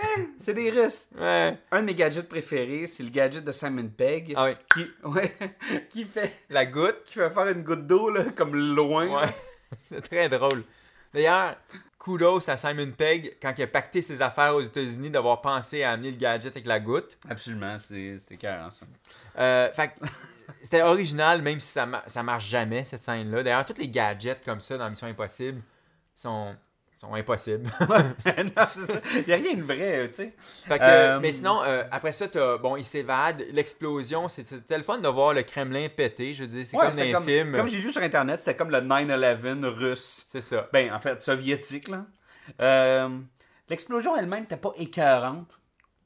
Eh, 0.00 0.28
c'est 0.38 0.54
des 0.54 0.70
Russes. 0.70 1.08
Ouais. 1.18 1.58
Un 1.72 1.80
de 1.80 1.86
mes 1.86 1.94
gadgets 1.96 2.28
préférés, 2.28 2.86
c'est 2.86 3.02
le 3.02 3.08
gadget 3.08 3.42
de 3.44 3.50
Simon 3.50 3.88
Pegg. 3.88 4.32
Ah 4.36 4.44
oui. 4.44 4.52
Qui, 4.72 4.88
ouais, 5.08 5.34
qui, 5.90 6.04
fait, 6.04 6.32
La 6.50 6.66
goutte. 6.66 7.02
qui 7.04 7.14
fait 7.14 7.30
faire 7.30 7.48
une 7.48 7.64
goutte 7.64 7.84
d'eau, 7.84 8.08
là, 8.08 8.26
comme 8.36 8.54
loin. 8.54 9.08
Ouais. 9.08 9.34
c'est 9.80 10.00
très 10.00 10.28
drôle. 10.28 10.62
D'ailleurs, 11.12 11.56
kudos 11.98 12.48
à 12.48 12.56
Simon 12.56 12.92
Pegg 12.96 13.38
quand 13.42 13.52
il 13.58 13.62
a 13.62 13.66
pacté 13.66 14.00
ses 14.00 14.22
affaires 14.22 14.54
aux 14.54 14.60
États-Unis 14.60 15.10
d'avoir 15.10 15.40
pensé 15.40 15.82
à 15.82 15.90
amener 15.90 16.12
le 16.12 16.16
gadget 16.16 16.52
avec 16.52 16.66
la 16.66 16.78
goutte. 16.78 17.18
Absolument, 17.28 17.76
c'est 17.80 18.36
carré, 18.38 18.70
ça. 18.70 18.86
Euh, 19.36 19.72
fait 19.72 19.88
que 19.88 20.06
c'était 20.62 20.82
original, 20.82 21.42
même 21.42 21.60
si 21.60 21.68
ça, 21.68 21.86
ma- 21.86 22.04
ça 22.06 22.22
marche 22.22 22.46
jamais, 22.48 22.84
cette 22.84 23.02
scène-là. 23.02 23.42
D'ailleurs, 23.42 23.66
tous 23.66 23.78
les 23.78 23.88
gadgets 23.88 24.44
comme 24.44 24.60
ça 24.60 24.76
dans 24.78 24.88
Mission 24.90 25.06
Impossible 25.06 25.62
sont, 26.14 26.54
sont 26.96 27.14
impossibles. 27.14 27.70
Il 28.26 29.24
n'y 29.26 29.32
a 29.32 29.36
rien 29.36 29.54
de 29.54 29.62
vrai, 29.62 30.08
tu 30.08 30.14
sais. 30.16 30.34
Fait 30.66 30.78
que, 30.78 30.84
Euh, 30.84 31.20
Mais 31.20 31.32
sinon, 31.32 31.62
euh, 31.62 31.84
après 31.90 32.12
ça, 32.12 32.26
t'as- 32.28 32.56
bon, 32.58 32.76
il 32.76 32.84
s'évade. 32.84 33.44
L'explosion, 33.52 34.28
c'est- 34.28 34.46
c'était 34.46 34.78
le 34.78 34.84
fun 34.84 34.98
de 34.98 35.08
voir 35.08 35.32
le 35.34 35.42
Kremlin 35.42 35.88
péter. 35.94 36.34
Je 36.34 36.42
veux 36.42 36.48
dire, 36.48 36.66
c'est 36.66 36.76
Ouais, 36.76 36.84
comme 36.84 36.92
c'était 36.92 37.06
les 37.06 37.12
comme, 37.12 37.24
films. 37.24 37.52
comme 37.56 37.68
j'ai 37.68 37.78
lu 37.78 37.90
sur 37.90 38.02
Internet, 38.02 38.38
c'était 38.40 38.56
comme 38.56 38.70
le 38.70 38.80
9-11 38.80 39.64
russe. 39.66 40.26
C'est 40.28 40.40
ça. 40.40 40.68
Ben, 40.72 40.92
en 40.92 40.98
fait, 41.00 41.20
soviétique, 41.22 41.88
là. 41.88 42.04
Euh, 42.60 43.08
L'explosion 43.68 44.16
elle-même 44.16 44.40
n'était 44.40 44.56
pas 44.56 44.72
écœurante. 44.78 45.50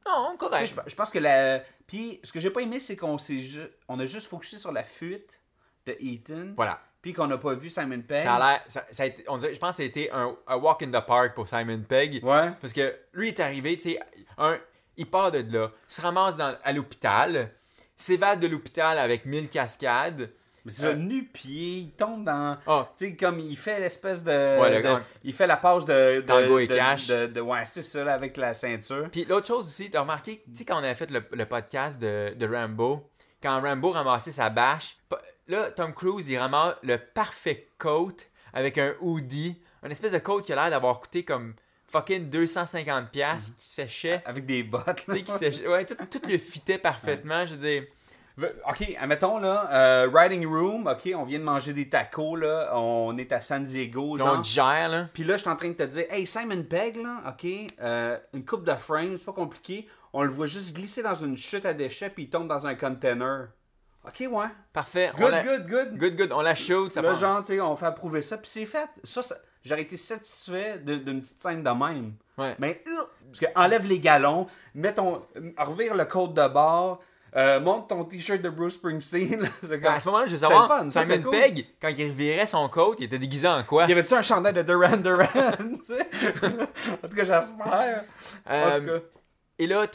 Non, 0.05 0.31
Tu 0.31 0.33
sais, 0.33 0.37
correct. 0.39 0.75
je, 0.87 0.91
je 0.91 0.97
pense 0.97 1.11
que 1.11 1.21
la. 1.21 1.61
Puis, 1.87 2.21
ce 2.23 2.33
que 2.33 2.40
j'ai 2.40 2.51
pas 2.51 2.61
aimé, 2.62 2.81
c'est 2.81 2.97
qu'on 2.97 3.18
s'est 3.18 3.38
ju- 3.38 3.68
on 3.88 3.99
a 4.01 4.07
juste 4.07 4.27
focusé 4.29 4.57
sur 4.57 4.73
la 4.73 4.85
fuite 4.85 5.40
de 5.87 5.97
Ethan. 6.01 6.53
Voilà. 6.57 6.81
Puis 7.03 7.12
qu'on 7.12 7.27
n'a 7.27 7.37
pas 7.38 7.55
vu 7.55 7.68
Simon 7.68 8.01
Pegg. 8.03 8.21
Ça 8.23 8.37
a 8.37 8.53
l'air. 8.53 8.62
ça- 8.68 8.85
je 8.90 9.59
pense 9.59 9.71
que 9.71 9.77
ça 9.77 9.83
a 9.83 9.87
été 9.87 10.11
un, 10.12 10.37
un 10.47 10.57
walk 10.57 10.83
in 10.83 10.90
the 10.90 11.05
park 11.05 11.35
pour 11.35 11.49
Simon 11.49 11.81
Pegg. 11.88 12.23
Ouais. 12.25 12.53
Parce 12.61 12.73
que 12.73 12.95
lui 13.12 13.29
est 13.29 13.40
arrivé, 13.40 13.77
tu 13.77 13.90
sais, 13.90 14.01
un, 14.38 14.57
il 14.97 15.07
part 15.07 15.33
de 15.33 15.45
là, 15.53 15.73
se 15.88 16.01
ramasse 16.01 16.37
dans- 16.37 16.57
à 16.62 16.73
l'hôpital, 16.73 17.51
s'évade 17.97 18.38
de 18.38 18.47
l'hôpital 18.47 18.99
avec 18.99 19.25
1000 19.27 19.49
cascades. 19.49 20.31
Mais 20.64 20.70
c'est 20.70 20.83
ça, 20.83 20.94
nu-pied, 20.94 21.79
il 21.79 21.90
tombe 21.92 22.25
dans. 22.25 22.57
Ah, 22.66 22.88
Tu 22.96 23.09
sais, 23.11 23.16
comme 23.16 23.40
il 23.40 23.57
fait 23.57 23.81
l'espèce 23.81 24.22
de. 24.22 24.31
Ouais, 24.61 24.79
le 24.81 24.83
de- 24.83 25.01
il 25.25 25.33
fait 25.33 25.46
la 25.46 25.57
passe 25.57 25.85
de. 25.85 26.16
de 26.16 26.20
Tango 26.20 26.59
et 26.59 26.66
de- 26.66 26.75
cash. 26.77 27.09
de- 27.09 27.40
ouais, 27.40 27.64
c'est 27.66 27.83
ça, 27.83 28.05
là, 28.05 28.14
avec 28.14 28.37
la 28.37 28.55
ceinture. 28.55 29.09
Puis 29.11 29.25
l'autre 29.25 29.46
chose 29.48 29.66
aussi, 29.66 29.90
t'as 29.90 30.01
remarqué, 30.03 30.42
tu 30.46 30.59
sais, 30.59 30.64
quand 30.64 30.77
on 30.77 30.85
avait 30.85 30.94
fait 30.94 31.11
le, 31.11 31.25
le 31.33 31.46
podcast 31.46 32.01
de, 32.01 32.35
de 32.37 32.46
Rambo, 32.46 33.11
quand 33.42 33.61
Rambo 33.61 33.90
ramassait 33.90 34.31
sa 34.31 34.51
bâche, 34.51 34.96
là, 35.48 35.70
Tom 35.72 35.92
Cruise, 35.92 36.31
il 36.31 36.38
ramasse 36.38 36.77
le 36.85 36.96
parfait 36.96 37.68
coat 37.79 38.12
avec 38.53 38.79
un 38.79 38.94
hoodie, 39.01 39.61
un 39.83 39.90
espèce 39.90 40.12
de 40.12 40.18
coat 40.18 40.42
qui 40.42 40.53
a 40.53 40.57
l'air 40.57 40.70
d'avoir 40.70 41.01
coûté 41.01 41.25
comme 41.25 41.55
fucking 41.90 42.31
250$ 42.31 43.11
piastres, 43.11 43.57
qui 43.57 43.66
séchait. 43.66 44.22
Avec 44.25 44.46
des 44.46 44.62
bottes. 44.62 45.03
Tu 45.05 45.11
là. 45.11 45.16
sais, 45.16 45.22
qui 45.25 45.33
séchait. 45.33 45.66
Ouais, 45.68 45.85
tout, 45.85 45.96
tout 46.11 46.22
le 46.29 46.38
fitait 46.38 46.79
parfaitement, 46.79 47.44
je 47.46 47.55
veux 47.55 47.61
dire. 47.68 47.85
Ok, 48.38 48.97
admettons 48.99 49.38
là, 49.38 49.68
euh, 49.73 50.11
Riding 50.12 50.47
Room, 50.47 50.87
ok, 50.87 51.11
on 51.14 51.25
vient 51.25 51.38
de 51.38 51.45
manger 51.45 51.73
des 51.75 51.88
tacos 51.88 52.37
là, 52.37 52.71
on 52.75 53.16
est 53.18 53.31
à 53.33 53.40
San 53.40 53.62
Diego, 53.64 54.16
genre. 54.16 54.38
On 54.38 54.42
gère, 54.42 54.88
là. 54.88 55.09
Puis 55.12 55.23
là, 55.25 55.35
je 55.37 55.42
suis 55.42 55.51
en 55.51 55.57
train 55.57 55.68
de 55.68 55.75
te 55.75 55.83
dire, 55.83 56.05
hey, 56.11 56.27
Simon 56.27 56.62
Pegg, 56.62 56.97
là, 56.97 57.23
ok, 57.29 57.47
euh, 57.83 58.18
une 58.33 58.45
coupe 58.45 58.64
de 58.64 58.75
frames, 58.75 59.16
c'est 59.18 59.25
pas 59.25 59.33
compliqué. 59.33 59.87
On 60.14 60.23
le 60.23 60.31
voit 60.31 60.47
juste 60.47 60.75
glisser 60.75 61.03
dans 61.03 61.14
une 61.14 61.37
chute 61.37 61.66
à 61.66 61.75
déchets, 61.75 62.11
puis 62.11 62.25
il 62.25 62.31
tombe 62.31 62.49
dans 62.49 62.66
un 62.66 62.75
container. 62.75 63.49
Ok, 64.07 64.27
ouais. 64.31 64.47
Parfait. 64.73 65.12
Good, 65.16 65.31
la- 65.31 65.42
good, 65.42 65.66
good. 65.68 65.97
Good, 65.99 66.16
good. 66.16 66.33
On 66.33 66.40
la 66.40 66.55
shoot, 66.55 66.90
ça 66.92 67.03
Là, 67.03 67.11
prend- 67.11 67.18
genre, 67.21 67.45
tu 67.45 67.53
sais, 67.55 67.61
on 67.61 67.77
fait 67.77 67.87
approuver 67.87 68.21
ça, 68.23 68.37
puis 68.38 68.49
c'est 68.51 68.66
fait. 68.66 68.88
Ça, 69.05 69.23
ça- 69.23 69.37
j'aurais 69.64 69.83
été 69.83 69.97
satisfait 69.97 70.79
d'une 70.79 71.21
petite 71.23 71.40
scène 71.40 71.62
de 71.62 71.71
même. 71.71 72.14
Ouais. 72.37 72.57
Mais, 72.59 72.83
euh, 72.88 73.03
parce 73.29 73.38
que 73.40 73.47
enlève 73.55 73.87
les 73.87 74.01
galons, 74.01 74.47
mets 74.75 74.92
ton. 74.95 75.23
euh, 75.37 75.51
revire 75.59 75.95
le 75.95 76.05
code 76.07 76.35
de 76.35 76.49
bord, 76.49 77.01
euh, 77.35 77.61
monte 77.61 77.88
ton 77.88 78.05
t-shirt 78.05 78.42
de 78.42 78.49
Bruce 78.51 78.75
Springsteen. 78.75 79.49
Ben, 79.62 79.85
à 79.87 80.01
ce 80.01 80.07
moment-là, 80.07 80.27
je 80.27 80.33
veux 80.33 80.38
savoir, 80.38 80.68
fun, 80.68 80.90
ça, 80.90 81.03
Simon 81.03 81.14
c'est 81.14 81.23
cool. 81.23 81.31
Pegg, 81.31 81.66
quand 81.81 81.88
il 81.88 82.09
revirait 82.11 82.47
son 82.47 82.68
coat, 82.68 82.97
il 82.99 83.05
était 83.05 83.18
déguisé 83.18 83.49
en 83.49 83.62
quoi? 83.64 83.87
Y 83.87 83.92
avait-tu 83.92 84.14
un 84.14 84.23
chandail 84.23 84.53
de 84.53 84.62
Duran 84.62 84.97
Duran? 84.99 85.23
en 86.42 87.09
tout 87.09 87.16
cas, 87.16 87.25
j'espère. 87.25 88.05
Euh. 88.51 89.01
Et 89.59 89.66
là, 89.66 89.87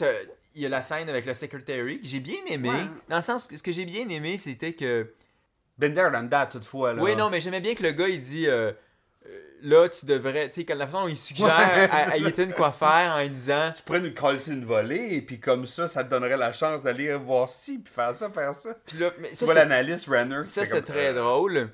il 0.54 0.62
y 0.62 0.66
a 0.66 0.68
la 0.68 0.82
scène 0.82 1.08
avec 1.08 1.26
le 1.26 1.34
secretary 1.34 2.00
que 2.00 2.06
j'ai 2.06 2.20
bien 2.20 2.40
aimé. 2.48 2.70
Ouais. 2.70 2.86
Dans 3.08 3.16
le 3.16 3.22
sens 3.22 3.46
que 3.46 3.56
ce 3.56 3.62
que 3.62 3.72
j'ai 3.72 3.84
bien 3.84 4.08
aimé, 4.08 4.38
c'était 4.38 4.72
que. 4.72 5.12
Been 5.78 5.94
there, 5.94 6.10
done 6.10 6.28
that, 6.28 6.46
toutefois. 6.46 6.92
Là. 6.92 7.02
Oui, 7.02 7.14
non, 7.14 7.30
mais 7.30 7.40
j'aimais 7.40 7.60
bien 7.60 7.74
que 7.74 7.84
le 7.84 7.92
gars, 7.92 8.08
il 8.08 8.20
dit. 8.20 8.48
euh, 8.48 8.72
là, 9.62 9.88
tu 9.88 10.06
devrais. 10.06 10.48
Tu 10.50 10.64
sais, 10.64 10.74
la 10.74 10.86
façon 10.86 11.02
dont 11.02 11.08
il 11.08 11.16
suggère 11.18 11.48
à, 11.92 12.10
à 12.12 12.16
Ethan 12.16 12.50
quoi 12.56 12.72
faire 12.72 13.14
en 13.16 13.20
lui 13.20 13.30
disant. 13.30 13.72
Tu 13.76 13.82
pourrais 13.82 14.00
nous 14.00 14.14
coller 14.14 14.48
une 14.48 14.64
volée, 14.64 15.14
et 15.14 15.22
puis 15.22 15.38
comme 15.40 15.66
ça, 15.66 15.88
ça 15.88 16.04
te 16.04 16.10
donnerait 16.10 16.36
la 16.36 16.52
chance 16.52 16.82
d'aller 16.82 17.14
voir 17.16 17.48
ci, 17.48 17.78
puis 17.78 17.92
faire 17.92 18.14
ça, 18.14 18.30
faire 18.30 18.54
ça. 18.54 18.74
Puis 18.86 18.98
là, 18.98 19.10
mais 19.20 19.30
Tu 19.30 19.36
ça, 19.36 19.44
vois 19.46 19.54
c'est- 19.54 19.60
l'analyste 19.60 20.06
Renner. 20.08 20.44
Ça, 20.44 20.64
c'était 20.64 20.76
comme, 20.76 20.94
très 20.94 21.08
euh, 21.08 21.20
drôle. 21.20 21.70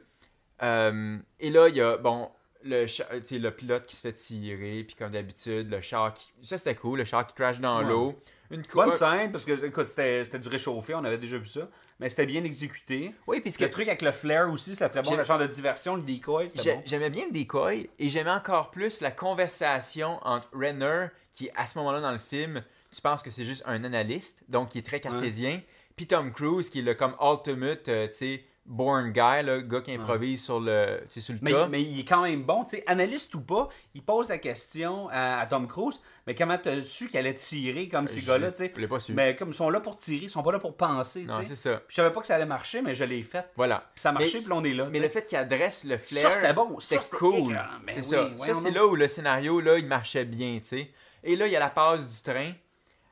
Euh, 0.62 1.18
et 1.40 1.50
là, 1.50 1.68
il 1.68 1.76
y 1.76 1.80
a, 1.80 1.96
bon, 1.96 2.30
le, 2.64 2.86
tu 3.20 3.38
le 3.38 3.50
pilote 3.50 3.86
qui 3.86 3.96
se 3.96 4.00
fait 4.02 4.12
tirer, 4.12 4.84
puis 4.84 4.96
comme 4.96 5.10
d'habitude, 5.10 5.70
le 5.70 5.80
char 5.80 6.14
qui... 6.14 6.32
Ça, 6.42 6.56
c'était 6.58 6.74
cool, 6.74 6.98
le 7.00 7.04
char 7.04 7.26
qui 7.26 7.34
crash 7.34 7.60
dans 7.60 7.80
Ouais. 7.82 7.88
l'eau. 7.88 8.18
Une 8.50 8.62
Bonne 8.74 8.92
scène, 8.92 9.32
parce 9.32 9.44
que, 9.44 9.64
écoute, 9.64 9.88
c'était 9.88 10.38
du 10.38 10.48
réchauffé, 10.48 10.94
on 10.94 11.04
avait 11.04 11.18
déjà 11.18 11.38
vu 11.38 11.46
ça. 11.46 11.68
Mais 11.98 12.08
c'était 12.10 12.26
bien 12.26 12.42
exécuté. 12.44 13.14
Oui, 13.26 13.40
puisque 13.40 13.60
Le 13.60 13.70
truc 13.70 13.86
avec 13.88 14.02
le 14.02 14.12
flare 14.12 14.50
aussi, 14.52 14.72
c'était 14.74 14.88
très 14.88 15.02
bon. 15.02 15.16
Le 15.16 15.24
genre 15.24 15.38
de 15.38 15.46
diversion, 15.46 15.96
le 15.96 16.02
decoy, 16.02 16.48
c'était 16.50 16.62
j'ai- 16.62 16.74
bon. 16.74 16.82
j'aimais 16.84 17.10
bien 17.10 17.24
le 17.32 17.38
decoy, 17.38 17.88
et 17.98 18.08
j'aimais 18.08 18.30
encore 18.30 18.70
plus 18.70 19.00
la 19.00 19.10
conversation 19.10 20.18
entre 20.26 20.48
Renner, 20.52 21.06
qui, 21.32 21.50
à 21.56 21.66
ce 21.66 21.78
moment-là 21.78 22.00
dans 22.00 22.12
le 22.12 22.18
film, 22.18 22.62
tu 22.94 23.00
penses 23.00 23.22
que 23.22 23.30
c'est 23.30 23.44
juste 23.44 23.62
un 23.66 23.82
analyste, 23.84 24.42
donc 24.48 24.70
qui 24.70 24.78
est 24.78 24.82
très 24.86 25.00
cartésien, 25.00 25.60
puis 25.96 26.06
Tom 26.06 26.32
Cruise, 26.32 26.70
qui 26.70 26.80
est 26.80 26.82
le 26.82 26.94
comme 26.94 27.14
ultimate, 27.20 27.88
euh, 27.88 28.08
tu 28.08 28.14
sais, 28.14 28.44
born 28.66 29.12
guy, 29.12 29.42
le 29.44 29.60
gars 29.60 29.82
qui 29.82 29.92
improvise 29.92 30.42
sur 30.42 30.58
le, 30.58 31.00
sur 31.08 31.34
le 31.34 31.38
Mais, 31.42 31.52
tas. 31.52 31.68
mais 31.68 31.82
il 31.82 32.00
est 32.00 32.04
quand 32.04 32.22
même 32.22 32.44
bon, 32.44 32.64
tu 32.64 32.70
sais, 32.70 32.84
analyste 32.86 33.34
ou 33.34 33.40
pas, 33.42 33.68
il 33.94 34.02
pose 34.02 34.30
la 34.30 34.38
question 34.38 35.08
à, 35.10 35.38
à 35.40 35.46
Tom 35.46 35.68
Cruise, 35.68 36.00
mais 36.26 36.34
comment 36.34 36.56
t'as 36.56 36.82
su 36.82 37.08
qu'elle 37.08 37.26
allait 37.26 37.36
tirer 37.36 37.88
comme 37.88 38.08
ces 38.08 38.22
gars-là, 38.22 38.52
tu 38.52 38.58
sais? 38.58 38.72
l'ai 38.76 38.88
pas 38.88 39.00
su. 39.00 39.12
Mais 39.12 39.36
comme 39.36 39.50
ils 39.50 39.54
sont 39.54 39.68
là 39.68 39.80
pour 39.80 39.98
tirer, 39.98 40.24
ils 40.24 40.30
sont 40.30 40.42
pas 40.42 40.52
là 40.52 40.58
pour 40.58 40.76
penser, 40.76 41.26
tu 41.28 41.32
sais? 41.34 41.44
c'est 41.44 41.56
ça. 41.56 41.82
Je 41.88 41.94
savais 41.94 42.10
pas 42.10 42.20
que 42.22 42.26
ça 42.26 42.36
allait 42.36 42.46
marcher, 42.46 42.80
mais 42.80 42.94
je 42.94 43.04
l'ai 43.04 43.22
fait. 43.22 43.44
Voilà. 43.56 43.90
Puis 43.94 44.00
ça 44.00 44.08
a 44.08 44.12
marché, 44.12 44.38
Mais- 44.38 44.44
puis 44.44 44.52
on 44.52 44.64
est 44.64 44.72
là. 44.74 44.88
Mais 44.90 44.98
le 45.00 45.08
fait 45.10 45.26
qu'il 45.26 45.36
adresse 45.36 45.84
le 45.84 45.98
flair, 45.98 46.22
Ça, 46.22 46.32
c'était 46.32 46.54
bon. 46.54 46.80
C'était 46.80 47.04
cool. 47.16 47.52
Ben 47.86 47.92
c'est 48.00 48.16
oui, 48.18 48.38
ça. 48.38 48.46
Ça, 48.46 48.54
c'est 48.54 48.70
là 48.70 48.86
où 48.86 48.94
le 48.96 49.08
scénario, 49.08 49.60
là, 49.60 49.76
il 49.78 49.86
marchait 49.86 50.24
bien, 50.24 50.58
tu 50.60 50.68
sais. 50.68 50.90
Et 51.22 51.36
là, 51.36 51.46
il 51.46 51.52
y 51.52 51.56
a 51.56 51.60
la 51.60 51.68
passe 51.70 52.08
du 52.08 52.22
train 52.22 52.52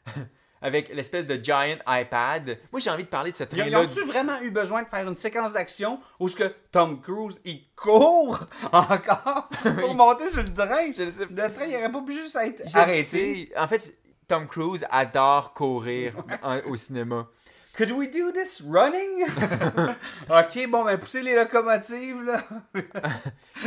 avec 0.62 0.94
l'espèce 0.94 1.26
de 1.26 1.42
giant 1.42 1.76
iPad. 1.86 2.58
Moi, 2.70 2.80
j'ai 2.80 2.90
envie 2.90 3.04
de 3.04 3.08
parler 3.08 3.32
de 3.32 3.36
ce 3.36 3.44
Ils, 3.52 3.66
ils 3.66 3.76
ont-tu 3.76 4.04
vraiment 4.04 4.40
eu 4.40 4.50
besoin 4.50 4.82
de 4.82 4.88
faire 4.88 5.06
une 5.08 5.16
séquence 5.16 5.52
d'action 5.54 5.98
où 6.20 6.28
ce 6.28 6.36
que 6.36 6.54
Tom 6.70 7.00
Cruise, 7.00 7.40
il 7.44 7.64
court 7.74 8.40
encore 8.72 9.48
pour 9.80 9.94
monter 9.94 10.30
sur 10.30 10.42
le 10.42 10.52
train? 10.52 10.92
Je 10.96 11.02
le 11.02 11.10
sais. 11.10 11.26
Le 11.28 11.52
train, 11.52 11.64
il 11.66 11.76
aurait 11.76 11.90
pas 11.92 12.02
pu 12.02 12.12
juste 12.14 12.36
être 12.36 12.62
arrêté. 12.76 13.52
En 13.56 13.66
fait, 13.66 13.92
Tom 14.28 14.46
Cruise 14.46 14.84
adore 14.90 15.52
courir 15.52 16.14
en- 16.42 16.60
au 16.66 16.76
cinéma. 16.76 17.26
Could 17.76 17.90
we 17.90 18.06
do 18.10 18.30
this 18.32 18.62
running? 18.68 19.24
ok, 20.28 20.68
bon, 20.68 20.84
ben, 20.84 20.98
poussez 20.98 21.22
les 21.22 21.34
locomotives, 21.34 22.22
là. 22.22 22.42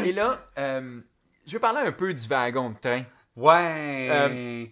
Et 0.06 0.12
là, 0.12 0.40
euh, 0.60 1.02
je 1.48 1.54
vais 1.54 1.60
parler 1.60 1.82
un 1.88 1.92
peu 1.92 2.14
du 2.14 2.28
wagon 2.28 2.70
de 2.70 2.78
train. 2.78 3.04
Ouais. 3.36 4.08
Euh, 4.12 4.66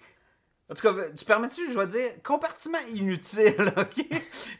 En 0.70 0.76
tout 0.76 0.82
cas, 0.82 1.10
tu 1.16 1.26
permets-tu, 1.26 1.72
je 1.72 1.78
vais 1.78 1.88
dire, 1.88 2.12
compartiment 2.24 2.78
inutile, 2.94 3.74
ok? 3.78 4.06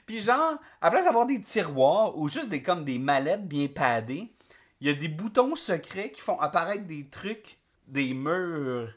Puis 0.06 0.22
genre, 0.22 0.58
à 0.82 0.92
place 0.92 1.06
d'avoir 1.06 1.26
des 1.26 1.42
tiroirs 1.42 2.18
ou 2.18 2.28
juste 2.30 2.50
des 2.50 2.62
comme 2.62 2.84
des 2.84 3.00
mallettes 3.00 3.48
bien 3.48 3.68
padées, 3.68 4.32
il 4.82 4.88
y 4.88 4.90
a 4.90 4.94
des 4.94 5.08
boutons 5.08 5.56
secrets 5.56 6.12
qui 6.12 6.22
font 6.22 6.40
apparaître 6.40 6.86
des 6.86 7.08
trucs, 7.08 7.58
des 7.88 8.14
murs. 8.14 8.94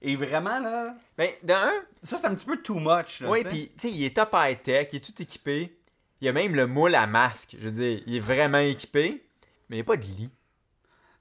Et 0.00 0.16
vraiment, 0.16 0.58
là, 0.58 0.96
Ben, 1.16 1.30
dans 1.44 1.54
un, 1.54 1.72
ça 2.02 2.16
c'est 2.16 2.26
un 2.26 2.34
petit 2.34 2.44
peu 2.44 2.56
too 2.56 2.74
much, 2.74 3.20
là, 3.20 3.30
oui, 3.30 3.44
puis 3.44 3.70
tu 3.78 3.88
sais, 3.88 3.90
il 3.90 4.04
est 4.04 4.16
top 4.16 4.30
high-tech, 4.34 4.88
il 4.92 4.96
est 4.96 5.00
tout 5.00 5.22
équipé. 5.22 5.78
Il 6.20 6.26
y 6.26 6.28
a 6.28 6.32
même 6.32 6.54
le 6.54 6.66
moule 6.66 6.94
à 6.96 7.06
masque. 7.06 7.56
Je 7.58 7.64
veux 7.64 7.72
dire, 7.72 8.00
il 8.06 8.16
est 8.16 8.20
vraiment 8.20 8.58
équipé, 8.58 9.24
mais 9.68 9.76
il 9.76 9.78
n'y 9.78 9.80
a 9.80 9.84
pas 9.84 9.96
de 9.96 10.02
lit. 10.02 10.30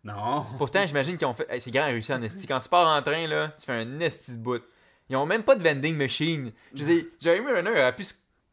Non. 0.04 0.46
Pourtant, 0.58 0.86
j'imagine 0.86 1.16
qu'ils 1.18 1.28
ont 1.28 1.34
fait. 1.34 1.48
Hey, 1.50 1.62
c'est 1.62 1.72
grand 1.72 1.86
réussi 1.86 2.12
en 2.14 2.22
esti. 2.24 2.48
Quand 2.48 2.60
tu 2.60 2.70
pars 2.70 2.88
en 2.88 3.02
train, 3.02 3.28
là, 3.28 3.50
tu 3.60 3.66
fais 3.66 3.74
un 3.74 4.00
esti 4.00 4.32
de 4.32 4.38
bout. 4.38 4.62
Ils 5.12 5.18
ont 5.18 5.26
même 5.26 5.44
pas 5.44 5.56
de 5.56 5.62
vending 5.64 5.98
machine. 5.98 6.54
Je 6.74 6.86
dire, 6.86 7.04
Jeremy 7.20 7.52
Renner 7.52 7.72
aurait 7.72 7.96
pu 7.96 8.06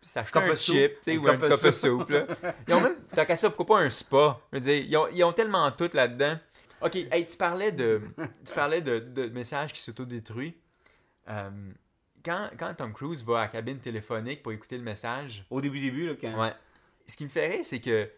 s'acheter 0.03 0.39
un 0.41 0.55
chip, 0.57 0.93
tu 0.95 0.99
sais, 1.03 1.17
ou 1.17 1.29
un 1.29 1.37
cup 1.37 1.53
of 1.53 1.73
soup. 1.73 2.11
là. 2.11 2.27
Ils 2.67 2.75
ont 2.75 2.81
même, 2.81 2.97
tant 3.15 3.25
qu'à 3.25 3.37
ça, 3.37 3.49
pourquoi 3.49 3.77
pas 3.77 3.83
un 3.85 3.91
spa? 3.91 4.41
Je 4.53 4.59
veux 4.59 4.65
dire, 4.65 4.85
ils 4.89 4.97
ont, 4.97 5.09
ils 5.13 5.23
ont 5.23 5.33
tellement 5.33 5.71
tout 5.71 5.89
là-dedans. 5.93 6.37
Ok, 6.81 6.97
hey, 6.97 7.25
tu 7.25 7.37
parlais 7.37 7.71
de, 7.71 8.01
tu 8.45 8.55
parlais 8.55 8.81
de, 8.81 8.99
de 8.99 9.27
messages 9.27 9.73
qui 9.73 9.81
s'autodétruisent. 9.81 10.55
Euh, 11.29 11.51
quand, 12.25 12.51
quand 12.59 12.75
Tom 12.75 12.93
Cruise 12.93 13.25
va 13.25 13.39
à 13.39 13.43
la 13.43 13.49
cabine 13.49 13.79
téléphonique 13.79 14.43
pour 14.43 14.51
écouter 14.51 14.79
le 14.79 14.83
message, 14.83 15.45
Au 15.51 15.61
début, 15.61 15.79
début, 15.79 16.09
là, 16.09 16.15
quand. 16.21 16.43
Ouais. 16.43 16.53
Ce 17.07 17.17
qui 17.17 17.23
me 17.25 17.31
fait 17.31 17.47
rire, 17.47 17.65
c'est 17.65 17.81
que 17.81 18.11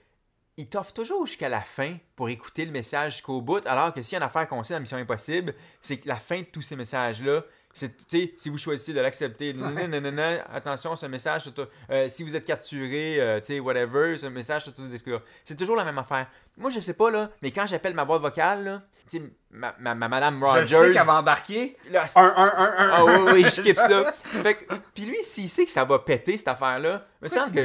il 0.56 0.66
t'offre 0.68 0.92
toujours 0.94 1.26
jusqu'à 1.26 1.48
la 1.50 1.60
fin 1.60 1.96
pour 2.16 2.28
écouter 2.30 2.64
le 2.64 2.72
message 2.72 3.12
jusqu'au 3.16 3.40
bout, 3.42 3.64
alors 3.66 3.92
que 3.92 4.02
s'il 4.02 4.12
y 4.12 4.16
a 4.16 4.18
une 4.18 4.22
affaire 4.26 4.48
qu'on 4.48 4.64
sait 4.64 4.74
dans 4.74 4.80
Mission 4.80 4.96
Impossible, 4.98 5.54
c'est 5.80 5.98
que 5.98 6.08
la 6.08 6.16
fin 6.16 6.40
de 6.40 6.44
tous 6.46 6.62
ces 6.62 6.76
messages-là, 6.76 7.44
si 7.72 8.48
vous 8.50 8.58
choisissez 8.58 8.92
de 8.92 9.00
l'accepter, 9.00 9.52
nanana, 9.54 10.44
attention, 10.52 10.96
ce 10.96 11.06
message, 11.06 11.50
euh, 11.90 12.08
si 12.08 12.24
vous 12.24 12.34
êtes 12.34 12.44
capturé, 12.44 13.20
euh, 13.20 13.38
tu 13.40 13.46
sais, 13.46 13.60
whatever, 13.60 14.18
ce 14.18 14.26
message 14.26 14.64
s'autodétruira. 14.64 15.20
C'est 15.44 15.56
toujours 15.56 15.76
la 15.76 15.84
même 15.84 15.98
affaire. 15.98 16.26
Moi, 16.56 16.70
je 16.70 16.80
sais 16.80 16.94
pas, 16.94 17.10
là, 17.10 17.30
mais 17.42 17.52
quand 17.52 17.66
j'appelle 17.66 17.94
ma 17.94 18.04
boîte 18.04 18.20
vocale, 18.22 18.64
là, 18.64 18.82
tu 19.08 19.18
sais, 19.18 19.22
ma, 19.50 19.74
ma, 19.78 19.94
ma 19.94 20.08
madame 20.08 20.38
Je 20.40 20.44
Rogers... 20.44 20.66
sais 20.66 20.92
qu'elle 20.92 21.06
va 21.06 21.14
embarquer. 21.20 21.76
là, 21.90 22.06
c'est- 22.08 22.18
Un, 22.18 22.24
un, 22.36 22.52
un, 22.54 22.74
un. 22.76 22.90
Ah 22.92 23.04
oui, 23.04 23.30
oui, 23.34 23.44
je 23.44 23.50
skip 23.50 23.76
ça. 23.76 24.12
Fait 24.24 24.54
que, 24.56 24.74
puis 24.92 25.06
lui, 25.06 25.22
s'il 25.22 25.48
sait 25.48 25.64
que 25.64 25.70
ça 25.70 25.84
va 25.84 26.00
péter, 26.00 26.36
cette 26.36 26.48
affaire-là, 26.48 27.06
me 27.22 27.28
semble 27.28 27.52
que... 27.52 27.60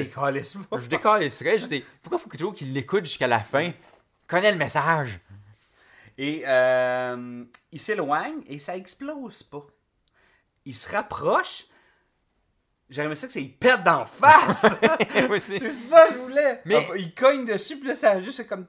Pas? 0.70 0.78
Je 0.78 0.88
décalisserais. 0.88 1.58
Je 1.58 1.65
dis, 1.65 1.84
pourquoi 2.02 2.20
faut 2.20 2.30
que 2.30 2.38
toujours 2.38 2.54
qu'il 2.54 2.72
l'écoute 2.74 3.06
jusqu'à 3.06 3.28
la 3.28 3.39
fin? 3.39 3.72
Connais 4.28 4.52
le 4.52 4.58
message. 4.58 5.20
Et 6.18 6.44
euh, 6.48 7.44
il 7.72 7.80
s'éloigne 7.80 8.41
et 8.48 8.60
ça 8.60 8.78
explose 8.78 9.44
pas. 9.44 9.65
Il 10.65 10.73
se 10.75 10.89
rapproche. 10.89 11.65
J'aimerais 12.89 13.15
ça 13.15 13.28
que 13.28 13.34
ça 13.34 13.39
il 13.39 13.51
pète 13.54 13.84
d'en 13.84 14.06
face. 14.06 14.62
C'est 15.39 15.69
ça 15.69 16.08
que 16.08 16.13
je 16.13 16.17
voulais. 16.19 16.62
Mais- 16.65 16.75
Enfin, 16.75 16.93
il 16.97 17.13
cogne 17.13 17.45
dessus, 17.45 17.78
puis 17.78 17.88
là, 17.88 17.95
ça 17.95 18.12
a 18.12 18.21
juste 18.21 18.47
comme... 18.47 18.67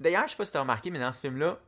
D'ailleurs, 0.00 0.24
je 0.26 0.30
sais 0.32 0.36
pas 0.36 0.44
si 0.44 0.52
t'as 0.52 0.60
remarqué, 0.60 0.90
mais 0.90 0.98
dans 0.98 1.12
ce 1.12 1.20
film-là, 1.20 1.58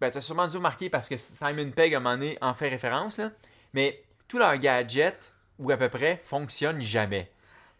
ben 0.00 0.10
t'as 0.10 0.20
sûrement 0.22 0.48
dû 0.48 0.56
remarquer 0.56 0.88
parce 0.88 1.08
que 1.08 1.16
Simon 1.18 1.70
Pegg, 1.70 1.92
à 1.94 1.98
un 1.98 2.00
moment 2.00 2.16
donné, 2.16 2.38
en 2.40 2.54
fait 2.54 2.68
référence, 2.70 3.18
là, 3.18 3.30
mais 3.74 4.02
tous 4.28 4.38
leurs 4.38 4.56
gadgets, 4.56 5.32
ou 5.58 5.70
à 5.70 5.76
peu 5.76 5.90
près, 5.90 6.20
fonctionnent 6.24 6.80
jamais. 6.80 7.30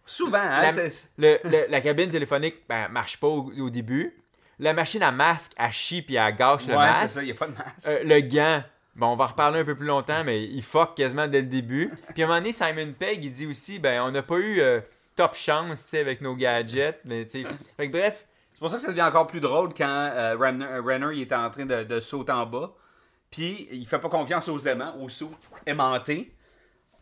Souvent, 0.04 0.36
hein, 0.38 0.62
La- 0.62 0.68
c'est- 0.72 1.12
Le- 1.16 1.38
le- 1.44 1.66
la 1.70 1.80
cabine 1.80 2.10
téléphonique, 2.10 2.56
ben, 2.68 2.88
marche 2.88 3.18
pas 3.18 3.26
au, 3.28 3.50
au 3.58 3.70
début. 3.70 4.14
La 4.58 4.74
machine 4.74 5.02
à 5.02 5.10
masque, 5.12 5.52
elle 5.56 5.72
chie 5.72 6.02
puis 6.02 6.16
elle 6.16 6.34
gâche 6.36 6.66
le 6.66 6.76
Ouais, 6.76 6.84
c'est 6.92 7.00
masque. 7.00 7.14
ça, 7.14 7.22
il 7.22 7.26
n'y 7.26 7.30
a 7.32 7.34
pas 7.34 7.46
de 7.46 7.52
masque. 7.56 7.86
Euh, 7.88 8.02
le 8.04 8.20
gant, 8.20 8.62
bon, 8.96 9.08
on 9.08 9.16
va 9.16 9.24
en 9.24 9.28
reparler 9.28 9.60
un 9.60 9.64
peu 9.64 9.74
plus 9.74 9.86
longtemps, 9.86 10.24
mais 10.24 10.44
il 10.44 10.62
fuck 10.62 10.94
quasiment 10.96 11.28
dès 11.28 11.40
le 11.40 11.46
début. 11.48 11.90
Puis 12.14 12.22
à 12.22 12.26
un 12.26 12.28
moment 12.28 12.40
donné, 12.40 12.52
Simon 12.52 12.92
Pegg, 12.98 13.24
il 13.24 13.30
dit 13.30 13.46
aussi, 13.46 13.78
ben, 13.78 14.02
on 14.02 14.10
n'a 14.10 14.22
pas 14.22 14.38
eu 14.38 14.60
euh, 14.60 14.80
top 15.16 15.34
chance, 15.34 15.82
tu 15.84 15.88
sais, 15.90 16.00
avec 16.00 16.20
nos 16.20 16.34
gadgets. 16.34 17.00
Mais, 17.04 17.26
tu 17.26 17.42
sais. 17.42 17.48
Fait 17.76 17.86
que 17.88 17.92
bref, 17.92 18.26
C'est 18.52 18.60
pour 18.60 18.68
ça 18.68 18.76
que 18.76 18.82
ça 18.82 18.90
devient 18.90 19.02
encore 19.02 19.26
plus 19.26 19.40
drôle 19.40 19.72
quand 19.74 19.86
euh, 20.14 20.36
Renner, 20.38 20.64
euh, 20.66 20.82
Renner, 20.82 21.08
il 21.14 21.22
est 21.22 21.32
en 21.32 21.50
train 21.50 21.66
de, 21.66 21.84
de 21.84 22.00
sauter 22.00 22.32
en 22.32 22.46
bas. 22.46 22.72
Puis 23.30 23.66
il 23.72 23.86
fait 23.86 23.98
pas 23.98 24.10
confiance 24.10 24.48
aux 24.48 24.58
aimants, 24.58 24.94
aux 25.00 25.08
sous 25.08 25.34
aimantés. 25.64 26.34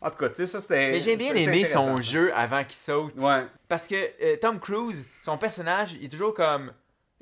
En 0.03 0.09
tout 0.09 0.15
cas, 0.17 0.29
tu 0.29 0.35
sais, 0.37 0.45
ça 0.47 0.59
c'était. 0.59 0.91
mais 0.91 0.99
j'ai 1.01 1.15
bien 1.15 1.35
aimé 1.35 1.63
son 1.63 1.97
ça. 1.97 2.01
jeu 2.03 2.33
avant 2.35 2.63
qu'il 2.63 2.75
saute. 2.75 3.13
Ouais. 3.17 3.45
Parce 3.67 3.87
que 3.87 3.95
euh, 4.23 4.35
Tom 4.41 4.59
Cruise, 4.59 5.05
son 5.23 5.37
personnage, 5.37 5.93
il 5.93 6.05
est 6.05 6.09
toujours 6.09 6.33
comme. 6.33 6.71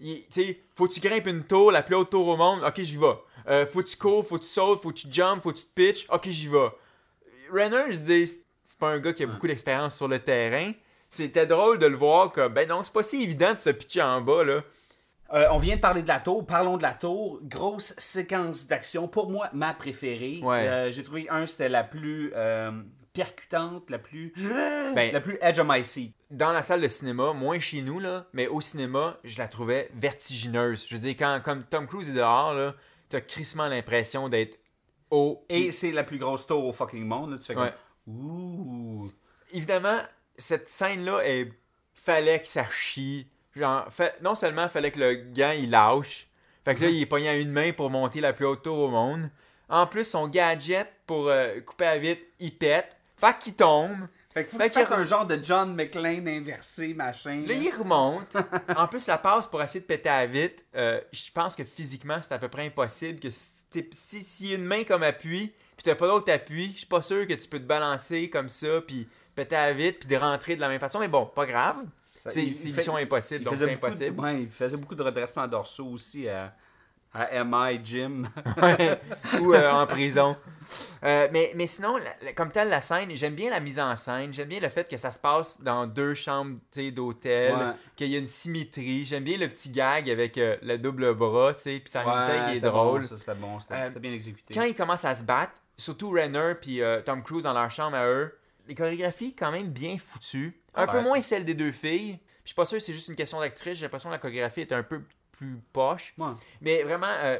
Il- 0.01 0.23
Tu 0.29 0.43
sais, 0.43 0.59
faut 0.75 0.87
que 0.87 0.93
tu 0.93 0.99
grimpes 0.99 1.27
une 1.27 1.43
tour, 1.43 1.71
la 1.71 1.81
plus 1.81 1.95
haute 1.95 2.09
tour 2.09 2.27
au 2.27 2.37
monde, 2.37 2.63
ok, 2.65 2.81
j'y 2.81 2.97
vais. 2.97 3.05
Euh, 3.47 3.65
faut 3.65 3.81
que 3.81 3.87
tu 3.87 3.97
cours, 3.97 4.25
faut 4.25 4.37
que 4.37 4.43
tu 4.43 4.49
sautes, 4.49 4.81
faut 4.81 4.89
que 4.89 4.97
tu 4.99 5.07
jumps, 5.11 5.41
faut 5.41 5.51
que 5.51 5.57
tu 5.57 5.63
te 5.65 5.73
pitches, 5.73 6.05
ok, 6.11 6.27
j'y 6.29 6.47
vais. 6.47 6.69
Renner, 7.51 7.91
je 7.91 7.97
dis, 7.97 8.27
c'est 8.63 8.77
pas 8.79 8.89
un 8.89 8.99
gars 8.99 9.13
qui 9.13 9.23
a 9.23 9.27
beaucoup 9.27 9.47
d'expérience 9.47 9.95
sur 9.97 10.07
le 10.07 10.19
terrain. 10.19 10.71
C'était 11.09 11.47
drôle 11.47 11.79
de 11.79 11.87
le 11.87 11.95
voir 11.95 12.31
comme, 12.31 12.53
ben 12.53 12.67
non, 12.69 12.83
c'est 12.83 12.93
pas 12.93 13.01
si 13.03 13.23
évident 13.23 13.53
de 13.53 13.57
se 13.59 13.71
pitcher 13.71 14.01
en 14.03 14.21
bas, 14.21 14.43
là. 14.43 14.61
Euh, 15.33 15.45
on 15.51 15.57
vient 15.59 15.75
de 15.75 15.81
parler 15.81 16.01
de 16.01 16.07
la 16.07 16.19
tour, 16.19 16.45
parlons 16.45 16.77
de 16.77 16.81
la 16.83 16.93
tour. 16.93 17.39
Grosse 17.43 17.93
séquence 17.99 18.65
d'action, 18.67 19.07
pour 19.07 19.29
moi, 19.29 19.49
ma 19.53 19.73
préférée. 19.75 20.39
Ouais. 20.43 20.67
Euh, 20.67 20.91
j'ai 20.91 21.03
trouvé 21.03 21.27
un, 21.29 21.45
c'était 21.45 21.69
la 21.69 21.83
plus 21.83 22.31
percutante, 23.13 23.89
la 23.89 23.99
plus. 23.99 24.33
Ben- 24.95 25.11
la 25.13 25.21
plus 25.21 25.37
edge 25.41 25.59
of 25.59 25.67
my 25.69 25.83
seat. 25.83 26.13
Dans 26.31 26.51
la 26.51 26.63
salle 26.63 26.81
de 26.81 26.87
cinéma, 26.87 27.33
moins 27.33 27.59
chez 27.59 27.81
nous, 27.81 27.99
là, 27.99 28.27
mais 28.33 28.47
au 28.47 28.61
cinéma, 28.61 29.17
je 29.23 29.37
la 29.37 29.47
trouvais 29.47 29.89
vertigineuse. 29.95 30.85
Je 30.87 30.95
veux 30.95 31.01
dire, 31.01 31.15
quand 31.17 31.41
comme 31.43 31.63
Tom 31.63 31.87
Cruise 31.87 32.09
est 32.09 32.13
dehors, 32.13 32.53
là, 32.53 32.75
t'as 33.09 33.21
crissement 33.21 33.67
l'impression 33.67 34.29
d'être 34.29 34.59
haut. 35.11 35.43
Et 35.49 35.71
c'est 35.71 35.91
la 35.91 36.03
plus 36.03 36.17
grosse 36.19 36.45
tour 36.47 36.65
au 36.65 36.73
fucking 36.73 37.05
monde. 37.05 37.31
là. 37.31 37.37
Tu 37.37 37.45
fais 37.45 37.55
Ouais. 37.55 37.71
comme. 38.05 38.15
Ouh. 38.15 39.11
évidemment, 39.53 39.99
cette 40.37 40.69
scène-là, 40.69 41.21
il 41.27 41.51
fallait 41.93 42.39
que 42.41 42.47
ça 42.47 42.65
chie. 42.71 43.27
Genre, 43.55 43.85
fa- 43.91 44.13
non 44.21 44.35
seulement 44.35 44.67
fallait 44.69 44.91
que 44.91 44.99
le 44.99 45.15
gant 45.15 45.51
il 45.51 45.69
lâche, 45.71 46.27
fait 46.65 46.75
que 46.75 46.83
là, 46.83 46.89
il 46.89 47.01
est 47.01 47.05
pogné 47.05 47.29
à 47.29 47.37
une 47.37 47.51
main 47.51 47.71
pour 47.73 47.89
monter 47.89 48.21
la 48.21 48.33
plus 48.33 48.45
haute 48.45 48.63
tour 48.63 48.77
au 48.79 48.87
monde. 48.89 49.29
En 49.69 49.85
plus, 49.87 50.05
son 50.05 50.27
gadget 50.27 50.87
pour 51.05 51.27
euh, 51.29 51.59
couper 51.61 51.85
à 51.85 51.97
vite, 51.97 52.21
il 52.39 52.55
pète. 52.55 52.95
Fait 53.19 53.37
qu'il 53.39 53.55
tombe. 53.55 54.07
Fait 54.33 54.43
qu'il 54.45 54.51
faut 54.51 54.57
Fait 54.59 54.69
fasse 54.69 54.87
qu'il- 54.89 54.97
un 54.97 55.03
genre 55.03 55.25
de 55.25 55.39
John 55.41 55.73
McClane 55.73 56.27
inversé, 56.27 56.93
machin. 56.93 57.43
Là, 57.47 57.53
il 57.55 57.71
remonte. 57.75 58.35
En 58.77 58.87
plus, 58.87 59.07
la 59.07 59.17
passe 59.17 59.47
pour 59.47 59.61
essayer 59.61 59.81
de 59.81 59.85
péter 59.87 60.09
à 60.09 60.25
vite, 60.27 60.63
euh, 60.75 61.01
je 61.11 61.31
pense 61.33 61.55
que 61.55 61.63
physiquement, 61.63 62.19
c'est 62.21 62.33
à 62.33 62.37
peu 62.39 62.47
près 62.47 62.65
impossible. 62.67 63.19
que 63.19 63.29
Si, 63.31 64.21
si, 64.21 64.47
y 64.49 64.53
a 64.53 64.55
une 64.57 64.65
main 64.65 64.83
comme 64.83 65.01
appui, 65.03 65.47
puis 65.75 65.83
t'as 65.83 65.95
pas 65.95 66.07
d'autre 66.07 66.31
appui, 66.31 66.71
je 66.73 66.79
suis 66.79 66.87
pas 66.87 67.01
sûr 67.01 67.25
que 67.27 67.33
tu 67.33 67.47
peux 67.47 67.59
te 67.59 67.65
balancer 67.65 68.29
comme 68.29 68.49
ça, 68.49 68.81
puis 68.85 69.07
péter 69.35 69.55
à 69.55 69.73
vite, 69.73 69.99
puis 70.01 70.09
de 70.09 70.15
rentrer 70.15 70.55
de 70.55 70.61
la 70.61 70.67
même 70.69 70.79
façon. 70.79 70.99
Mais 70.99 71.07
bon, 71.07 71.25
pas 71.25 71.45
grave. 71.47 71.77
C'est 72.27 72.43
mission 72.45 72.97
impossible, 72.97 73.41
Il 73.41 73.45
donc 73.45 73.57
c'est 73.57 73.71
impossible. 73.73 74.15
de, 74.17 74.21
ouais, 74.21 74.41
il 74.43 74.49
faisait 74.49 74.77
beaucoup 74.77 74.93
de 74.95 75.01
redressements 75.03 75.47
dorsaux 75.47 75.87
aussi 75.87 76.27
à, 76.29 76.53
à 77.13 77.43
MI 77.43 77.79
Gym. 77.83 78.27
ou 79.41 79.53
euh, 79.53 79.71
en 79.71 79.87
prison. 79.87 80.37
Euh, 81.03 81.27
mais, 81.31 81.51
mais 81.55 81.65
sinon, 81.67 81.97
la- 82.21 82.33
comme 82.33 82.51
telle, 82.51 82.69
la 82.69 82.81
scène, 82.81 83.09
j'aime 83.15 83.33
bien 83.35 83.49
la 83.49 83.59
mise 83.59 83.79
en 83.79 83.95
scène. 83.95 84.31
J'aime 84.33 84.47
bien 84.49 84.59
le 84.59 84.69
fait 84.69 84.87
que 84.87 84.97
ça 84.97 85.11
se 85.11 85.17
passe 85.19 85.61
dans 85.61 85.87
deux 85.87 86.13
chambres 86.13 86.59
d'hôtel, 86.93 87.53
Ouais. 87.55 87.71
qu'il 87.95 88.07
y 88.09 88.15
a 88.15 88.19
une 88.19 88.25
symétrie. 88.25 89.05
J'aime 89.05 89.23
bien 89.23 89.37
le 89.37 89.47
petit 89.47 89.71
gag 89.71 90.09
avec 90.09 90.37
euh, 90.37 90.57
le 90.61 90.77
double 90.77 91.13
bras, 91.15 91.53
tu 91.55 91.61
sais, 91.61 91.79
puis 91.79 91.89
ça 91.91 92.05
Ouais, 92.05 92.55
est 92.55 92.61
drôle. 92.61 93.01
Bon, 93.01 93.07
ça, 93.07 93.17
c'était 93.17 93.35
bon, 93.35 93.57
Euh, 93.71 93.87
c'était 93.87 93.99
bien 93.99 94.13
exécuté. 94.13 94.53
Quand 94.53 94.63
ils 94.63 94.75
commencent 94.75 95.05
à 95.05 95.15
se 95.15 95.23
battre, 95.23 95.53
surtout 95.77 96.11
Renner 96.11 96.53
puis 96.61 96.81
Tom 97.05 97.23
Cruise 97.23 97.43
dans 97.43 97.53
leur 97.53 97.71
chambre 97.71 97.95
à 97.97 98.05
eux, 98.07 98.37
les 98.67 98.75
chorégraphies 98.75 99.33
quand 99.35 99.51
même 99.51 99.69
bien 99.69 99.97
foutues. 99.97 100.61
Un 100.75 100.85
peu 100.85 101.01
moins 101.01 101.21
celle 101.21 101.43
des 101.45 101.55
deux 101.55 101.71
filles. 101.71 102.19
Je 102.43 102.49
suis 102.49 102.55
pas 102.55 102.65
sûr 102.65 102.79
c'est 102.81 102.93
juste 102.93 103.07
une 103.07 103.15
question 103.15 103.39
d'actrice. 103.39 103.77
J'ai 103.77 103.85
l'impression 103.85 104.09
que 104.09 104.13
la 104.13 104.19
chorégraphie 104.19 104.61
est 104.61 104.71
un 104.71 104.83
peu 104.83 105.01
plus 105.39 105.61
poche. 105.71 106.13
Ouais. 106.17 106.33
Mais 106.61 106.83
vraiment, 106.83 107.07
euh, 107.07 107.39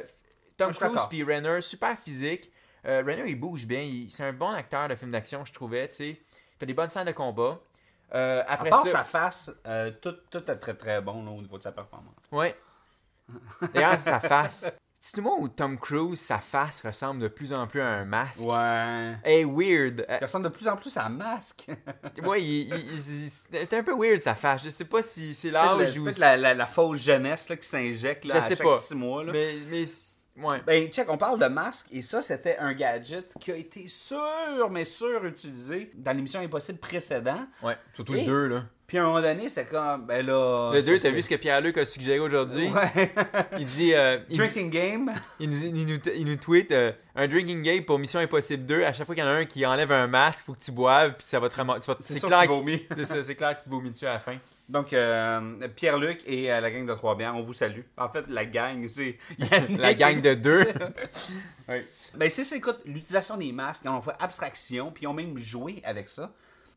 Tom 0.56 0.72
Cruise 0.72 1.00
puis 1.10 1.22
Renner, 1.22 1.60
super 1.60 1.98
physique. 1.98 2.50
Euh, 2.86 3.02
Renner, 3.06 3.24
il 3.28 3.38
bouge 3.38 3.66
bien. 3.66 4.06
C'est 4.08 4.24
un 4.24 4.32
bon 4.32 4.50
acteur 4.50 4.88
de 4.88 4.94
film 4.94 5.10
d'action, 5.10 5.44
je 5.44 5.52
trouvais. 5.52 5.86
tu 5.88 5.94
sais. 5.96 6.08
Il 6.10 6.58
fait 6.58 6.66
des 6.66 6.74
bonnes 6.74 6.88
scènes 6.90 7.06
de 7.06 7.12
combat. 7.12 7.58
Euh, 8.14 8.42
À 8.46 8.54
après 8.54 8.70
part 8.70 8.84
ça, 8.86 8.90
sa 8.90 9.04
face, 9.04 9.50
euh, 9.66 9.92
tout, 10.00 10.14
tout 10.30 10.50
est 10.50 10.56
très 10.56 10.74
très 10.74 11.00
bon 11.00 11.24
là, 11.24 11.30
au 11.30 11.40
niveau 11.40 11.58
de 11.58 11.62
sa 11.62 11.72
performance. 11.72 12.14
Ouais. 12.32 12.58
D'ailleurs, 13.72 14.00
sa 14.00 14.18
face. 14.18 14.72
C'est 15.02 15.16
le 15.16 15.22
monde 15.22 15.38
où 15.40 15.48
Tom 15.48 15.78
Cruise, 15.78 16.20
sa 16.20 16.38
face 16.38 16.82
ressemble 16.84 17.22
de 17.22 17.28
plus 17.28 17.54
en 17.54 17.66
plus 17.66 17.80
à 17.80 17.86
un 17.86 18.04
masque. 18.04 18.40
Ouais. 18.44 19.14
Hey, 19.24 19.44
weird. 19.44 20.04
Euh, 20.08 20.18
Il 20.20 20.24
ressemble 20.24 20.44
de 20.44 20.50
plus 20.50 20.68
en 20.68 20.76
plus 20.76 20.94
à 20.98 21.06
un 21.06 21.08
masque. 21.08 21.68
ouais, 22.22 22.42
il, 22.42 22.68
il- 22.68 22.74
il- 22.74 23.24
il- 23.24 23.30
c'est 23.50 23.72
un 23.74 23.82
peu 23.82 23.94
weird 23.96 24.20
sa 24.20 24.34
face. 24.34 24.62
Je 24.64 24.68
sais 24.68 24.84
pas 24.84 25.00
si 25.02 25.32
c'est 25.32 25.48
C'est 25.48 25.52
l'âge 25.52 25.98
ou. 25.98 26.06
la, 26.18 26.36
la, 26.36 26.52
la 26.54 26.66
fausse 26.66 27.00
jeunesse 27.00 27.48
là, 27.48 27.56
qui 27.56 27.66
s'injecte 27.66 28.26
là, 28.26 28.34
Je 28.34 28.38
à 28.38 28.42
sais 28.42 28.56
chaque 28.56 28.66
pas. 28.66 28.78
six 28.78 28.94
mois. 28.94 29.24
Là. 29.24 29.32
Mais, 29.32 29.54
mais 29.70 29.84
Ouais. 30.36 30.62
Ben, 30.64 30.88
check, 30.88 31.10
on 31.10 31.18
parle 31.18 31.38
de 31.40 31.46
masque, 31.46 31.86
et 31.90 32.00
ça, 32.02 32.22
c'était 32.22 32.56
un 32.58 32.72
gadget 32.72 33.34
qui 33.40 33.50
a 33.52 33.56
été 33.56 33.88
sûr, 33.88 34.70
mais 34.70 34.84
sûr 34.84 35.22
utilisé 35.26 35.90
dans 35.94 36.12
l'émission 36.16 36.40
Impossible 36.40 36.78
précédent. 36.78 37.46
Ouais, 37.62 37.76
surtout 37.94 38.14
Et- 38.14 38.20
le 38.20 38.26
2, 38.26 38.46
là. 38.46 38.62
Puis 38.90 38.98
à 38.98 39.04
un 39.04 39.06
moment 39.06 39.22
donné, 39.22 39.48
c'était 39.48 39.66
comme, 39.66 40.04
ben 40.04 40.26
là. 40.26 40.72
Le 40.74 40.80
c'est 40.80 40.86
2, 40.86 40.92
parce 40.94 41.02
t'as 41.04 41.10
vu 41.10 41.22
ce 41.22 41.28
que 41.28 41.36
Pierre-Luc 41.36 41.78
a 41.78 41.86
suggéré 41.86 42.18
aujourd'hui? 42.18 42.72
Ouais. 42.72 43.12
Il 43.56 43.64
dit. 43.64 43.94
euh, 43.94 44.18
il, 44.28 44.36
Drinking 44.36 44.68
game. 44.68 45.12
il 45.38 45.48
nous, 45.48 45.64
il 45.64 45.86
nous, 45.86 45.98
il 46.12 46.26
nous 46.26 46.34
tweet 46.34 46.72
euh, 46.72 46.90
un 47.14 47.28
drinking 47.28 47.62
game 47.62 47.84
pour 47.84 48.00
Mission 48.00 48.18
Impossible 48.18 48.66
2. 48.66 48.82
À 48.82 48.92
chaque 48.92 49.06
fois 49.06 49.14
qu'il 49.14 49.22
y 49.22 49.26
en 49.28 49.30
a 49.30 49.34
un 49.34 49.44
qui 49.44 49.64
enlève 49.64 49.92
un 49.92 50.08
masque, 50.08 50.44
faut 50.44 50.54
que 50.54 50.58
tu 50.58 50.72
boives, 50.72 51.14
puis 51.16 51.24
ça 51.28 51.38
va 51.38 51.48
te 51.48 51.54
ramasser. 51.54 51.92
C'est 52.00 52.20
clair, 52.20 52.48
c'est 53.06 53.34
clair 53.36 53.54
que 53.54 53.60
tu 53.60 53.66
te 53.66 53.70
vomis 53.70 53.90
dessus 53.92 54.06
à 54.06 54.14
la 54.14 54.18
fin. 54.18 54.34
Donc, 54.68 54.92
euh, 54.92 55.68
Pierre-Luc 55.76 56.22
et 56.26 56.50
euh, 56.50 56.60
la 56.60 56.72
gang 56.72 56.84
de 56.84 56.94
Trois-Bières, 56.94 57.36
on 57.36 57.42
vous 57.42 57.52
salue. 57.52 57.82
En 57.96 58.08
fait, 58.08 58.24
la 58.26 58.44
gang, 58.44 58.88
c'est. 58.88 59.18
La 59.78 59.94
gang 59.94 60.20
de 60.20 60.34
deux. 60.34 60.66
Oui. 61.68 61.76
Ben, 62.16 62.28
c'est 62.28 62.42
ça, 62.42 62.56
écoute, 62.56 62.80
l'utilisation 62.84 63.36
des 63.36 63.52
masques, 63.52 63.86
ont 63.86 64.02
fait 64.02 64.10
abstraction, 64.18 64.90
puis 64.90 65.04
ils 65.04 65.06
ont 65.06 65.14
même 65.14 65.38
joué 65.38 65.80
avec 65.84 66.08
ça. 66.08 66.32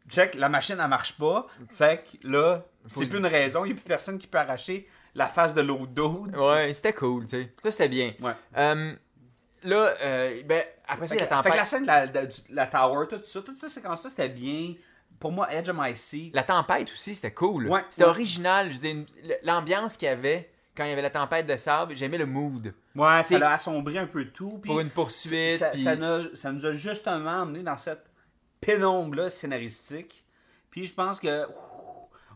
Check, 0.09 0.35
la 0.35 0.49
machine, 0.49 0.77
elle 0.81 0.87
marche 0.89 1.17
pas. 1.17 1.47
Fait 1.71 2.03
que 2.03 2.27
là, 2.27 2.63
c'est 2.87 3.05
plus 3.07 3.19
une 3.19 3.25
raison, 3.25 3.63
il 3.65 3.69
n'y 3.69 3.73
a 3.73 3.75
plus 3.75 3.85
personne 3.87 4.17
qui 4.19 4.27
peut 4.27 4.37
arracher 4.37 4.87
la 5.15 5.27
face 5.27 5.53
de 5.53 5.61
l'autre 5.61 5.87
dos. 5.87 6.25
Ouais, 6.35 6.73
c'était 6.73 6.93
cool, 6.93 7.25
tu 7.25 7.29
sais. 7.43 7.53
Ça, 7.63 7.71
c'était 7.71 7.89
bien. 7.89 8.13
Ouais. 8.21 8.33
Euh, 8.57 8.93
là, 9.63 9.93
euh, 10.01 10.41
ben, 10.43 10.63
après 10.87 11.07
ça, 11.07 11.15
Fait 11.15 11.21
il 11.23 11.25
y 11.25 11.31
a 11.31 11.35
la 11.37 11.43
fait 11.43 11.49
que 11.49 11.55
la 11.55 11.61
tempête. 11.63 11.67
scène 11.67 11.81
de 11.83 11.87
la, 11.87 12.07
de- 12.07 12.25
du- 12.25 12.53
la 12.53 12.67
tower, 12.67 13.07
tout 13.09 13.19
ça, 13.23 13.41
toute 13.41 13.57
cette 13.59 13.69
séquence-là, 13.69 14.09
c'était 14.09 14.29
bien. 14.29 14.73
Pour 15.19 15.31
moi, 15.31 15.47
Edge 15.53 15.69
of 15.69 15.77
My 15.79 15.95
Seat. 15.95 16.35
La 16.35 16.43
tempête 16.43 16.91
aussi, 16.91 17.15
c'était 17.15 17.33
cool. 17.33 17.67
Ouais, 17.69 17.81
c'était 17.89 18.03
ouais. 18.03 18.09
original. 18.09 18.69
L'ambiance 19.43 19.95
qu'il 19.95 20.07
y 20.07 20.11
avait 20.11 20.49
quand 20.75 20.83
il 20.83 20.89
y 20.89 20.93
avait 20.93 21.03
la 21.03 21.11
tempête 21.11 21.45
de 21.45 21.55
sable, 21.55 21.95
j'aimais 21.95 22.17
le 22.17 22.25
mood. 22.25 22.73
Ouais, 22.95 23.23
ça 23.23 23.49
a 23.49 23.53
assombri 23.53 23.97
un 23.99 24.07
peu 24.07 24.25
tout. 24.25 24.57
puis 24.61 24.69
Pour 24.69 24.79
une 24.79 24.89
poursuite. 24.89 25.57
Ça, 25.57 25.67
puis- 25.69 25.81
ça 25.83 26.51
nous 26.51 26.65
a 26.65 26.73
justement 26.73 27.43
amené 27.43 27.61
dans 27.63 27.77
cette 27.77 28.03
pénombre-là 28.65 29.29
scénaristique. 29.29 30.25
Puis 30.69 30.85
je 30.85 30.93
pense 30.93 31.19
que 31.19 31.45
ouf, 31.45 31.53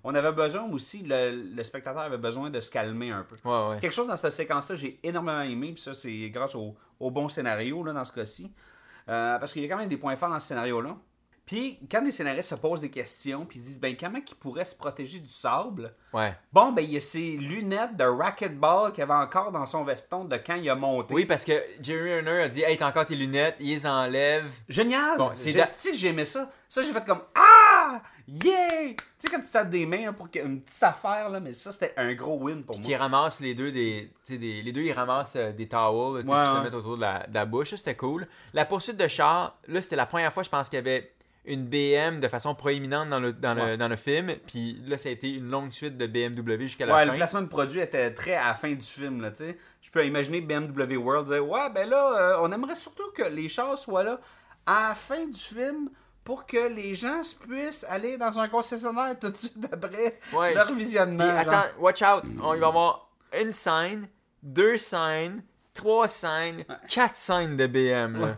on 0.03 0.15
avait 0.15 0.31
besoin 0.31 0.63
aussi, 0.71 1.03
le, 1.03 1.53
le 1.55 1.63
spectateur 1.63 2.01
avait 2.01 2.17
besoin 2.17 2.49
de 2.49 2.59
se 2.59 2.71
calmer 2.71 3.11
un 3.11 3.23
peu. 3.23 3.35
Ouais, 3.43 3.69
ouais. 3.69 3.79
Quelque 3.79 3.93
chose 3.93 4.07
dans 4.07 4.15
cette 4.15 4.31
séquence-là, 4.31 4.75
j'ai 4.75 4.99
énormément 5.03 5.41
aimé, 5.41 5.73
puis 5.73 5.81
ça, 5.81 5.93
c'est 5.93 6.29
grâce 6.29 6.55
au, 6.55 6.75
au 6.99 7.11
bon 7.11 7.27
scénario 7.27 7.83
là, 7.83 7.93
dans 7.93 8.03
ce 8.03 8.13
cas-ci. 8.13 8.53
Euh, 9.09 9.39
parce 9.39 9.53
qu'il 9.53 9.61
y 9.63 9.65
a 9.65 9.69
quand 9.69 9.77
même 9.77 9.89
des 9.89 9.97
points 9.97 10.15
forts 10.15 10.29
dans 10.29 10.39
ce 10.39 10.47
scénario-là. 10.47 10.97
Puis, 11.47 11.79
quand 11.89 12.01
les 12.01 12.11
scénaristes 12.11 12.49
se 12.49 12.55
posent 12.55 12.81
des 12.81 12.91
questions, 12.91 13.45
puis 13.45 13.57
ils 13.57 13.61
se 13.61 13.67
disent, 13.67 13.79
ben, 13.79 13.95
comment 13.97 14.19
ils 14.19 14.35
pourraient 14.35 14.65
se 14.65 14.75
protéger 14.75 15.19
du 15.19 15.29
sable? 15.29 15.93
Ouais. 16.13 16.35
Bon, 16.51 16.73
ben, 16.73 16.81
il 16.81 16.91
y 16.93 16.97
a 16.97 17.01
ces 17.01 17.37
lunettes 17.37 17.95
de 17.95 18.03
racquetball 18.03 18.91
qu'il 18.91 19.01
avait 19.03 19.13
encore 19.13 19.53
dans 19.53 19.65
son 19.65 19.85
veston 19.85 20.25
de 20.25 20.35
quand 20.35 20.55
il 20.55 20.69
a 20.69 20.75
monté. 20.75 21.13
Oui, 21.13 21.25
parce 21.25 21.45
que 21.45 21.53
Jerry 21.81 22.17
Renner 22.17 22.43
a 22.43 22.49
dit 22.49 22.63
Hey, 22.63 22.75
t'as 22.77 22.87
encore 22.89 23.05
tes 23.05 23.15
lunettes, 23.15 23.55
il 23.61 23.67
les 23.69 23.85
enlève. 23.87 24.53
Génial! 24.67 25.17
Bon, 25.17 25.31
c'est 25.35 25.65
si 25.67 25.91
que 25.91 25.97
j'aimais 25.97 26.25
ça. 26.25 26.51
Ça, 26.67 26.83
j'ai 26.83 26.91
fait 26.91 27.05
comme 27.05 27.21
Ah! 27.33 28.01
Yeah! 28.27 28.89
Tu 28.89 28.95
sais, 29.19 29.27
quand 29.29 29.39
tu 29.41 29.49
tapes 29.49 29.69
des 29.69 29.85
mains 29.85 30.09
hein, 30.09 30.13
pour 30.13 30.27
une 30.35 30.59
petite 30.61 30.83
affaire, 30.83 31.29
là, 31.29 31.39
mais 31.39 31.53
ça, 31.53 31.71
c'était 31.71 31.93
un 31.95 32.13
gros 32.13 32.37
win 32.37 32.61
pour 32.63 32.75
Puis 32.75 32.81
moi. 32.81 32.85
qui 32.87 32.95
ramasse 32.97 33.39
les 33.39 33.55
deux 33.55 33.71
des. 33.71 34.11
tu 34.25 34.33
sais, 34.33 34.37
des 34.37 34.61
les 34.61 34.71
deux, 34.73 34.81
ils 34.81 34.91
ramassent 34.91 35.37
euh, 35.37 35.53
des 35.53 35.69
towels, 35.69 36.23
tu 36.23 36.27
sais, 36.29 36.35
Ouais, 36.35 36.45
se 36.45 36.61
mettent 36.61 36.73
autour 36.73 36.97
de 36.97 37.01
la, 37.01 37.25
de 37.25 37.33
la 37.33 37.45
bouche. 37.45 37.73
C'était 37.75 37.95
cool. 37.95 38.27
La 38.53 38.65
poursuite 38.65 38.97
de 38.97 39.07
char, 39.07 39.57
là, 39.67 39.81
c'était 39.81 39.95
la 39.95 40.05
première 40.05 40.33
fois, 40.33 40.43
je 40.43 40.49
pense, 40.49 40.67
qu'il 40.67 40.75
y 40.75 40.79
avait 40.79 41.13
une 41.47 41.65
BM 41.65 42.19
de 42.19 42.27
façon 42.27 42.53
proéminente 42.53 43.09
dans 43.09 43.19
le, 43.19 43.33
dans, 43.33 43.53
le, 43.53 43.61
Ouais. 43.61 43.77
dans 43.77 43.87
le 43.87 43.95
film. 43.95 44.35
Puis 44.45 44.81
là, 44.85 44.97
ça 44.97 45.09
a 45.09 45.11
été 45.13 45.29
une 45.31 45.49
longue 45.49 45.71
suite 45.71 45.97
de 45.97 46.05
BMW 46.07 46.59
jusqu'à 46.67 46.85
la 46.85 46.93
Ouais, 46.93 47.05
fin. 47.05 47.11
le 47.11 47.17
placement 47.17 47.41
de 47.41 47.47
produit 47.47 47.79
était 47.79 48.13
très 48.13 48.35
à 48.35 48.47
la 48.47 48.53
fin 48.53 48.71
du 48.73 48.85
film, 48.85 49.21
là, 49.21 49.31
tu 49.31 49.37
sais. 49.37 49.57
Je 49.81 49.89
peux 49.89 50.05
imaginer 50.05 50.41
BMW 50.41 50.97
World 50.97 51.27
dire 51.27 51.47
Ouais, 51.47 51.69
ben 51.73 51.89
là, 51.89 52.17
euh, 52.19 52.37
on 52.41 52.51
aimerait 52.51 52.75
surtout 52.75 53.09
que 53.15 53.23
les 53.23 53.47
chars 53.49 53.77
soient 53.77 54.03
là 54.03 54.19
à 54.65 54.89
la 54.89 54.95
fin 54.95 55.25
du 55.25 55.39
film 55.39 55.89
pour 56.23 56.45
que 56.45 56.67
les 56.67 56.93
gens 56.93 57.23
se 57.23 57.33
puissent 57.35 57.85
aller 57.89 58.17
dans 58.17 58.37
un 58.37 58.49
concessionnaire 58.49 59.17
tout 59.17 59.29
de 59.29 59.35
suite 59.35 59.65
après 59.71 60.19
Ouais, 60.33 60.53
leur 60.53 60.67
je- 60.67 60.73
visionnement. 60.73 61.23
Genre. 61.23 61.37
attends, 61.53 61.67
watch 61.79 62.01
out, 62.01 62.23
on 62.43 62.55
va 62.57 62.67
avoir 62.67 63.09
une 63.41 63.53
scène, 63.53 64.09
deux 64.43 64.75
scènes, 64.75 65.41
trois 65.73 66.09
scènes, 66.09 66.65
quatre 66.89 67.15
scènes 67.15 67.55
de 67.55 67.65
BM. 67.67 68.19
Là. 68.19 68.37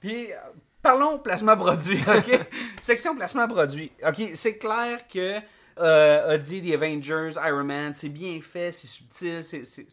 Puis, 0.00 0.32
euh, 0.32 0.36
parlons 0.82 1.18
placement 1.18 1.56
produit, 1.56 1.98
OK? 2.08 2.40
Section 2.80 3.16
placement 3.16 3.48
produit. 3.48 3.92
OK, 4.06 4.22
c'est 4.34 4.58
clair 4.58 5.06
que 5.08 5.38
euh, 5.78 6.34
a 6.34 6.38
dit 6.38 6.62
The 6.62 6.74
Avengers, 6.74 7.30
Iron 7.46 7.64
Man, 7.64 7.92
c'est 7.92 8.08
bien 8.08 8.40
fait, 8.40 8.72
c'est 8.72 8.86
subtil, 8.86 9.44
c'est... 9.44 9.86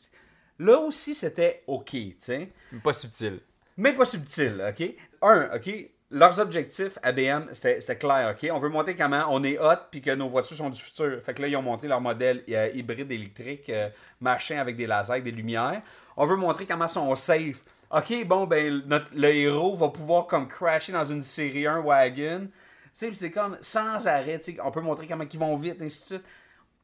Là 0.57 0.79
aussi, 0.79 1.13
c'était 1.13 1.63
OK, 1.67 1.91
tu 1.91 2.15
sais. 2.19 2.49
Pas 2.83 2.93
subtil. 2.93 3.39
Mais 3.77 3.93
pas 3.93 4.05
subtil, 4.05 4.63
OK? 4.67 4.95
Un, 5.21 5.49
OK? 5.55 5.69
Leurs 6.11 6.39
objectifs 6.39 6.97
à 7.03 7.11
BM, 7.11 7.47
c'était 7.51 7.97
clair, 7.97 8.33
OK? 8.33 8.49
On 8.51 8.59
veut 8.59 8.69
montrer 8.69 8.95
comment 8.95 9.25
on 9.29 9.43
est 9.43 9.59
hot 9.59 9.87
puis 9.91 10.01
que 10.01 10.11
nos 10.11 10.29
voitures 10.29 10.55
sont 10.55 10.69
du 10.69 10.79
futur. 10.79 11.19
Fait 11.21 11.33
que 11.33 11.41
là, 11.41 11.49
ils 11.49 11.57
ont 11.57 11.61
montré 11.61 11.87
leur 11.87 11.99
modèle 11.99 12.43
euh, 12.49 12.69
hybride 12.73 13.11
électrique, 13.11 13.69
euh, 13.69 13.89
machin 14.21 14.59
avec 14.59 14.77
des 14.77 14.87
lasers, 14.87 15.13
avec 15.13 15.23
des 15.25 15.31
lumières. 15.31 15.81
On 16.15 16.25
veut 16.25 16.37
montrer 16.37 16.65
comment 16.65 16.87
sont 16.87 17.13
safe. 17.15 17.65
OK, 17.95 18.25
bon, 18.25 18.45
ben, 18.45 18.83
notre, 18.87 19.07
le 19.15 19.33
héros 19.33 19.77
va 19.77 19.87
pouvoir 19.87 20.27
comme 20.27 20.49
crasher 20.49 20.91
dans 20.91 21.05
une 21.05 21.23
série 21.23 21.65
1 21.65 21.79
wagon. 21.79 22.49
Tu 22.49 22.89
sais, 22.91 23.13
c'est 23.13 23.31
comme 23.31 23.57
sans 23.61 24.05
arrêt, 24.07 24.39
tu 24.39 24.53
sais, 24.53 24.57
on 24.61 24.69
peut 24.71 24.81
montrer 24.81 25.07
comment 25.07 25.23
ils 25.31 25.39
vont 25.39 25.55
vite, 25.55 25.81
ainsi 25.81 26.01
de 26.01 26.05
suite. 26.17 26.25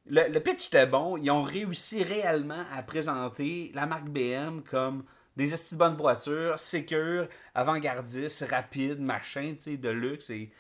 Le, 0.05 0.29
le 0.29 0.39
pitch 0.39 0.67
était 0.67 0.85
bon. 0.85 1.17
Ils 1.17 1.29
ont 1.29 1.41
réussi 1.43 2.03
réellement 2.03 2.63
à 2.73 2.81
présenter 2.81 3.71
la 3.75 3.85
marque 3.85 4.07
BM 4.07 4.61
comme 4.69 5.03
des 5.35 5.53
estis 5.53 5.75
de 5.75 5.79
bonnes 5.79 5.95
voitures, 5.95 6.57
sécures, 6.57 7.27
avant-gardistes, 7.55 8.45
rapides, 8.49 8.99
machin, 8.99 9.53
tu 9.57 9.63
sais, 9.63 9.77
de 9.77 9.89
luxe. 9.89 10.29
Et... 10.29 10.51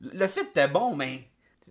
Le 0.00 0.26
fit 0.26 0.40
était 0.40 0.68
bon, 0.68 0.96
mais. 0.96 1.28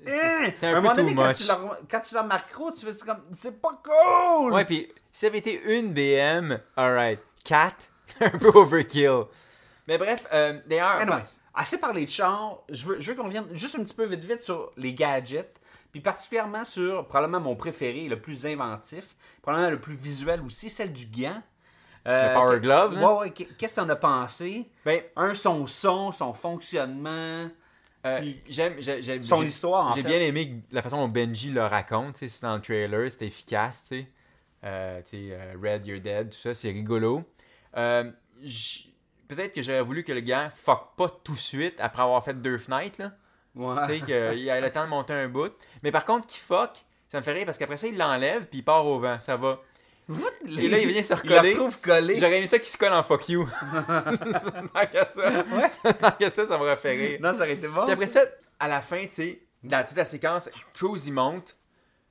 Hein! 0.08 0.50
c'est 0.56 0.68
À 0.68 0.70
un 0.72 0.74
peu 0.76 0.82
moment 0.82 0.96
too 0.96 1.16
quand 1.16 1.28
much. 1.28 1.38
tu, 1.38 1.48
leur, 1.48 1.78
quand 1.90 2.00
tu 2.00 2.16
leur 2.16 2.46
tu 2.74 2.86
fais 2.86 2.94
c'est 2.94 3.06
comme. 3.06 3.24
C'est 3.34 3.62
pas 3.62 3.82
cool! 3.84 4.54
Ouais, 4.54 4.66
puis 4.66 4.88
si 5.12 5.22
ça 5.22 5.28
avait 5.28 5.38
été 5.40 5.62
une 5.78 5.94
BM, 5.94 6.58
alright. 6.76 7.20
Quatre, 7.44 7.90
un 8.22 8.30
peu 8.38 8.48
overkill. 8.50 9.24
Mais 9.88 9.98
bref, 9.98 10.26
euh, 10.34 10.60
d'ailleurs. 10.68 11.00
Assez 11.56 11.80
parlé 11.80 12.06
de 12.06 12.10
char, 12.10 12.64
je 12.72 12.88
veux, 12.88 13.00
je 13.00 13.12
veux 13.12 13.16
qu'on 13.16 13.28
vienne 13.28 13.46
juste 13.54 13.76
un 13.78 13.84
petit 13.84 13.94
peu 13.94 14.06
vite 14.06 14.26
vite 14.26 14.42
sur 14.42 14.72
les 14.76 14.96
gadgets, 14.96 15.54
puis 15.92 16.02
particulièrement 16.02 16.64
sur 16.64 17.06
probablement 17.08 17.40
mon 17.42 17.56
préféré, 17.56 18.08
le 18.08 18.20
plus 18.20 18.48
inventif, 18.48 19.16
probablement 19.44 19.70
le 19.70 19.80
plus 19.80 19.94
visuel 19.96 20.42
aussi, 20.42 20.72
celle 20.72 20.92
du 20.92 21.06
gant. 21.06 21.44
Euh, 22.08 22.30
Le 22.30 22.34
Power 22.34 22.60
Glove, 22.60 22.98
hein? 22.98 23.08
Ouais, 23.08 23.20
ouais, 23.20 23.30
qu'est- 23.30 23.56
qu'est-ce 23.56 23.76
que 23.76 23.82
t'en 23.82 23.90
as 23.90 23.96
pensé? 23.96 24.68
Ben, 24.84 25.02
Un, 25.16 25.36
son 25.36 25.68
son, 25.68 26.12
son 26.12 26.34
fonctionnement. 26.34 27.48
Euh, 28.06 28.32
j'aime, 28.50 28.74
j'ai- 28.80 29.02
j'ai- 29.04 29.22
Son 29.22 29.44
histoire, 29.44 29.86
en 29.88 29.92
J'ai 29.92 30.02
bien 30.02 30.20
aimé 30.20 30.62
la 30.72 30.82
façon 30.82 30.98
dont 30.98 31.08
Benji 31.08 31.52
le 31.52 31.64
raconte, 31.66 32.18
c'est 32.18 32.42
dans 32.42 32.56
le 32.56 32.62
trailer, 32.62 33.12
c'était 33.12 33.28
efficace, 33.28 33.84
tu 33.88 34.00
sais. 34.00 34.08
Tu 34.64 35.10
sais, 35.10 35.30
euh, 35.32 35.54
Red, 35.62 35.86
You're 35.86 36.02
Dead, 36.02 36.32
tout 36.32 36.38
ça, 36.38 36.54
c'est 36.56 36.72
rigolo. 36.72 37.24
Euh, 37.78 38.12
Peut-être 39.28 39.54
que 39.54 39.62
j'aurais 39.62 39.82
voulu 39.82 40.04
que 40.04 40.12
le 40.12 40.20
gars 40.20 40.52
fuck 40.52 40.96
pas 40.98 41.08
tout 41.24 41.34
de 41.34 41.38
suite 41.38 41.76
après 41.80 42.04
avoir 42.04 42.24
fait 42.24 42.34
deux 42.40 42.58
fenêtres, 42.58 43.02
là. 43.02 43.12
Ouais. 43.56 43.76
Tu 43.88 43.94
sais, 43.94 44.00
qu'il 44.02 44.48
ait 44.48 44.62
le 44.62 44.72
temps 44.72 44.84
de 44.84 44.90
monter 44.90 45.14
un 45.14 45.28
bout. 45.28 45.54
Mais 45.84 45.92
par 45.92 46.06
contre, 46.06 46.28
qu'il 46.28 46.42
fuck, 46.42 46.72
ça 47.08 47.20
me 47.20 47.24
fait 47.24 47.34
rire 47.34 47.46
parce 47.46 47.58
qu'après 47.58 47.78
ça, 47.78 47.88
il 47.88 47.98
l'enlève 47.98 48.46
puis 48.48 48.60
il 48.60 48.64
part 48.64 48.86
au 48.86 49.00
vent, 49.00 49.20
ça 49.20 49.38
va. 49.38 49.60
Et 50.60 50.68
là, 50.68 50.80
il 50.80 50.88
vient 50.90 51.02
se 51.04 51.14
Il 51.24 51.30
le 51.30 51.36
recoller. 51.38 51.72
collé. 51.82 52.16
J'aurais 52.18 52.38
aimé 52.38 52.48
ça 52.48 52.60
qu'il 52.60 52.68
se 52.70 52.78
colle 52.78 52.92
en 52.94 53.04
fuck 53.04 53.30
you. 53.30 53.48
Tant 54.74 54.86
qu'à 54.92 55.06
ça. 55.06 55.44
Tant 56.02 56.12
qu'à 56.12 56.30
ça, 56.30 56.46
ça 56.46 56.58
m'aurait 56.58 56.76
fait 56.76 56.92
rire. 56.92 57.20
Non, 57.22 57.32
ça 57.32 57.44
aurait 57.44 57.54
été 57.54 57.68
bon. 57.68 57.84
Puis 57.86 57.94
après 57.94 58.08
ça, 58.08 58.22
à 58.60 58.68
la 58.68 58.82
fin, 58.82 59.06
tu 59.06 59.12
sais, 59.14 59.42
dans 59.64 59.86
toute 59.88 59.98
la 59.98 60.06
séquence, 60.06 60.50
Cruise, 60.74 61.08
il 61.08 61.14
monte, 61.14 61.56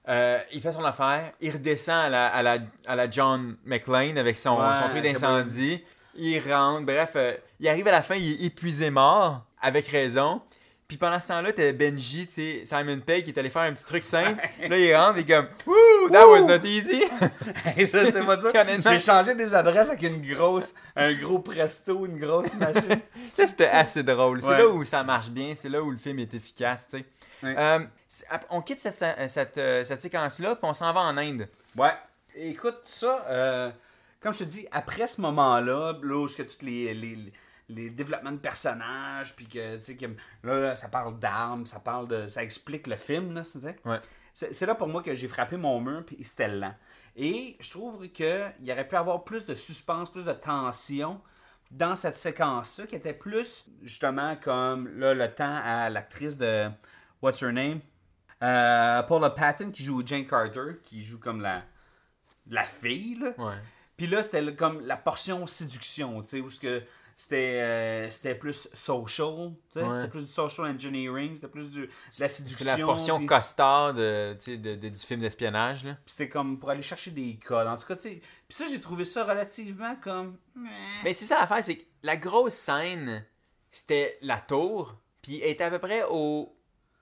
euh, 0.08 0.38
il 0.52 0.60
fait 0.60 0.72
son 0.72 0.84
affaire, 0.84 1.32
il 1.40 1.50
redescend 1.52 2.06
à 2.06 2.08
la, 2.08 2.26
à 2.28 2.42
la, 2.42 2.58
à 2.86 2.96
la 2.96 3.10
John 3.10 3.56
McClane 3.64 4.18
avec 4.18 4.36
son, 4.38 4.58
Ouais, 4.60 4.74
son 4.76 4.88
truc 4.88 5.02
c'est 5.04 5.12
d'incendie. 5.12 5.82
Il 6.14 6.38
rentre, 6.52 6.84
bref, 6.84 7.12
euh, 7.16 7.34
il 7.60 7.68
arrive 7.68 7.88
à 7.88 7.92
la 7.92 8.02
fin, 8.02 8.16
il 8.16 8.32
est 8.32 8.46
épuisé 8.46 8.90
mort, 8.90 9.44
avec 9.60 9.86
raison. 9.88 10.42
Puis 10.88 10.98
pendant 10.98 11.18
ce 11.20 11.28
temps-là, 11.28 11.54
t'as 11.54 11.72
Benji, 11.72 12.26
tu 12.26 12.32
sais, 12.34 12.62
Simon 12.66 12.98
Pegg 13.00 13.24
qui 13.24 13.30
est 13.30 13.38
allé 13.38 13.48
faire 13.48 13.62
un 13.62 13.72
petit 13.72 13.84
truc 13.84 14.04
simple. 14.04 14.38
là, 14.68 14.76
il 14.78 14.94
rentre, 14.94 15.18
il 15.18 15.22
est 15.22 15.34
comme, 15.34 15.46
Wouh, 15.66 16.10
that 16.10 16.26
was 16.28 16.40
not 16.42 16.62
easy. 16.66 17.02
Hey, 17.64 17.86
ça, 17.86 18.04
c'était 18.04 18.20
pas 18.20 18.36
dur. 18.38 18.50
J'ai 18.90 18.98
changé 18.98 19.34
des 19.34 19.54
adresses 19.54 19.88
avec 19.88 20.02
une 20.02 20.20
grosse, 20.34 20.74
un 20.94 21.14
gros 21.14 21.38
presto, 21.38 22.04
une 22.04 22.18
grosse 22.18 22.52
machine. 22.54 23.00
Ça, 23.34 23.46
c'était 23.46 23.68
assez 23.68 24.02
drôle. 24.02 24.42
C'est 24.42 24.48
Ouais. 24.48 24.58
là 24.58 24.68
où 24.68 24.84
ça 24.84 25.02
marche 25.02 25.30
bien, 25.30 25.54
c'est 25.56 25.70
là 25.70 25.80
où 25.82 25.90
le 25.90 25.96
film 25.96 26.18
est 26.18 26.34
efficace, 26.34 26.86
tu 26.90 26.98
sais. 26.98 27.04
Ouais. 27.42 27.54
Euh, 27.56 27.78
c'est- 27.78 27.86
on 28.50 28.62
quitte 28.62 28.80
cette, 28.80 29.30
cette, 29.30 29.58
euh, 29.58 29.84
cette 29.84 30.02
séquence-là, 30.02 30.56
puis 30.56 30.64
on 30.68 30.74
s'en 30.74 30.92
va 30.92 31.00
en 31.00 31.16
Inde. 31.16 31.48
Ouais. 31.76 31.94
Écoute, 32.34 32.78
ça, 32.82 33.26
euh, 33.28 33.70
comme 34.20 34.32
je 34.32 34.40
te 34.40 34.44
dis, 34.44 34.66
après 34.70 35.06
ce 35.06 35.20
moment-là, 35.20 35.94
là 36.02 36.16
où 36.16 36.26
que 36.26 36.42
tous 36.42 36.64
les, 36.64 36.94
les, 36.94 37.32
les 37.68 37.90
développements 37.90 38.32
de 38.32 38.38
personnages, 38.38 39.34
puis 39.34 39.46
que, 39.46 39.76
tu 39.76 39.82
sais, 39.82 39.96
que 39.96 40.06
là, 40.42 40.58
là, 40.58 40.76
ça 40.76 40.88
parle 40.88 41.18
d'armes, 41.18 41.66
ça 41.66 41.80
parle 41.80 42.08
de. 42.08 42.26
ça 42.26 42.42
explique 42.42 42.86
le 42.86 42.96
film, 42.96 43.34
là, 43.34 43.44
sais. 43.44 43.76
Ouais. 43.84 43.98
C'est 44.34 44.54
c'est 44.54 44.64
là 44.64 44.74
pour 44.74 44.88
moi 44.88 45.02
que 45.02 45.14
j'ai 45.14 45.28
frappé 45.28 45.56
mon 45.56 45.80
mur, 45.80 46.04
puis 46.06 46.16
c'était 46.22 46.48
lent. 46.48 46.74
Et 47.16 47.56
je 47.60 47.70
trouve 47.70 48.08
qu'il 48.08 48.54
y 48.60 48.72
aurait 48.72 48.88
pu 48.88 48.96
avoir 48.96 49.24
plus 49.24 49.44
de 49.44 49.54
suspense, 49.54 50.10
plus 50.10 50.24
de 50.24 50.32
tension 50.32 51.20
dans 51.70 51.96
cette 51.96 52.16
séquence-là, 52.16 52.86
qui 52.86 52.96
était 52.96 53.12
plus, 53.12 53.66
justement, 53.82 54.36
comme 54.36 54.88
là, 54.98 55.12
le 55.12 55.34
temps 55.34 55.60
à 55.62 55.90
l'actrice 55.90 56.38
de 56.38 56.70
What's 57.20 57.42
Her 57.42 57.52
Name? 57.52 57.80
Euh, 58.42 59.02
Paula 59.04 59.30
Patton, 59.30 59.70
qui 59.70 59.82
joue 59.84 60.02
Jane 60.04 60.26
Carter, 60.26 60.78
qui 60.84 61.02
joue 61.02 61.18
comme 61.18 61.40
la, 61.40 61.62
la 62.48 62.64
fille, 62.64 63.16
là. 63.20 63.32
Ouais. 63.38 63.54
Puis 63.96 64.06
là, 64.06 64.22
c'était 64.22 64.54
comme 64.54 64.80
la 64.80 64.96
portion 64.96 65.46
séduction, 65.46 66.22
tu 66.22 66.28
sais, 66.28 66.40
où 66.40 66.50
ce 66.50 66.58
que 66.60 66.82
c'était 67.14 67.60
euh, 67.60 68.10
c'était 68.10 68.34
plus 68.34 68.68
social, 68.72 69.52
tu 69.72 69.78
sais, 69.78 69.84
Ouais. 69.86 69.94
c'était 69.94 70.08
plus 70.08 70.26
du 70.26 70.32
social 70.32 70.66
engineering, 70.66 71.34
c'était 71.36 71.46
plus 71.48 71.70
du, 71.70 71.82
de 71.82 71.90
la 72.18 72.26
séduction. 72.26 72.64
C'est 72.66 72.78
la 72.78 72.84
portion 72.84 73.26
costard 73.26 73.94
de, 73.94 74.34
tu 74.40 74.52
sais, 74.52 74.56
de- 74.56 74.74
de- 74.74 74.88
du 74.88 74.98
film 74.98 75.20
d'espionnage. 75.20 75.84
là. 75.84 75.92
puis 76.04 76.14
c'était 76.16 76.28
comme 76.30 76.58
pour 76.58 76.70
aller 76.70 76.82
chercher 76.82 77.10
des 77.12 77.36
codes. 77.36 77.68
En 77.68 77.76
tout 77.76 77.86
cas, 77.86 77.94
tu 77.96 78.02
sais. 78.02 78.22
Puis 78.48 78.56
ça, 78.56 78.64
j'ai 78.68 78.80
trouvé 78.80 79.04
ça 79.04 79.24
relativement 79.24 79.94
comme. 79.96 80.36
Mais 81.04 81.12
c'est 81.12 81.26
ça 81.26 81.38
l'affaire, 81.38 81.62
c'est 81.62 81.76
que 81.76 81.84
la 82.02 82.16
grosse 82.16 82.54
scène, 82.54 83.24
c'était 83.70 84.18
la 84.22 84.38
tour, 84.38 84.96
puis 85.20 85.38
elle 85.42 85.50
était 85.50 85.64
à 85.64 85.70
peu 85.70 85.78
près 85.78 86.04
aux 86.10 86.52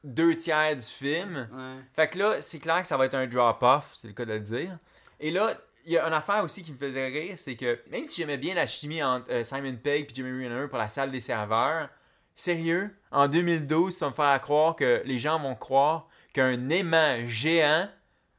deux 0.05 0.35
tiers 0.35 0.77
du 0.77 0.83
film. 0.83 1.49
Ouais. 1.53 1.83
Fait 1.95 2.09
que 2.09 2.19
là, 2.19 2.41
c'est 2.41 2.59
clair 2.59 2.81
que 2.83 2.87
ça 2.87 2.97
va 2.97 3.07
être 3.07 3.15
un 3.15 3.27
drop-off, 3.27 3.93
c'est 3.95 4.09
le 4.09 4.15
cas 4.15 4.25
de 4.25 4.33
le 4.33 4.41
dire. 4.41 4.79
Et 5.19 5.31
là, 5.31 5.55
il 5.85 5.93
y 5.93 5.99
a 5.99 6.07
une 6.07 6.13
affaire 6.13 6.45
aussi 6.45 6.63
qui 6.63 6.73
me 6.73 6.79
faisait 6.79 7.07
rire, 7.09 7.35
c'est 7.37 7.57
que 7.57 7.81
même 7.91 8.05
si 8.05 8.21
j'aimais 8.21 8.39
bien 8.39 8.55
la 8.55 8.67
chimie 8.67 9.03
entre 9.03 9.31
euh, 9.31 9.45
Simon 9.45 9.77
Pegg 9.77 10.11
et 10.11 10.15
Jimmy 10.15 10.47
Renner 10.47 10.69
pour 10.69 10.79
la 10.79 10.89
salle 10.89 11.11
des 11.11 11.21
serveurs, 11.21 11.89
sérieux, 12.35 12.97
en 13.11 13.29
2012, 13.29 13.95
tu 13.95 14.01
vas 14.01 14.11
me 14.11 14.15
faire 14.15 14.41
croire 14.41 14.77
que 14.77 15.03
les 15.05 15.19
gens 15.19 15.39
vont 15.39 15.55
croire 15.55 16.09
qu'un 16.33 16.69
aimant 16.69 17.17
géant 17.27 17.89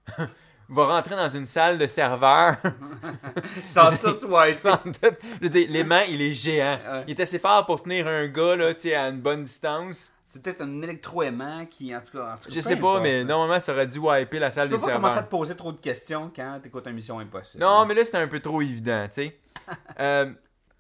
va 0.70 0.86
rentrer 0.86 1.16
dans 1.16 1.30
une 1.30 1.46
salle 1.46 1.78
de 1.78 1.88
serveurs 1.88 2.58
Sans 3.66 3.96
tout, 3.98 4.26
ouais, 4.28 4.54
sans 4.54 4.72
ça. 4.72 4.82
doute. 4.86 5.20
Je 5.40 5.44
veux 5.44 5.50
dire, 5.50 5.68
l'aimant, 5.70 6.04
il 6.08 6.22
est 6.22 6.34
géant. 6.34 6.80
Il 7.08 7.12
est 7.12 7.20
assez 7.20 7.40
fort 7.40 7.66
pour 7.66 7.84
tenir 7.84 8.08
un 8.08 8.28
gars, 8.28 8.56
là, 8.56 8.68
à 8.70 9.10
une 9.10 9.22
bonne 9.22 9.44
distance. 9.44 10.14
C'est 10.32 10.42
peut-être 10.42 10.62
un 10.62 10.82
électroaimant 10.82 11.66
qui, 11.66 11.94
en 11.94 12.00
tout 12.02 12.18
cas. 12.18 12.34
En 12.34 12.38
tout 12.38 12.48
cas 12.48 12.56
Je 12.56 12.62
sais 12.62 12.78
pas, 12.78 12.92
importe, 12.92 13.04
mais 13.04 13.26
normalement, 13.26 13.60
ça 13.60 13.74
aurait 13.74 13.86
dû 13.86 14.00
wiper 14.00 14.40
la 14.40 14.50
salle 14.50 14.70
Tu 14.70 14.76
peux 14.76 14.78
des 14.80 14.86
pas 14.86 14.94
commencer 14.94 15.16
à 15.16 15.18
serveurs. 15.18 15.26
te 15.30 15.36
poser 15.36 15.56
trop 15.58 15.72
de 15.74 15.78
questions 15.78 16.32
quand 16.34 16.60
t'écoutes 16.64 16.88
une 16.88 16.94
Mission 16.94 17.20
Impossible. 17.20 17.62
Non, 17.62 17.86
mais 17.86 17.94
là, 17.96 18.06
c'était 18.06 18.20
un 18.20 18.28
peu 18.30 18.40
trop 18.40 18.62
évident, 18.62 19.06
tu 19.08 19.24
sais. 19.24 19.38
Euh, 20.00 20.32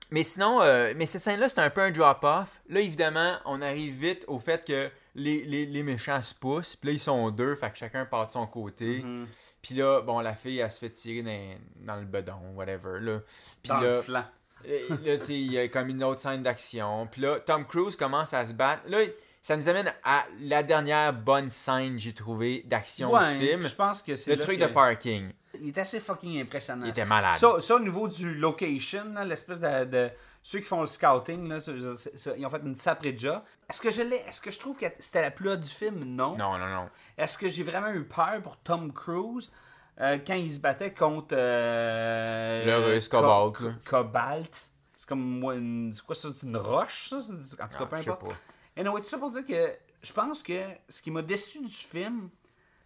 mais 0.09 0.23
sinon, 0.23 0.61
euh, 0.61 0.93
mais 0.95 1.05
cette 1.05 1.21
scène-là, 1.23 1.49
c'était 1.49 1.61
un 1.61 1.69
peu 1.69 1.81
un 1.81 1.91
drop-off. 1.91 2.61
Là, 2.69 2.79
évidemment, 2.79 3.35
on 3.45 3.61
arrive 3.61 3.93
vite 3.95 4.23
au 4.29 4.39
fait 4.39 4.65
que 4.65 4.89
les, 5.15 5.43
les, 5.43 5.65
les 5.65 5.83
méchants 5.83 6.21
se 6.21 6.33
poussent. 6.33 6.75
Puis 6.77 6.87
là, 6.87 6.93
ils 6.93 6.99
sont 6.99 7.29
deux, 7.31 7.55
fait 7.55 7.71
que 7.71 7.77
chacun 7.77 8.05
part 8.05 8.27
de 8.27 8.31
son 8.31 8.47
côté. 8.47 9.01
Mhm. 9.03 9.27
Puis 9.61 9.75
là, 9.75 10.01
bon, 10.01 10.19
la 10.21 10.33
fille, 10.33 10.59
elle 10.59 10.71
se 10.71 10.79
fait 10.79 10.89
tirer 10.89 11.21
dans, 11.21 11.93
dans 11.93 11.99
le 11.99 12.05
bedon, 12.05 12.39
whatever, 12.55 12.99
là. 13.01 13.19
Puis 13.61 13.69
Dans 13.69 13.81
là, 13.81 13.95
le 13.97 14.01
flanc. 14.01 14.23
euh, 14.67 14.79
là, 15.05 15.17
tu 15.17 15.25
sais, 15.25 15.33
il 15.33 15.51
y 15.51 15.59
a 15.59 15.67
comme 15.67 15.89
une 15.89 16.03
autre 16.03 16.19
scène 16.21 16.41
d'action. 16.41 17.07
Puis 17.11 17.21
là, 17.21 17.39
Tom 17.39 17.65
Cruise 17.65 17.95
commence 17.97 18.33
à 18.33 18.43
se 18.45 18.53
battre. 18.53 18.83
Là, 18.87 18.99
ça 19.41 19.57
nous 19.57 19.67
amène 19.67 19.91
à 20.03 20.25
la 20.39 20.63
dernière 20.63 21.13
bonne 21.13 21.49
scène, 21.49 21.97
j'ai 21.97 22.13
trouvé, 22.13 22.63
d'action 22.65 23.11
Ouais, 23.11 23.37
du 23.37 23.45
film. 23.47 23.67
je 23.67 23.75
pense 23.75 24.01
que 24.01 24.15
c'est 24.15 24.35
Le 24.35 24.39
truc 24.41 24.59
que- 24.59 24.65
de 24.65 24.67
parking. 24.69 25.31
Il 25.59 25.67
est 25.69 25.77
assez 25.77 25.99
fucking 25.99 26.39
impressionnant. 26.41 26.85
Il 26.85 26.89
était 26.91 27.05
malade. 27.05 27.35
Ça, 27.37 27.59
ça, 27.59 27.75
au 27.75 27.79
niveau 27.79 28.07
du 28.07 28.33
location, 28.35 29.03
l'espèce 29.25 29.59
de, 29.59 29.85
de- 29.85 30.09
Ceux 30.43 30.57
qui 30.57 30.65
font 30.65 30.81
le 30.81 30.87
scouting, 30.87 31.47
là, 31.49 31.59
ça- 31.59 31.71
ça- 31.95 32.09
ça- 32.15 32.31
ils 32.35 32.43
ont 32.43 32.49
fait 32.49 32.61
une 32.63 32.73
sapré 32.75 33.15
job. 33.15 33.43
Est-ce 33.69 33.79
que 33.79 33.91
je 33.91 34.01
l'ai. 34.01 34.15
Est-ce 34.27 34.41
que 34.41 34.49
je 34.49 34.57
trouve 34.57 34.75
que 34.75 34.87
c'était 34.99 35.21
la 35.21 35.29
plus 35.29 35.49
haute 35.51 35.61
du 35.61 35.69
film? 35.69 36.03
Non. 36.03 36.35
Non, 36.35 36.57
non, 36.57 36.65
non. 36.65 36.89
Est-ce 37.15 37.37
que 37.37 37.47
j'ai 37.47 37.61
vraiment 37.63 37.89
eu 37.91 38.03
peur 38.05 38.41
pour 38.41 38.57
Tom 38.57 38.91
Cruise 38.91 39.51
euh, 39.99 40.17
quand 40.25 40.33
il 40.33 40.49
se 40.51 40.59
battait 40.59 40.95
contre. 40.95 41.35
euh, 41.37 42.65
Le 42.65 42.77
Russe, 42.93 43.07
Co- 43.07 43.19
Cobalt, 43.21 43.53
Co-. 43.55 43.89
Cobalt. 43.89 44.69
C'est 44.95 45.07
comme 45.09 45.21
moi, 45.39 45.53
une- 45.55 45.93
c'est 45.93 46.03
quoi 46.03 46.15
ça? 46.15 46.29
C'est 46.35 46.45
une 46.47 46.57
roche, 46.57 47.09
ça? 47.09 47.21
C'est- 47.21 47.61
En 47.61 47.67
tout 47.67 47.77
cas, 47.77 47.79
Ah, 47.81 47.85
peu 47.85 47.97
je 47.97 48.01
sais 48.03 48.09
importe. 48.09 48.31
pas. 48.31 48.37
Anyway, 48.77 49.01
tout 49.01 49.07
ça 49.07 49.17
pour 49.17 49.31
dire 49.31 49.45
que 49.45 49.71
je 50.01 50.13
pense 50.13 50.41
que 50.43 50.61
ce 50.89 51.01
qui 51.01 51.11
m'a 51.11 51.21
déçu 51.21 51.61
du 51.61 51.71
film, 51.71 52.29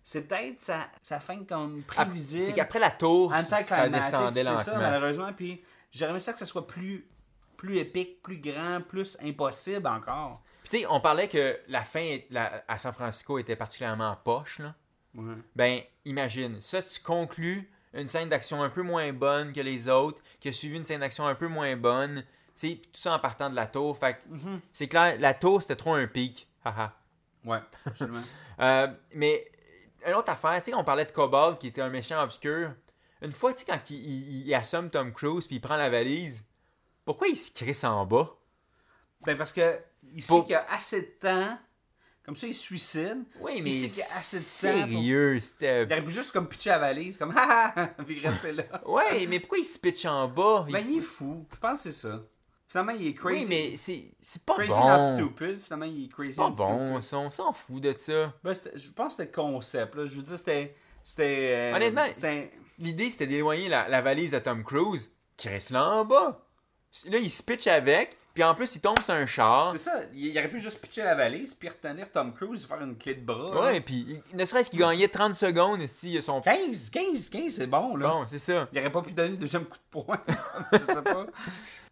c'est 0.04 0.28
peut-être 0.28 0.60
sa, 0.62 0.88
sa 1.02 1.20
fin 1.20 1.44
comme 1.46 1.82
prévisible. 1.84 2.44
C'est 2.44 2.54
qu'après 2.54 2.80
la 2.80 2.92
tour, 2.92 3.34
ça 3.36 3.90
descendait 3.90 4.44
c'est 4.44 4.58
ça, 4.58 4.72
lentement. 4.74 4.78
malheureusement. 4.80 5.34
Puis 5.34 5.64
j'aurais 5.92 6.12
aimé 6.12 6.20
ça 6.20 6.34
que 6.34 6.40
ça 6.40 6.46
soit 6.46 6.68
plus, 6.68 7.08
plus 7.58 7.78
épique, 7.78 8.22
plus 8.22 8.38
grand, 8.38 8.82
plus 8.82 9.18
impossible 9.24 9.88
encore. 9.88 10.42
Puis 10.64 10.70
tu 10.70 10.78
sais, 10.80 10.86
on 10.90 11.00
parlait 11.00 11.28
que 11.28 11.60
la 11.68 11.84
fin 11.84 12.18
la- 12.30 12.64
à 12.68 12.78
San 12.78 12.92
Francisco 12.94 13.38
était 13.40 13.56
particulièrement 13.56 14.16
poche, 14.24 14.60
là. 14.60 14.76
Ouais. 15.16 15.36
Ben, 15.56 15.80
imagine, 16.04 16.60
ça, 16.60 16.82
tu 16.82 17.00
conclus 17.02 17.72
une 17.94 18.08
scène 18.10 18.28
d'action 18.28 18.62
un 18.62 18.70
peu 18.70 18.82
moins 18.82 19.14
bonne 19.14 19.54
que 19.54 19.62
les 19.62 19.88
autres, 19.88 20.22
qui 20.42 20.50
a 20.50 20.52
suivi 20.52 20.76
une 20.76 20.84
scène 20.84 21.00
d'action 21.00 21.26
un 21.26 21.36
peu 21.36 21.48
moins 21.48 21.78
bonne, 21.78 22.26
tu 22.60 22.68
sais, 22.70 22.76
tout 22.76 23.00
ça 23.02 23.14
en 23.14 23.20
partant 23.20 23.50
de 23.50 23.56
la 23.56 23.68
tour. 23.68 23.98
Fait 23.98 24.16
que 24.16 24.20
Mhm. 24.36 24.62
c'est 24.74 24.88
clair, 24.88 25.18
la 25.20 25.34
tour, 25.34 25.62
c'était 25.62 25.76
trop 25.76 25.94
un 25.94 26.08
pic. 26.08 26.48
Haha. 26.64 26.94
Ouais, 27.46 27.60
absolument. 27.86 28.22
Euh, 28.60 28.88
mais 29.14 29.52
une 30.08 30.14
autre 30.14 30.32
affaire, 30.32 30.62
tu 30.62 30.72
sais, 30.72 30.74
on 30.78 30.84
parlait 30.86 31.04
de 31.04 31.12
Cobalt 31.12 31.60
qui 31.60 31.68
était 31.68 31.82
un 31.82 31.90
méchant 31.90 32.24
obscur. 32.24 32.72
Une 33.22 33.34
fois, 33.34 33.54
tu 33.54 33.60
sais, 33.60 33.66
quand 33.66 33.90
il, 33.90 33.98
il- 33.98 34.48
il 34.48 34.54
assomme 34.56 34.90
Tom 34.90 35.12
Cruise 35.12 35.46
puis 35.46 35.58
il 35.58 35.60
prend 35.60 35.76
la 35.76 35.90
valise, 35.90 36.46
pourquoi 37.04 37.28
il 37.28 37.36
se 37.36 37.52
crisse 37.54 37.84
en 37.84 38.06
bas? 38.06 38.34
ben 39.26 39.36
parce 39.38 39.52
que 39.52 39.78
ici 40.14 40.28
Pour- 40.30 40.44
qu'il 40.46 40.54
y 40.54 40.56
a 40.56 40.66
assez 40.72 41.02
de 41.02 41.08
temps, 41.20 41.58
comme 42.24 42.36
ça 42.38 42.48
il 42.48 42.54
se 42.54 42.62
suicide. 42.62 43.26
Oui, 43.42 43.62
mais 43.62 43.72
Il 43.72 43.74
sait 43.74 43.88
qu'il 43.90 43.98
y 44.00 44.02
a 44.04 44.06
assez 44.06 44.38
de 44.38 44.42
temps 44.42 44.88
sérieux, 44.88 45.40
c'était... 45.42 45.84
Il 45.84 45.92
aurait 45.92 46.04
pu 46.04 46.12
juste 46.12 46.32
comme 46.32 46.48
pitcher 46.48 46.70
la 46.70 46.80
valise, 46.80 47.18
comme 47.18 47.34
ha, 47.38 47.74
puis 48.06 48.26
rester 48.26 48.54
là. 48.54 48.64
Ouais, 48.86 49.28
mais 49.28 49.40
pourquoi 49.42 49.58
il 49.58 49.66
se 49.66 49.78
pitch 49.80 50.06
en 50.06 50.30
bas? 50.30 50.64
Il- 50.70 50.74
Ben 50.74 50.86
il 50.90 50.98
est 51.00 51.02
fou, 51.02 51.46
je 51.54 51.60
pense 51.60 51.84
que 51.84 51.92
c'est 51.92 52.08
ça. 52.08 52.22
Finalement 52.68 52.94
il 52.94 53.08
est 53.08 53.14
crazy. 53.14 53.46
Oui, 53.46 53.46
mais 53.50 54.12
c'est 54.22 54.46
pas 54.46 54.56
Crazy 54.56 54.72
not 54.72 54.98
bon. 54.98 55.18
stupid, 55.18 55.62
finalement 55.62 55.86
il 55.86 56.06
est 56.06 56.08
crazy 56.08 56.34
C'est 56.34 56.42
pas 56.42 56.50
bon, 56.50 57.02
ça, 57.02 57.18
on 57.18 57.30
s'en 57.30 57.54
fout 57.54 57.82
de 57.82 57.94
ça. 57.98 58.34
Ben, 58.44 58.54
je 58.76 58.90
pense 58.92 59.16
que 59.16 59.24
c'était 59.24 59.38
le 59.38 59.44
concept. 59.44 59.96
Là. 59.96 60.06
Je 60.06 60.16
veux 60.16 60.24
dire, 60.24 60.38
c'était. 60.38 60.76
c'était 61.04 61.72
euh, 61.74 61.76
Honnêtement, 61.76 62.06
L'idée, 62.78 63.10
c'était 63.10 63.28
d'éloigner 63.28 63.70
la, 63.70 63.88
la 63.88 64.02
valise 64.02 64.32
de 64.32 64.40
Tom 64.40 64.62
Cruise, 64.64 65.10
qui 65.38 65.48
reste 65.48 65.70
là 65.70 65.88
en 65.88 66.04
bas. 66.04 66.46
Là, 67.06 67.18
il 67.20 67.30
se 67.30 67.42
pitch 67.42 67.68
avec, 67.68 68.18
puis 68.36 68.44
en 68.44 68.54
plus, 68.54 68.76
il 68.76 68.82
tombe 68.82 69.00
sur 69.00 69.14
un 69.14 69.26
char. 69.26 69.72
C'est 69.72 69.78
ça. 69.78 70.02
Il, 70.14 70.38
aurait 70.38 70.50
pu 70.50 70.60
juste 70.60 70.82
pitcher 70.82 71.04
la 71.04 71.16
valise, 71.16 71.54
puis 71.54 71.70
retenir 71.70 72.12
Tom 72.12 72.34
Cruise, 72.34 72.66
faire 72.66 72.82
une 72.82 72.98
clé 72.98 73.16
de 73.16 73.26
bras. 73.26 73.62
Ouais, 73.64 73.80
puis 73.80 74.22
ne 74.34 74.44
serait-ce 74.44 74.70
qu'il 74.70 74.80
gagnait 74.80 75.08
30 75.08 75.34
secondes 75.34 75.88
si 75.88 76.22
son... 76.22 76.42
15, 76.42 76.90
15, 76.90 77.30
15, 77.30 77.54
c'est 77.54 77.68
bon, 77.68 77.96
là. 77.96 78.10
Bon, 78.10 78.26
c'est 78.26 78.38
ça. 78.38 78.68
Il 78.74 78.80
aurait 78.80 78.92
pas 78.92 79.02
pu 79.02 79.14
donner 79.14 79.30
le 79.30 79.38
deuxième 79.38 79.64
coup 79.64 79.78
de 79.78 79.90
poing. 79.90 80.20
je 80.74 80.78
sais 80.80 81.02
pas. 81.02 81.28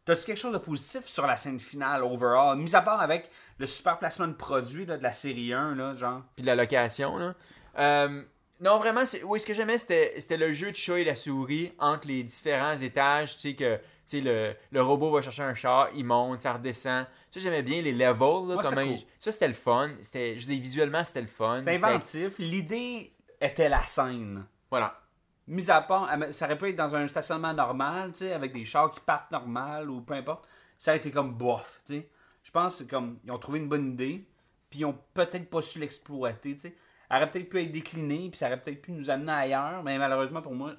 T'as-tu 0.05 0.25
quelque 0.25 0.37
chose 0.39 0.53
de 0.53 0.57
positif 0.57 1.05
sur 1.07 1.25
la 1.25 1.37
scène 1.37 1.59
finale, 1.59 2.03
overall? 2.03 2.57
Mis 2.57 2.75
à 2.75 2.81
part 2.81 2.99
avec 3.01 3.29
le 3.57 3.65
super 3.65 3.97
placement 3.99 4.27
de 4.27 4.33
produit 4.33 4.85
là, 4.85 4.97
de 4.97 5.03
la 5.03 5.13
série 5.13 5.53
1, 5.53 5.75
là, 5.75 5.93
genre. 5.95 6.21
Puis 6.35 6.41
de 6.43 6.47
la 6.47 6.55
location, 6.55 7.17
là. 7.17 7.33
Euh, 7.79 8.21
non, 8.59 8.77
vraiment, 8.79 9.05
c'est- 9.05 9.23
oui, 9.23 9.39
ce 9.39 9.45
que 9.45 9.53
j'aimais, 9.53 9.77
c'était 9.77 10.13
c'était 10.19 10.37
le 10.37 10.51
jeu 10.51 10.71
de 10.71 10.75
chat 10.75 10.99
et 10.99 11.03
la 11.03 11.15
souris 11.15 11.71
entre 11.79 12.07
les 12.07 12.23
différents 12.23 12.75
étages. 12.77 13.35
Tu 13.35 13.41
sais, 13.49 13.55
que 13.55 13.77
tu 13.77 13.81
sais, 14.05 14.21
le, 14.21 14.53
le 14.71 14.81
robot 14.81 15.11
va 15.11 15.21
chercher 15.21 15.43
un 15.43 15.53
char, 15.53 15.87
il 15.95 16.03
monte, 16.05 16.41
ça 16.41 16.53
redescend. 16.53 17.05
Ça, 17.31 17.39
j'aimais 17.39 17.63
bien 17.63 17.81
les 17.81 17.93
levels. 17.93 18.09
Là, 18.19 18.55
Ouais, 18.55 18.55
comment 18.61 18.69
c'était 18.71 18.87
ils- 18.87 18.97
cool. 18.99 19.07
Ça, 19.19 19.31
c'était 19.31 19.47
le 19.47 19.53
fun. 19.53 19.89
C'était, 20.01 20.37
je 20.37 20.45
dis, 20.45 20.59
visuellement, 20.59 21.03
c'était 21.03 21.21
le 21.21 21.27
fun. 21.27 21.61
C'est 21.63 21.75
inventif. 21.75 22.33
L'idée 22.39 23.13
était 23.41 23.69
la 23.69 23.81
scène. 23.87 24.45
Voilà. 24.69 24.99
Mis 25.47 25.69
à 25.69 25.81
part, 25.81 26.09
ça 26.31 26.45
aurait 26.45 26.57
pu 26.57 26.69
être 26.69 26.75
dans 26.75 26.95
un 26.95 27.05
stationnement 27.07 27.53
normal, 27.53 28.11
tu 28.13 28.19
sais, 28.19 28.33
avec 28.33 28.53
des 28.53 28.63
chars 28.63 28.91
qui 28.91 28.99
partent 29.01 29.31
normal 29.31 29.89
ou 29.89 30.01
peu 30.01 30.13
importe. 30.13 30.47
Ça 30.77 30.91
a 30.91 30.95
été 30.95 31.11
comme 31.11 31.33
bof, 31.33 31.81
tu 31.85 31.95
sais. 31.95 32.09
Je 32.43 32.51
pense 32.51 32.73
que 32.73 32.83
c'est 32.83 32.89
comme, 32.89 33.19
ils 33.23 33.31
ont 33.31 33.37
trouvé 33.37 33.59
une 33.59 33.69
bonne 33.69 33.93
idée, 33.93 34.27
puis 34.69 34.79
ils 34.79 34.85
ont 34.85 34.97
peut-être 35.13 35.49
pas 35.49 35.61
su 35.61 35.79
l'exploiter, 35.79 36.55
tu 36.55 36.61
sais. 36.61 36.75
Elle 37.09 37.17
aurait 37.17 37.29
peut-être 37.29 37.49
pu 37.49 37.61
être 37.61 37.71
déclinée, 37.71 38.29
puis 38.29 38.37
ça 38.37 38.47
aurait 38.47 38.59
peut-être 38.59 38.81
pu 38.81 38.91
nous 38.91 39.09
amener 39.09 39.31
ailleurs, 39.31 39.83
mais 39.83 39.97
malheureusement 39.97 40.41
pour 40.41 40.55
moi, 40.55 40.73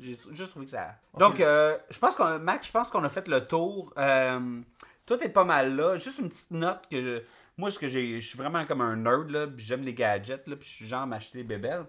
j'ai 0.00 0.18
juste 0.32 0.50
trouvé 0.50 0.66
que 0.66 0.70
ça. 0.72 0.96
Donc, 1.16 1.40
euh, 1.40 1.78
je 1.88 1.98
pense 1.98 2.16
qu'on, 2.16 2.38
Max, 2.38 2.66
je 2.66 2.72
pense 2.72 2.90
qu'on 2.90 3.02
a 3.04 3.08
fait 3.08 3.26
le 3.28 3.46
tour. 3.46 3.92
Euh, 3.96 4.60
tout 5.06 5.22
est 5.22 5.32
pas 5.32 5.44
mal 5.44 5.74
là. 5.74 5.96
Juste 5.96 6.18
une 6.18 6.28
petite 6.28 6.50
note 6.50 6.86
que 6.90 7.22
moi, 7.56 7.70
ce 7.70 7.78
que 7.78 7.88
j'ai, 7.88 8.20
je 8.20 8.26
suis 8.26 8.36
vraiment 8.36 8.66
comme 8.66 8.80
un 8.80 8.96
nerd 8.96 9.30
là, 9.30 9.46
puis 9.46 9.64
j'aime 9.64 9.82
les 9.82 9.94
gadgets 9.94 10.46
là, 10.48 10.56
puis 10.56 10.68
je 10.68 10.74
suis 10.74 10.86
genre 10.86 11.02
à 11.02 11.06
m'acheter 11.06 11.38
des 11.38 11.44
bébelles. 11.44 11.86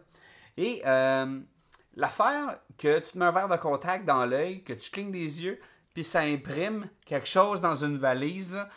Et 0.58 0.82
euh, 0.86 1.40
l'affaire 1.96 2.58
que 2.78 3.00
tu 3.00 3.12
te 3.12 3.18
mets 3.18 3.26
un 3.26 3.32
verre 3.32 3.50
de 3.50 3.56
contact 3.58 4.06
dans 4.06 4.26
l'œil, 4.26 4.64
que 4.64 4.74
tu 4.74 4.90
clignes 4.90 5.12
des 5.12 5.44
yeux, 5.44 5.60
puis 5.94 6.04
ça 6.04 6.22
imprime 6.22 6.88
quelque 7.06 7.28
chose 7.28 7.62
dans 7.62 7.76
une 7.76 7.98
valise, 7.98 8.54
là, 8.56 8.70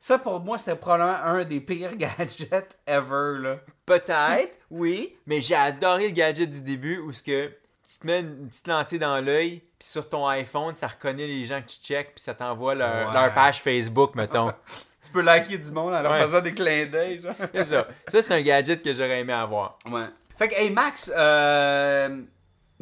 ça 0.00 0.18
pour 0.18 0.40
moi 0.40 0.58
c'était 0.58 0.76
probablement 0.76 1.16
un 1.24 1.44
des 1.44 1.60
pires 1.60 1.96
gadgets 1.96 2.76
ever. 2.86 3.38
Là. 3.40 3.56
Peut-être, 3.86 4.58
oui, 4.70 5.16
mais 5.26 5.40
j'ai 5.40 5.54
adoré 5.54 6.08
le 6.08 6.14
gadget 6.14 6.50
du 6.50 6.60
début 6.60 6.98
où 6.98 7.12
ce 7.12 7.22
que 7.22 7.46
tu 7.86 7.98
te 7.98 8.06
mets 8.06 8.20
une 8.20 8.48
petite 8.48 8.66
lentille 8.68 8.98
dans 8.98 9.20
l'œil, 9.24 9.62
puis 9.78 9.88
sur 9.88 10.08
ton 10.08 10.26
iPhone, 10.26 10.74
ça 10.74 10.88
reconnaît 10.88 11.26
les 11.26 11.44
gens 11.44 11.60
que 11.62 11.66
tu 11.68 11.78
check, 11.80 12.14
puis 12.14 12.22
ça 12.24 12.34
t'envoie 12.34 12.74
leur, 12.74 13.08
Ouais. 13.08 13.14
leur 13.14 13.34
page 13.34 13.60
Facebook, 13.60 14.14
mettons. 14.14 14.52
Tu 15.04 15.10
peux 15.12 15.20
liker 15.20 15.58
du 15.58 15.70
monde 15.70 15.92
en 15.92 16.00
leur 16.00 16.12
Ouais. 16.12 16.22
faisant 16.22 16.40
des 16.40 16.54
clins 16.54 16.86
d'œil. 16.86 17.20
c'est 17.52 17.64
ça. 17.64 17.86
Ça, 18.08 18.22
c'est 18.22 18.32
un 18.34 18.40
gadget 18.40 18.82
que 18.82 18.94
j'aurais 18.94 19.20
aimé 19.20 19.34
avoir. 19.34 19.78
Ouais. 19.84 20.06
Fait 20.38 20.48
que, 20.48 20.54
hey 20.54 20.70
Max, 20.70 21.12
euh, 21.14 22.22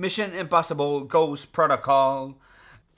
Mission 0.02 0.32
Impossible 0.36 1.06
Ghost 1.06 1.52
Protocol, 1.52 2.32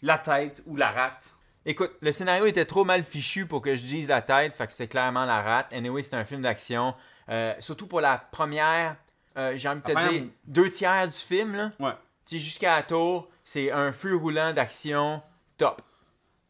la 0.01 0.17
tête 0.17 0.63
ou 0.65 0.75
la 0.75 0.91
rate. 0.91 1.37
Écoute, 1.67 1.91
le 2.01 2.13
scénario 2.13 2.47
était 2.47 2.65
trop 2.65 2.87
mal 2.87 3.05
fichu 3.05 3.45
pour 3.45 3.61
que 3.61 3.77
je 3.77 3.83
dise 3.83 4.09
la 4.09 4.23
tête, 4.23 4.55
fait 4.55 4.67
que 4.67 4.73
c'était 4.73 4.89
clairement 4.89 5.27
la 5.27 5.43
rate. 5.43 5.67
Anyway, 5.71 6.03
c'est 6.03 6.15
un 6.15 6.25
film 6.25 6.41
d'action. 6.41 6.95
Euh, 7.29 7.53
surtout 7.59 7.87
pour 7.87 8.01
la 8.01 8.17
première, 8.17 8.97
euh, 9.37 9.53
j'ai 9.55 9.69
envie 9.69 9.83
de 9.83 9.93
te 9.93 10.09
dire, 10.09 10.25
deux 10.47 10.71
tiers 10.71 11.07
du 11.07 11.13
film, 11.13 11.55
là. 11.55 11.73
Ouais. 11.79 11.93
Tu 12.25 12.39
jusqu'à 12.39 12.77
la 12.77 12.83
tour, 12.83 13.29
c'est 13.45 13.71
un 13.71 13.93
feu 13.93 14.17
roulant 14.17 14.55
d'action 14.55 15.21
top. 15.59 15.83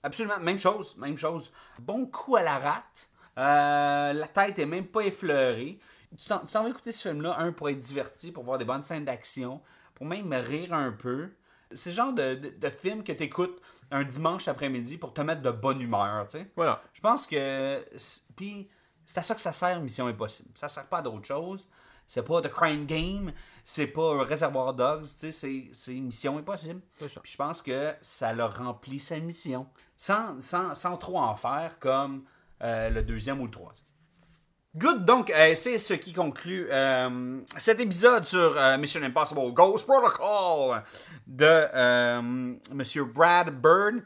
Absolument, 0.05 0.39
même 0.39 0.61
chose, 0.61 0.97
même 0.99 1.19
chose. 1.19 1.51
Bon 1.81 2.07
coup 2.07 2.37
à 2.37 2.43
la 2.43 2.59
rate. 2.59 3.11
Euh, 3.39 4.13
la 4.13 4.29
tête 4.29 4.61
est 4.61 4.67
même 4.67 4.87
pas 4.87 5.01
effleurée. 5.01 5.81
Tu 6.17 6.29
t'en 6.29 6.45
vas 6.45 6.69
écouter 6.69 6.93
ce 6.93 7.09
film-là, 7.09 7.41
un, 7.41 7.51
pour 7.51 7.69
être 7.69 7.79
diverti, 7.81 8.31
pour 8.31 8.45
voir 8.45 8.57
des 8.57 8.65
bonnes 8.65 8.85
scènes 8.85 9.05
d'action, 9.05 9.61
pour 9.95 10.07
même 10.07 10.33
rire 10.33 10.73
un 10.75 10.93
peu. 10.93 11.31
C'est 11.73 11.91
le 11.91 11.97
genre 11.97 12.13
de, 12.13 12.35
de, 12.35 12.51
de 12.51 12.69
film 12.71 13.03
que 13.03 13.13
tu 13.13 13.23
écoutes 13.25 13.61
un 13.91 14.05
dimanche 14.05 14.49
après-midi 14.49 14.97
pour 14.99 15.13
te 15.15 15.21
mettre 15.21 15.43
de 15.43 15.51
bonne 15.51 15.81
humeur, 15.81 16.27
tu 16.27 16.39
sais. 16.39 16.51
Voilà. 16.57 16.83
Je 16.93 17.01
pense 17.01 17.27
que. 17.27 17.85
c'est- 17.97 18.23
Puis, 18.37 18.69
c'est 19.07 19.19
à 19.19 19.23
ça 19.23 19.35
que 19.35 19.41
ça 19.41 19.53
sert 19.53 19.81
Mission 19.81 20.07
Impossible. 20.07 20.51
Ça 20.55 20.69
sert 20.69 20.87
pas 20.87 20.99
à 20.99 21.03
d'autre 21.03 21.27
chose. 21.27 21.69
C'est 22.07 22.23
pas 22.25 22.43
The 22.43 22.49
Crime 22.49 22.87
Game. 22.87 23.33
C'est 23.65 23.87
pas 23.87 24.23
Réservoir 24.25 24.75
Dogs. 24.75 25.05
Tu 25.05 25.09
sais, 25.09 25.31
c'est- 25.33 25.71
c'est 25.73 25.95
Mission 25.95 26.39
Impossible. 26.39 26.81
Puis 27.23 27.33
je 27.33 27.37
pense 27.37 27.63
que 27.63 27.95
ça 28.03 28.33
leur 28.33 28.57
remplit 28.59 29.01
sa 29.01 29.19
mission. 29.19 29.67
Sans, 29.97 30.41
sans, 30.41 30.75
sans 30.75 30.97
trop 30.97 31.19
en 31.19 31.35
faire 31.37 31.79
comme 31.79 32.25
euh, 32.63 32.89
le 32.91 33.03
deuxième 33.03 33.41
ou 33.41 33.47
le 33.47 33.51
troisième. 33.51 33.87
Good, 34.77 35.05
donc 35.05 35.31
euh, 35.31 35.55
c'est 35.55 35.79
ce 35.79 35.95
qui 35.95 36.13
conclut 36.13 36.67
euh, 36.69 37.39
cet 37.57 37.79
épisode 37.79 38.25
sur 38.25 38.59
euh, 38.59 38.77
Mission 38.77 39.01
Impossible 39.05 39.53
Ghost 39.53 39.87
Protocol 39.87 40.83
de 41.29 42.21
Monsieur 42.75 43.05
Brad 43.05 43.51
Bird. 43.51 44.03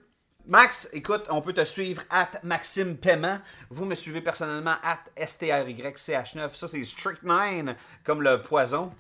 Max, 0.49 0.89
écoute, 0.95 1.27
on 1.29 1.43
peut 1.43 1.53
te 1.53 1.63
suivre 1.63 2.01
at 2.09 2.31
Maxime 2.43 2.97
Paiement. 2.97 3.39
Vous 3.69 3.85
me 3.85 3.95
suivez 3.95 4.23
personnellement 4.23 4.77
at 4.83 5.01
STRYCH9. 5.15 6.57
Ça, 6.57 6.67
c'est 6.67 6.83
Strychnine, 6.85 7.77
comme 8.03 8.23
le 8.23 8.41
poison. 8.41 8.91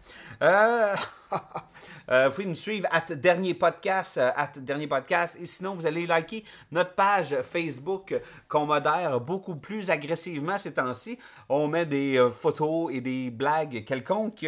Euh, 0.42 0.94
euh, 2.10 2.28
vous 2.28 2.34
pouvez 2.34 2.46
nous 2.48 2.54
suivre 2.54 2.86
at 2.90 3.14
Dernier 3.14 3.54
Podcast, 3.54 4.18
euh, 4.18 4.30
at 4.36 4.52
Dernier 4.58 4.88
Podcast. 4.88 5.38
Et 5.40 5.46
sinon, 5.46 5.74
vous 5.74 5.86
allez 5.86 6.06
liker 6.06 6.44
notre 6.70 6.94
page 6.94 7.34
Facebook 7.40 8.14
qu'on 8.46 8.66
modère 8.66 9.18
beaucoup 9.18 9.56
plus 9.56 9.88
agressivement 9.88 10.58
ces 10.58 10.74
temps-ci. 10.74 11.18
On 11.48 11.66
met 11.66 11.86
des 11.86 12.28
photos 12.30 12.92
et 12.92 13.00
des 13.00 13.30
blagues 13.30 13.86
quelconques. 13.86 14.46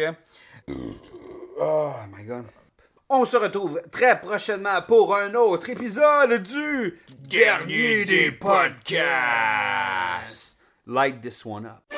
Oh 1.59 1.93
my 2.15 2.23
god. 2.25 2.45
On 3.13 3.25
se 3.25 3.35
retrouve 3.35 3.81
très 3.91 4.21
prochainement 4.21 4.81
pour 4.87 5.13
un 5.13 5.33
autre 5.35 5.69
épisode 5.69 6.41
du 6.43 6.97
Dernier 7.27 8.05
des 8.05 8.31
podcasts. 8.31 8.97
Light 10.87 11.21
this 11.21 11.45
one 11.45 11.65
up. 11.65 11.93